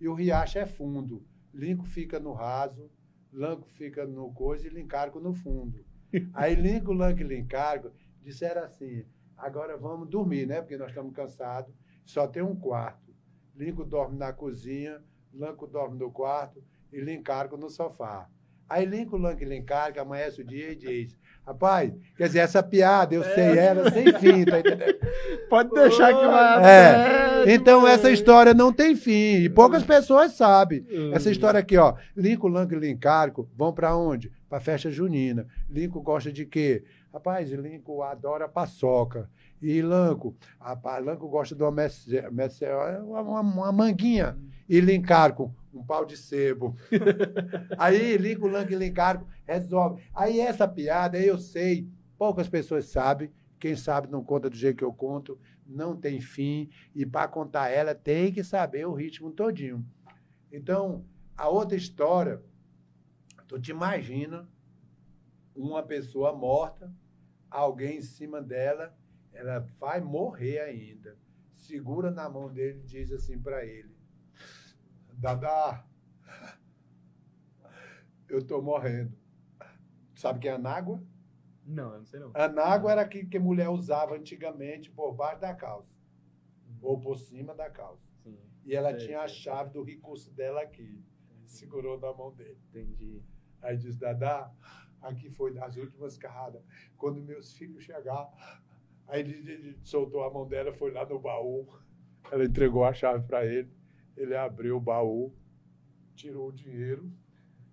[0.00, 1.26] e o riacho é fundo.
[1.52, 2.88] Lincoln fica no raso,
[3.32, 5.84] Lanco fica no coisa e Lincarco no fundo.
[6.32, 7.90] Aí Lincoln, Lanco e Lincarco
[8.22, 9.04] disseram assim,
[9.36, 10.60] agora vamos dormir, né?
[10.60, 11.74] Porque nós estamos cansados,
[12.04, 13.12] só tem um quarto.
[13.56, 15.02] Lincoln dorme na cozinha,
[15.34, 16.62] Lanco dorme no quarto
[16.92, 18.30] e Lincarco no sofá.
[18.72, 21.14] Aí Lincoln Lank Linkar, que amanhece o dia e diz:
[21.46, 23.34] Rapaz, quer dizer, essa piada, eu é.
[23.34, 24.96] sei ela sem fim, tá entendendo?
[25.50, 26.64] Pode deixar que vai.
[26.64, 27.52] É.
[27.52, 29.42] Então, essa história não tem fim.
[29.42, 30.86] E poucas pessoas sabem.
[31.12, 31.96] Essa história aqui, ó.
[32.16, 34.32] Lincoln, Lank e Lincarco vão para onde?
[34.48, 35.46] Para festa junina.
[35.68, 36.82] Lincoln gosta de quê?
[37.12, 39.28] Rapaz, Lincoln adora paçoca.
[39.60, 41.74] E Lanco, rapaz, Lanco gosta de uma,
[43.20, 44.34] uma, uma manguinha.
[44.66, 46.76] E Lincarco, um pau de sebo.
[47.78, 50.02] aí Lincoln, Lang e Lincarco resolve.
[50.14, 51.88] Aí essa piada, eu sei,
[52.18, 56.68] poucas pessoas sabem, quem sabe não conta do jeito que eu conto, não tem fim,
[56.94, 59.84] e para contar ela tem que saber o ritmo todinho.
[60.50, 61.04] Então,
[61.36, 62.42] a outra história,
[63.48, 64.48] tu te imagina
[65.54, 66.92] uma pessoa morta,
[67.50, 68.96] alguém em cima dela,
[69.32, 71.16] ela vai morrer ainda.
[71.54, 73.91] Segura na mão dele e diz assim para ele:
[75.14, 75.84] Dada,
[78.28, 79.12] eu tô morrendo.
[80.14, 81.02] Sabe quem é anágua?
[81.64, 82.30] Não, eu não sei não.
[82.34, 85.92] Anágua era aquilo que a mulher usava antigamente por baixo da calça.
[86.66, 86.78] Uhum.
[86.82, 88.02] Ou por cima da calça.
[88.22, 88.38] Sim.
[88.64, 89.24] E ela sei, tinha sei.
[89.24, 90.82] a chave do recurso dela aqui.
[90.82, 91.50] Entendi.
[91.50, 92.58] Segurou na mão dele.
[92.70, 93.22] Entendi.
[93.60, 94.50] Aí disse, Dada,
[95.00, 96.62] aqui foi das últimas carradas.
[96.96, 98.28] Quando meus filhos chegar,
[99.06, 101.68] aí ele, ele soltou a mão dela, foi lá no baú.
[102.30, 103.70] Ela entregou a chave para ele.
[104.16, 105.32] Ele abriu o baú,
[106.14, 107.10] tirou o dinheiro,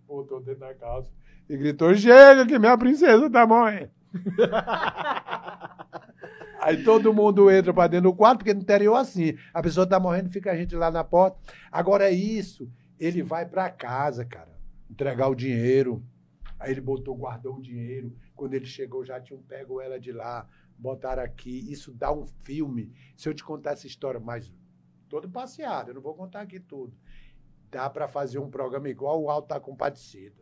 [0.08, 1.12] botou dentro da calça
[1.50, 3.92] e gritou: Chega, que minha princesa tá morrendo.
[6.62, 9.98] Aí todo mundo entra para dentro do quarto, porque no interior assim, a pessoa tá
[10.00, 11.38] morrendo, fica a gente lá na porta.
[11.72, 14.52] Agora é isso, ele vai para casa, cara,
[14.90, 16.04] entregar o dinheiro.
[16.60, 18.14] Aí ele botou, guardou o dinheiro.
[18.36, 20.46] Quando ele chegou, já tinham pego ela de lá,
[20.78, 21.72] botaram aqui.
[21.72, 22.92] Isso dá um filme.
[23.16, 24.52] Se eu te contar essa história, mas
[25.10, 26.94] todo passeado, eu não vou contar aqui tudo.
[27.72, 30.42] Dá para fazer um programa igual o Alto da Compadecida.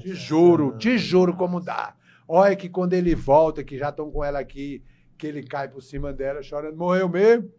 [0.00, 1.96] te juro, te juro como dá.
[2.28, 4.84] Olha que quando ele volta, que já estão com ela aqui,
[5.16, 7.50] que ele cai por cima dela chorando, morreu mesmo?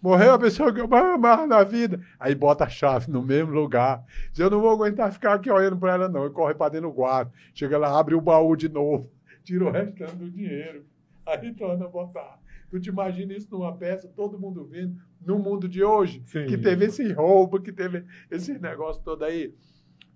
[0.00, 2.00] Morreu a pessoa que eu mais amava na vida.
[2.18, 4.04] Aí bota a chave no mesmo lugar.
[4.30, 6.26] Diz, eu não vou aguentar ficar aqui olhando para ela, não.
[6.26, 7.32] E corre para dentro do quarto.
[7.52, 9.10] Chega lá, abre o baú de novo.
[9.44, 10.86] Tira o restante do dinheiro.
[11.26, 12.39] Aí torna a botar.
[12.70, 16.46] Tu te imagina isso numa peça, todo mundo vendo, no mundo de hoje, Sim.
[16.46, 19.54] que teve esse roubo, que teve esse negócio todo aí.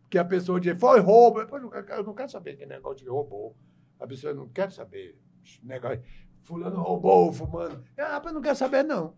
[0.09, 1.41] Que a pessoa diz, foi roubo.
[1.41, 3.57] Eu não quero saber que negócio de roubou.
[3.99, 5.19] A pessoa não quer saber.
[5.63, 6.01] Negócio,
[6.43, 7.83] fulano roubou, fumando.
[7.99, 9.15] Ah, eu não quero saber, não.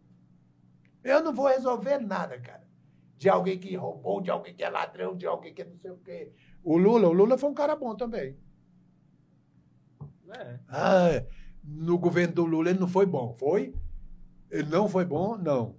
[1.04, 2.66] Eu não vou resolver nada, cara.
[3.18, 5.90] De alguém que roubou, de alguém que é ladrão, de alguém que é não sei
[5.90, 6.32] o quê.
[6.64, 8.36] O Lula, o Lula foi um cara bom também.
[10.30, 10.58] É.
[10.68, 11.22] Ah,
[11.66, 13.34] no governo do Lula ele não foi bom.
[13.34, 13.74] Foi?
[14.50, 15.36] Ele não foi bom?
[15.36, 15.74] Não.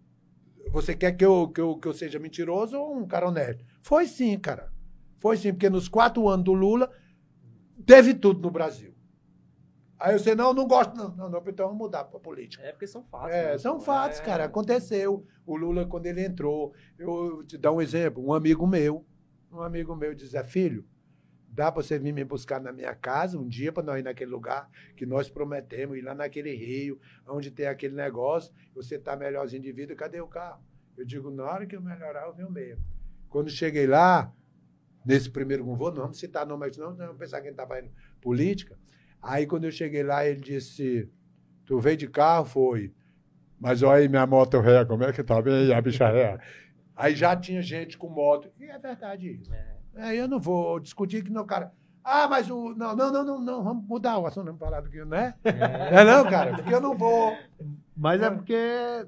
[0.72, 3.64] Você quer que eu, que eu, que eu seja mentiroso ou um cara honesto?
[3.82, 4.72] Foi sim, cara.
[5.18, 6.92] Foi sim, porque nos quatro anos do Lula
[7.86, 8.94] teve tudo no Brasil.
[10.00, 11.16] Aí você, não, não gosto, não.
[11.16, 12.64] Não, não então vamos mudar para política.
[12.64, 13.34] É porque são fatos.
[13.34, 13.58] É, né?
[13.58, 14.24] são fatos, é...
[14.24, 14.44] cara.
[14.44, 15.26] Aconteceu.
[15.46, 18.24] O Lula, quando ele entrou, eu te dar um exemplo.
[18.24, 19.06] Um amigo meu,
[19.52, 20.86] um amigo meu diz, é filho,
[21.58, 24.30] dá para você vir me buscar na minha casa um dia para nós ir naquele
[24.30, 29.64] lugar que nós prometemos, ir lá naquele rio, onde tem aquele negócio, você está melhorzinho
[29.64, 30.64] de vida, cadê o carro?
[30.96, 32.84] Eu digo, na hora que eu melhorar, eu venho mesmo.
[33.28, 34.32] Quando cheguei lá,
[35.04, 38.78] nesse primeiro vou, não vamos citar nome, não, não pensar que ele estava indo política,
[39.22, 41.10] Aí quando eu cheguei lá, ele disse:
[41.66, 42.46] Tu veio de carro?
[42.46, 42.94] Foi.
[43.60, 46.38] Mas olha aí minha moto ré, como é que tá bem a bicha ré?
[46.96, 48.50] Aí já tinha gente com moto.
[48.60, 49.54] E é verdade isso.
[49.54, 49.77] É.
[49.98, 51.72] Aí eu não vou discutir que não, cara.
[52.04, 52.74] Ah, mas o.
[52.74, 55.34] Não, não, não, não, não vamos mudar o assunto, vamos falar do que, né?
[55.44, 56.00] É.
[56.00, 57.36] é não, cara, porque eu não vou.
[57.96, 59.06] Mas é porque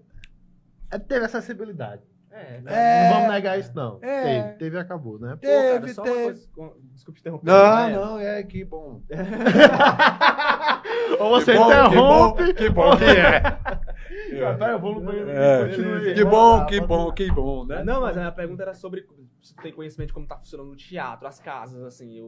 [0.92, 2.02] é, teve acessibilidade.
[2.32, 4.00] É, é, não vamos negar isso, não.
[4.02, 5.38] É, teve, teve e acabou, né?
[5.42, 6.48] Teve, Pô, cara, teve.
[6.48, 7.46] Coisa, desculpa interromper.
[7.46, 9.02] Não, não, é que bom.
[11.20, 12.54] Ou você que bom, interrompe.
[12.54, 13.42] Que bom que, é.
[14.58, 15.30] Tá, eu vou no banheiro.
[15.30, 17.84] É, que bom, que bom, que bom, né?
[17.84, 19.08] Não, mas a minha pergunta era sobre
[19.42, 22.22] se tu tem conhecimento de como tá funcionando o teatro, as casas, assim,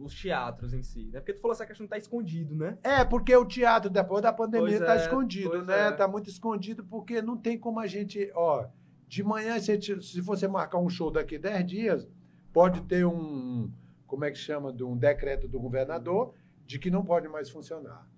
[0.00, 1.20] os teatros em si, né?
[1.20, 2.78] Porque tu falou essa questão tá escondido, né?
[2.82, 5.88] É, porque o teatro, depois da pandemia, pois tá é, escondido, né?
[5.88, 5.92] É.
[5.92, 8.66] Tá muito escondido porque não tem como a gente, ó...
[9.08, 12.08] De manhã, se, se você marcar um show daqui 10 dias,
[12.52, 13.70] pode ter um,
[14.04, 16.34] como é que chama, de um decreto do governador
[16.66, 18.08] de que não pode mais funcionar.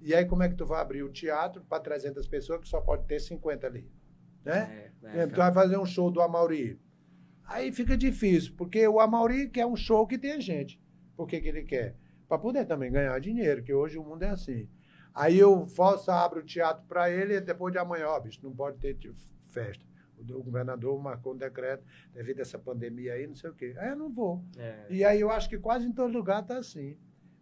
[0.00, 2.80] E aí como é que tu vai abrir o teatro para 300 pessoas que só
[2.80, 3.90] pode ter 50 ali?
[4.44, 4.90] Né?
[5.02, 6.80] É, é, tu vai fazer um show do Amauri.
[7.44, 10.80] Aí fica difícil, porque o Amauri quer um show que tenha gente.
[11.16, 11.96] Por que, que ele quer?
[12.28, 14.68] Para poder também ganhar dinheiro, que hoje o mundo é assim.
[15.14, 18.54] Aí eu faço, abro o teatro para ele e depois de amanhã, ó, bicho, não
[18.54, 18.96] pode ter
[19.50, 19.88] festa
[20.20, 23.74] o governador marcou um decreto devido a essa pandemia aí, não sei o quê.
[23.78, 24.44] Aí eu não vou.
[24.56, 24.86] É.
[24.90, 26.96] E aí eu acho que quase em todo lugar está assim.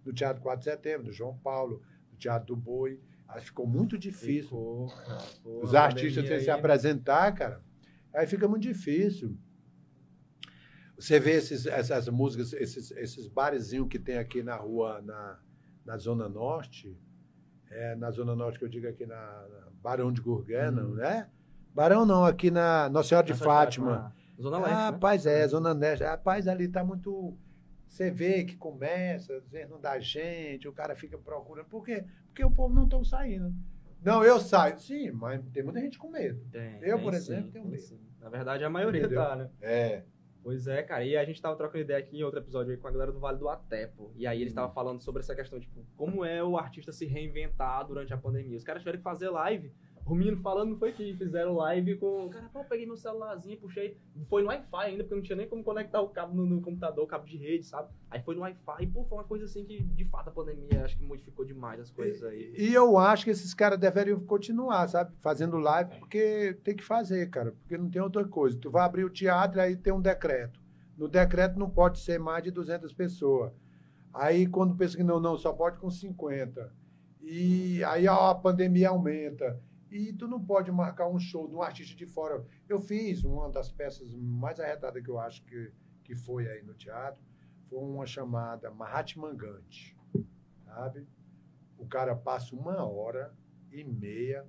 [0.05, 1.83] No Teatro 4 de Setembro, do João Paulo,
[2.17, 3.01] Teatro do Boi.
[3.29, 4.49] Aí ficou muito difícil.
[4.49, 6.41] Ficou, ficou Os artistas aí...
[6.41, 7.63] se apresentar, cara.
[8.15, 9.37] Aí fica muito difícil.
[10.99, 15.39] Você vê esses, essas músicas, esses, esses barezinhos que tem aqui na rua, na,
[15.85, 16.99] na Zona Norte,
[17.71, 20.95] é, na Zona Norte que eu digo aqui na, na Barão de Gurguena, hum.
[20.95, 21.29] né?
[21.75, 23.95] Barão não, aqui na Nossa Senhora de Nossa Fátima.
[23.97, 24.17] Fátima.
[24.41, 24.73] Zona Leste.
[24.73, 24.85] Ah, né?
[24.85, 26.05] rapaz, é, Zona Leste.
[26.05, 27.37] Rapaz, ali tá muito.
[27.97, 31.65] Você vê que começa, às vezes não dá gente, o cara fica procurando.
[31.65, 32.05] Por quê?
[32.27, 33.55] Porque o povo não está saindo.
[34.05, 34.79] Não, eu saio.
[34.79, 36.39] Sim, mas tem muita gente com medo.
[36.53, 37.83] Tem, eu, tem por exemplo, sim, tenho medo.
[37.83, 37.99] Sim.
[38.21, 39.23] Na verdade, a maioria Entendeu?
[39.23, 39.51] tá, né?
[39.63, 40.03] É.
[40.43, 41.07] Pois é, cara.
[41.07, 43.19] E a gente tava trocando ideia aqui em outro episódio aí com a galera do
[43.19, 44.13] Vale do Até, pô.
[44.15, 44.75] E aí eles estavam hum.
[44.75, 48.59] falando sobre essa questão, tipo, como é o artista se reinventar durante a pandemia.
[48.59, 49.73] Os caras tiveram que fazer live
[50.07, 52.29] o menino falando foi que fizeram live com.
[52.29, 53.99] Cara, pô, peguei meu celularzinho, puxei.
[54.29, 57.05] Foi no Wi-Fi ainda, porque não tinha nem como conectar o cabo no, no computador,
[57.05, 57.89] o cabo de rede, sabe?
[58.09, 60.85] Aí foi no Wi-Fi e, pô, foi uma coisa assim que, de fato, a pandemia
[60.85, 62.55] acho que modificou demais as coisas aí.
[62.57, 65.13] E, e eu acho que esses caras deveriam continuar, sabe?
[65.19, 67.51] Fazendo live, porque tem que fazer, cara.
[67.51, 68.57] Porque não tem outra coisa.
[68.57, 70.61] Tu vai abrir o teatro aí tem um decreto.
[70.97, 73.53] No decreto não pode ser mais de 200 pessoas.
[74.15, 76.73] Aí quando pensa que não, não, só pode com 50.
[77.21, 79.61] E aí a pandemia aumenta.
[79.97, 82.45] E tu não pode marcar um show de um artista de fora.
[82.69, 85.73] Eu fiz uma das peças mais arretadas que eu acho que,
[86.05, 87.25] que foi aí no teatro,
[87.71, 89.97] foi uma chamada Mahatma Gandhi,
[90.67, 91.09] sabe?
[91.79, 93.35] O cara passa uma hora
[93.73, 94.47] e meia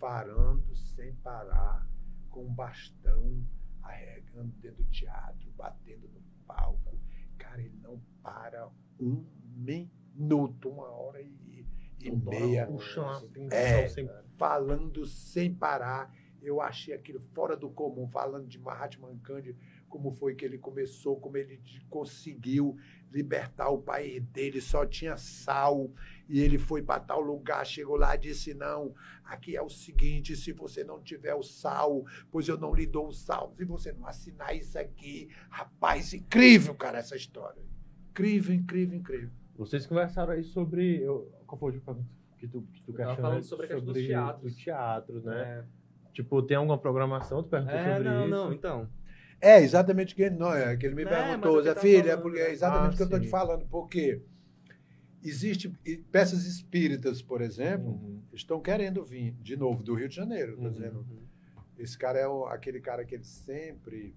[0.00, 1.88] farando sem parar,
[2.28, 3.46] com um bastão,
[3.80, 6.98] arregando dentro do teatro, batendo no palco.
[7.38, 8.68] Cara, ele não para
[9.00, 9.24] um
[9.56, 11.47] minuto, uma hora e,
[12.00, 12.66] e meia.
[12.66, 13.88] Puxando, é,
[14.36, 16.12] falando sem parar.
[16.40, 19.56] Eu achei aquilo fora do comum, falando de Mahatma Gandhi,
[19.88, 21.60] como foi que ele começou, como ele
[21.90, 22.76] conseguiu
[23.10, 25.90] libertar o pai dele, só tinha sal,
[26.28, 28.94] e ele foi para tal lugar, chegou lá e disse: Não,
[29.24, 33.08] aqui é o seguinte: se você não tiver o sal, pois eu não lhe dou
[33.08, 37.62] o sal, se você não assinar isso aqui, rapaz, incrível, cara, essa história.
[38.10, 39.30] Incrível, incrível, incrível.
[39.56, 41.02] Vocês conversaram aí sobre.
[41.02, 41.80] Eu, qual foi o
[42.38, 43.16] que tu, que tu questionou?
[43.16, 44.54] falando sobre a questão sobre dos teatros.
[44.54, 45.42] Do teatro, né?
[45.42, 46.12] É.
[46.12, 47.42] Tipo, tem alguma programação?
[47.42, 48.30] Tu perguntou é, sobre não, isso?
[48.30, 48.88] Não, não, então.
[49.40, 52.50] É, exatamente que ele, não, é, que ele me perguntou, Zé Filho, é, porque é
[52.50, 54.20] exatamente o ah, que eu estou te falando, porque
[55.22, 55.68] existe
[56.10, 58.20] peças espíritas, por exemplo, uhum.
[58.32, 60.70] estão querendo vir, de novo, do Rio de Janeiro, uhum.
[60.70, 61.06] dizendo,
[61.78, 64.14] esse cara é o, aquele cara que ele sempre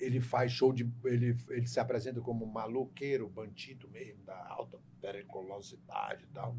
[0.00, 0.90] ele faz show de.
[1.04, 6.56] Ele, ele se apresenta como maloqueiro, bandido mesmo, da alta periculosidade e tal.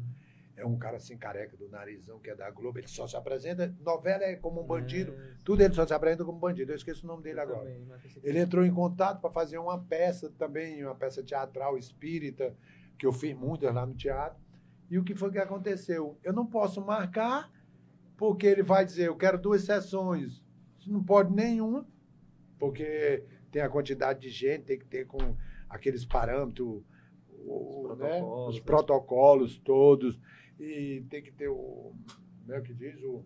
[0.56, 3.74] É um cara assim careca do narizão que é da Globo, ele só se apresenta,
[3.80, 6.70] novela é como um bandido, é, tudo ele só se apresenta como bandido.
[6.70, 7.60] Eu esqueço o nome dele agora.
[7.60, 7.88] Também,
[8.22, 12.54] ele entrou em contato para fazer uma peça também, uma peça teatral espírita,
[12.98, 14.38] que eu fiz muitas lá no teatro.
[14.90, 16.18] E o que foi que aconteceu?
[16.22, 17.50] Eu não posso marcar,
[18.18, 20.44] porque ele vai dizer, eu quero duas sessões.
[20.86, 21.86] Não pode nenhuma,
[22.60, 25.34] porque tem a quantidade de gente, tem que ter com
[25.68, 26.82] aqueles parâmetros,
[27.38, 28.18] o, os, né?
[28.18, 30.20] protocolos, os protocolos todos
[30.60, 31.92] e tem que ter o.
[32.42, 33.02] Como é que diz?
[33.02, 33.24] O.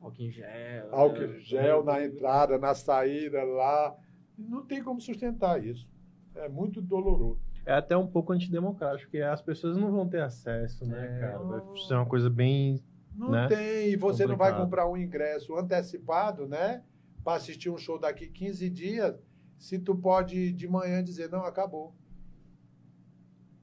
[0.00, 0.88] Álcool em gel.
[0.94, 1.38] Álcool né?
[1.40, 3.96] gel na entrada, na saída lá.
[4.38, 5.88] Não tem como sustentar isso.
[6.34, 7.40] É muito doloroso.
[7.64, 11.38] É até um pouco antidemocrático, porque as pessoas não vão ter acesso, né, é, cara?
[11.38, 12.82] Vai ser uma coisa bem.
[13.14, 13.46] Não né?
[13.46, 13.90] tem.
[13.90, 14.28] E você Complicado.
[14.28, 16.82] não vai comprar um ingresso antecipado, né?
[17.24, 19.14] Para assistir um show daqui 15 dias,
[19.58, 21.94] se tu pode de manhã dizer, não, acabou.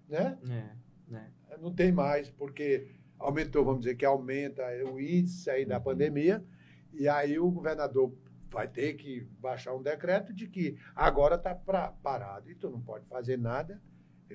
[0.08, 0.38] Né?
[0.44, 1.32] É, né?
[1.62, 2.88] não tem mais, porque
[3.18, 5.84] aumentou, vamos dizer que aumenta o índice aí da uhum.
[5.84, 6.44] pandemia,
[6.94, 8.16] e aí o governador
[8.50, 13.06] vai ter que baixar um decreto de que agora está parado e tu não pode
[13.08, 13.80] fazer nada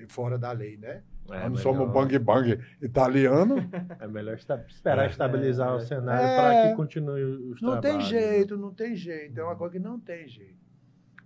[0.07, 1.03] fora da lei, né?
[1.29, 3.55] É, Nós não somos bang bang italiano.
[3.99, 7.99] É melhor esperar é, estabilizar é, o cenário é, para que continue os Não tem
[8.01, 9.39] jeito, não tem jeito.
[9.39, 10.63] É uma coisa que não tem jeito.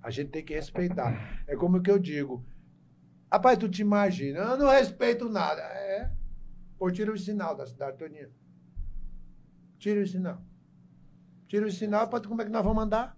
[0.02, 1.44] A gente tem que respeitar.
[1.46, 2.46] É como que eu digo,
[3.32, 5.62] Rapaz, tu te imagina, eu não respeito nada.
[5.62, 6.12] É.
[6.78, 8.30] Pô, tira o sinal da cidade Toninho.
[9.78, 10.42] Tira o sinal.
[11.48, 13.16] Tira o sinal, para como é que nós vamos andar?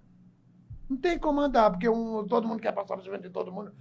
[0.89, 3.73] Não tem como andar, porque um, todo mundo quer passar por cima de todo mundo.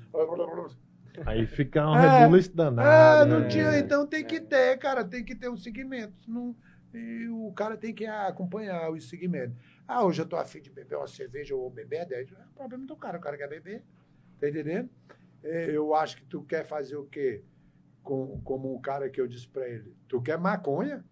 [1.26, 3.22] Aí fica um é, rebuliço danado.
[3.22, 3.48] É, não né?
[3.48, 6.14] tinha, então tem que ter, cara, tem que ter um segmento.
[6.28, 6.54] Não,
[6.92, 9.56] e o cara tem que acompanhar os segmentos.
[9.86, 12.32] Ah, hoje eu tô afim de beber uma cerveja ou beber 10.
[12.32, 13.82] É problema do cara, o cara quer beber.
[14.40, 14.90] Tá entendendo?
[15.42, 17.44] É, eu acho que tu quer fazer o quê?
[18.02, 21.04] Com, como o cara que eu disse para ele, tu quer maconha?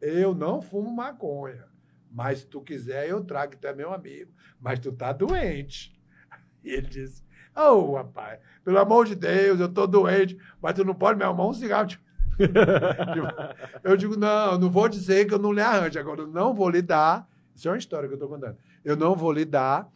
[0.00, 1.66] Eu não fumo maconha.
[2.10, 4.32] Mas se tu quiser, eu trago, tu é meu amigo.
[4.60, 5.92] Mas tu tá doente.
[6.64, 7.22] E ele disse,
[7.56, 11.46] oh, rapaz, pelo amor de Deus, eu tô doente, mas tu não pode me arrumar
[11.46, 11.90] um cigarro.
[13.84, 15.98] eu digo, não, eu não vou dizer que eu não lhe arranjo.
[15.98, 17.28] Agora, eu não vou lhe dar.
[17.54, 18.56] Isso é uma história que eu estou contando.
[18.84, 19.88] Eu não vou lhe dar,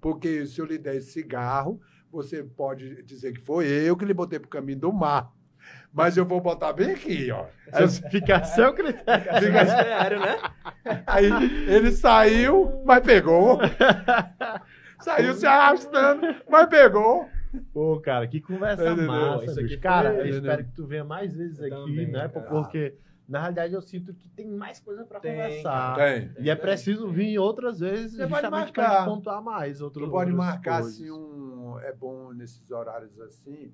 [0.00, 1.80] porque se eu lhe der esse cigarro,
[2.10, 5.32] você pode dizer que foi eu que lhe botei para o caminho do mar.
[5.92, 7.46] Mas eu vou botar bem aqui, ó.
[8.10, 9.40] Fica a seu critério.
[9.40, 10.38] Fica critério, né?
[11.06, 11.26] Aí
[11.66, 13.58] ele saiu, mas pegou.
[15.00, 17.28] Saiu se arrastando, mas pegou.
[17.72, 19.06] Pô, cara, que conversa Entendeu?
[19.06, 19.44] massa.
[19.44, 22.28] Isso aqui cara, eu espero que tu venha mais vezes aqui, também, né?
[22.28, 22.46] Cara.
[22.46, 22.94] Porque
[23.28, 25.96] na realidade, eu sinto que tem mais coisa para conversar.
[25.96, 26.30] Tem.
[26.38, 29.80] E é preciso vir outras vezes Você justamente para pontuar mais.
[29.80, 31.78] Outro, tu pode marcar assim um.
[31.80, 33.72] É bom nesses horários assim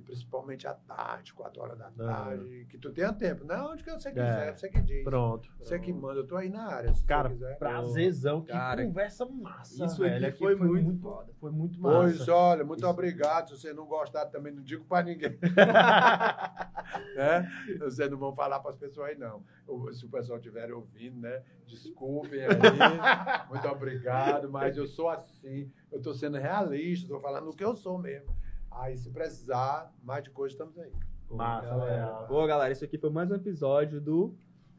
[0.00, 3.44] e principalmente à tarde, 4 horas da tarde, que tu tenha tempo.
[3.44, 4.56] Não, onde que você quiser, é.
[4.56, 5.04] você que diz.
[5.04, 5.48] Pronto.
[5.58, 5.84] Você pronto.
[5.84, 6.92] que manda, eu tô aí na área.
[7.06, 9.84] Cara, prazerzão, que cara, conversa massa.
[9.84, 11.32] Isso velho, aqui foi, foi muito, muito foda.
[11.38, 11.98] Foi muito massa.
[11.98, 12.88] Pois olha, muito Isso.
[12.88, 13.48] obrigado.
[13.50, 15.38] Se você não gostar, também não digo pra ninguém.
[17.14, 17.48] né?
[17.78, 19.44] Vocês não vão falar para as pessoas aí, não.
[19.92, 21.42] Se o pessoal estiver ouvindo, né?
[21.66, 22.48] Desculpem aí.
[23.48, 25.70] muito obrigado, mas eu sou assim.
[25.90, 28.34] Eu estou sendo realista, estou falando o que eu sou mesmo.
[28.70, 30.92] Aí, se precisar, mais de coisa, estamos aí.
[31.30, 32.06] Massa, galera.
[32.28, 32.72] Boa, galera.
[32.72, 34.34] Esse aqui foi mais um episódio do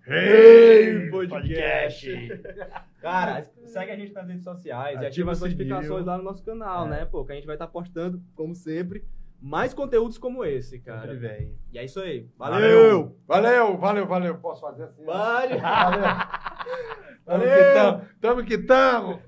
[0.07, 2.09] Hey Podcast.
[3.01, 6.43] Cara, segue a gente nas redes sociais ativa e ativa as notificações lá no nosso
[6.43, 6.89] canal, é.
[6.89, 7.05] né?
[7.05, 9.05] Pô, que a gente vai estar tá postando, como sempre,
[9.41, 11.13] mais conteúdos como esse, cara.
[11.13, 11.55] Sempre.
[11.71, 12.27] E é isso aí.
[12.37, 13.17] Valeu!
[13.27, 14.37] Valeu, valeu, valeu.
[14.37, 15.03] Posso fazer assim?
[15.03, 15.57] Vale!
[15.57, 16.01] Valeu!
[17.25, 17.49] valeu.
[17.49, 18.07] Tamo que tamo!
[18.21, 19.19] Tamo que tamo!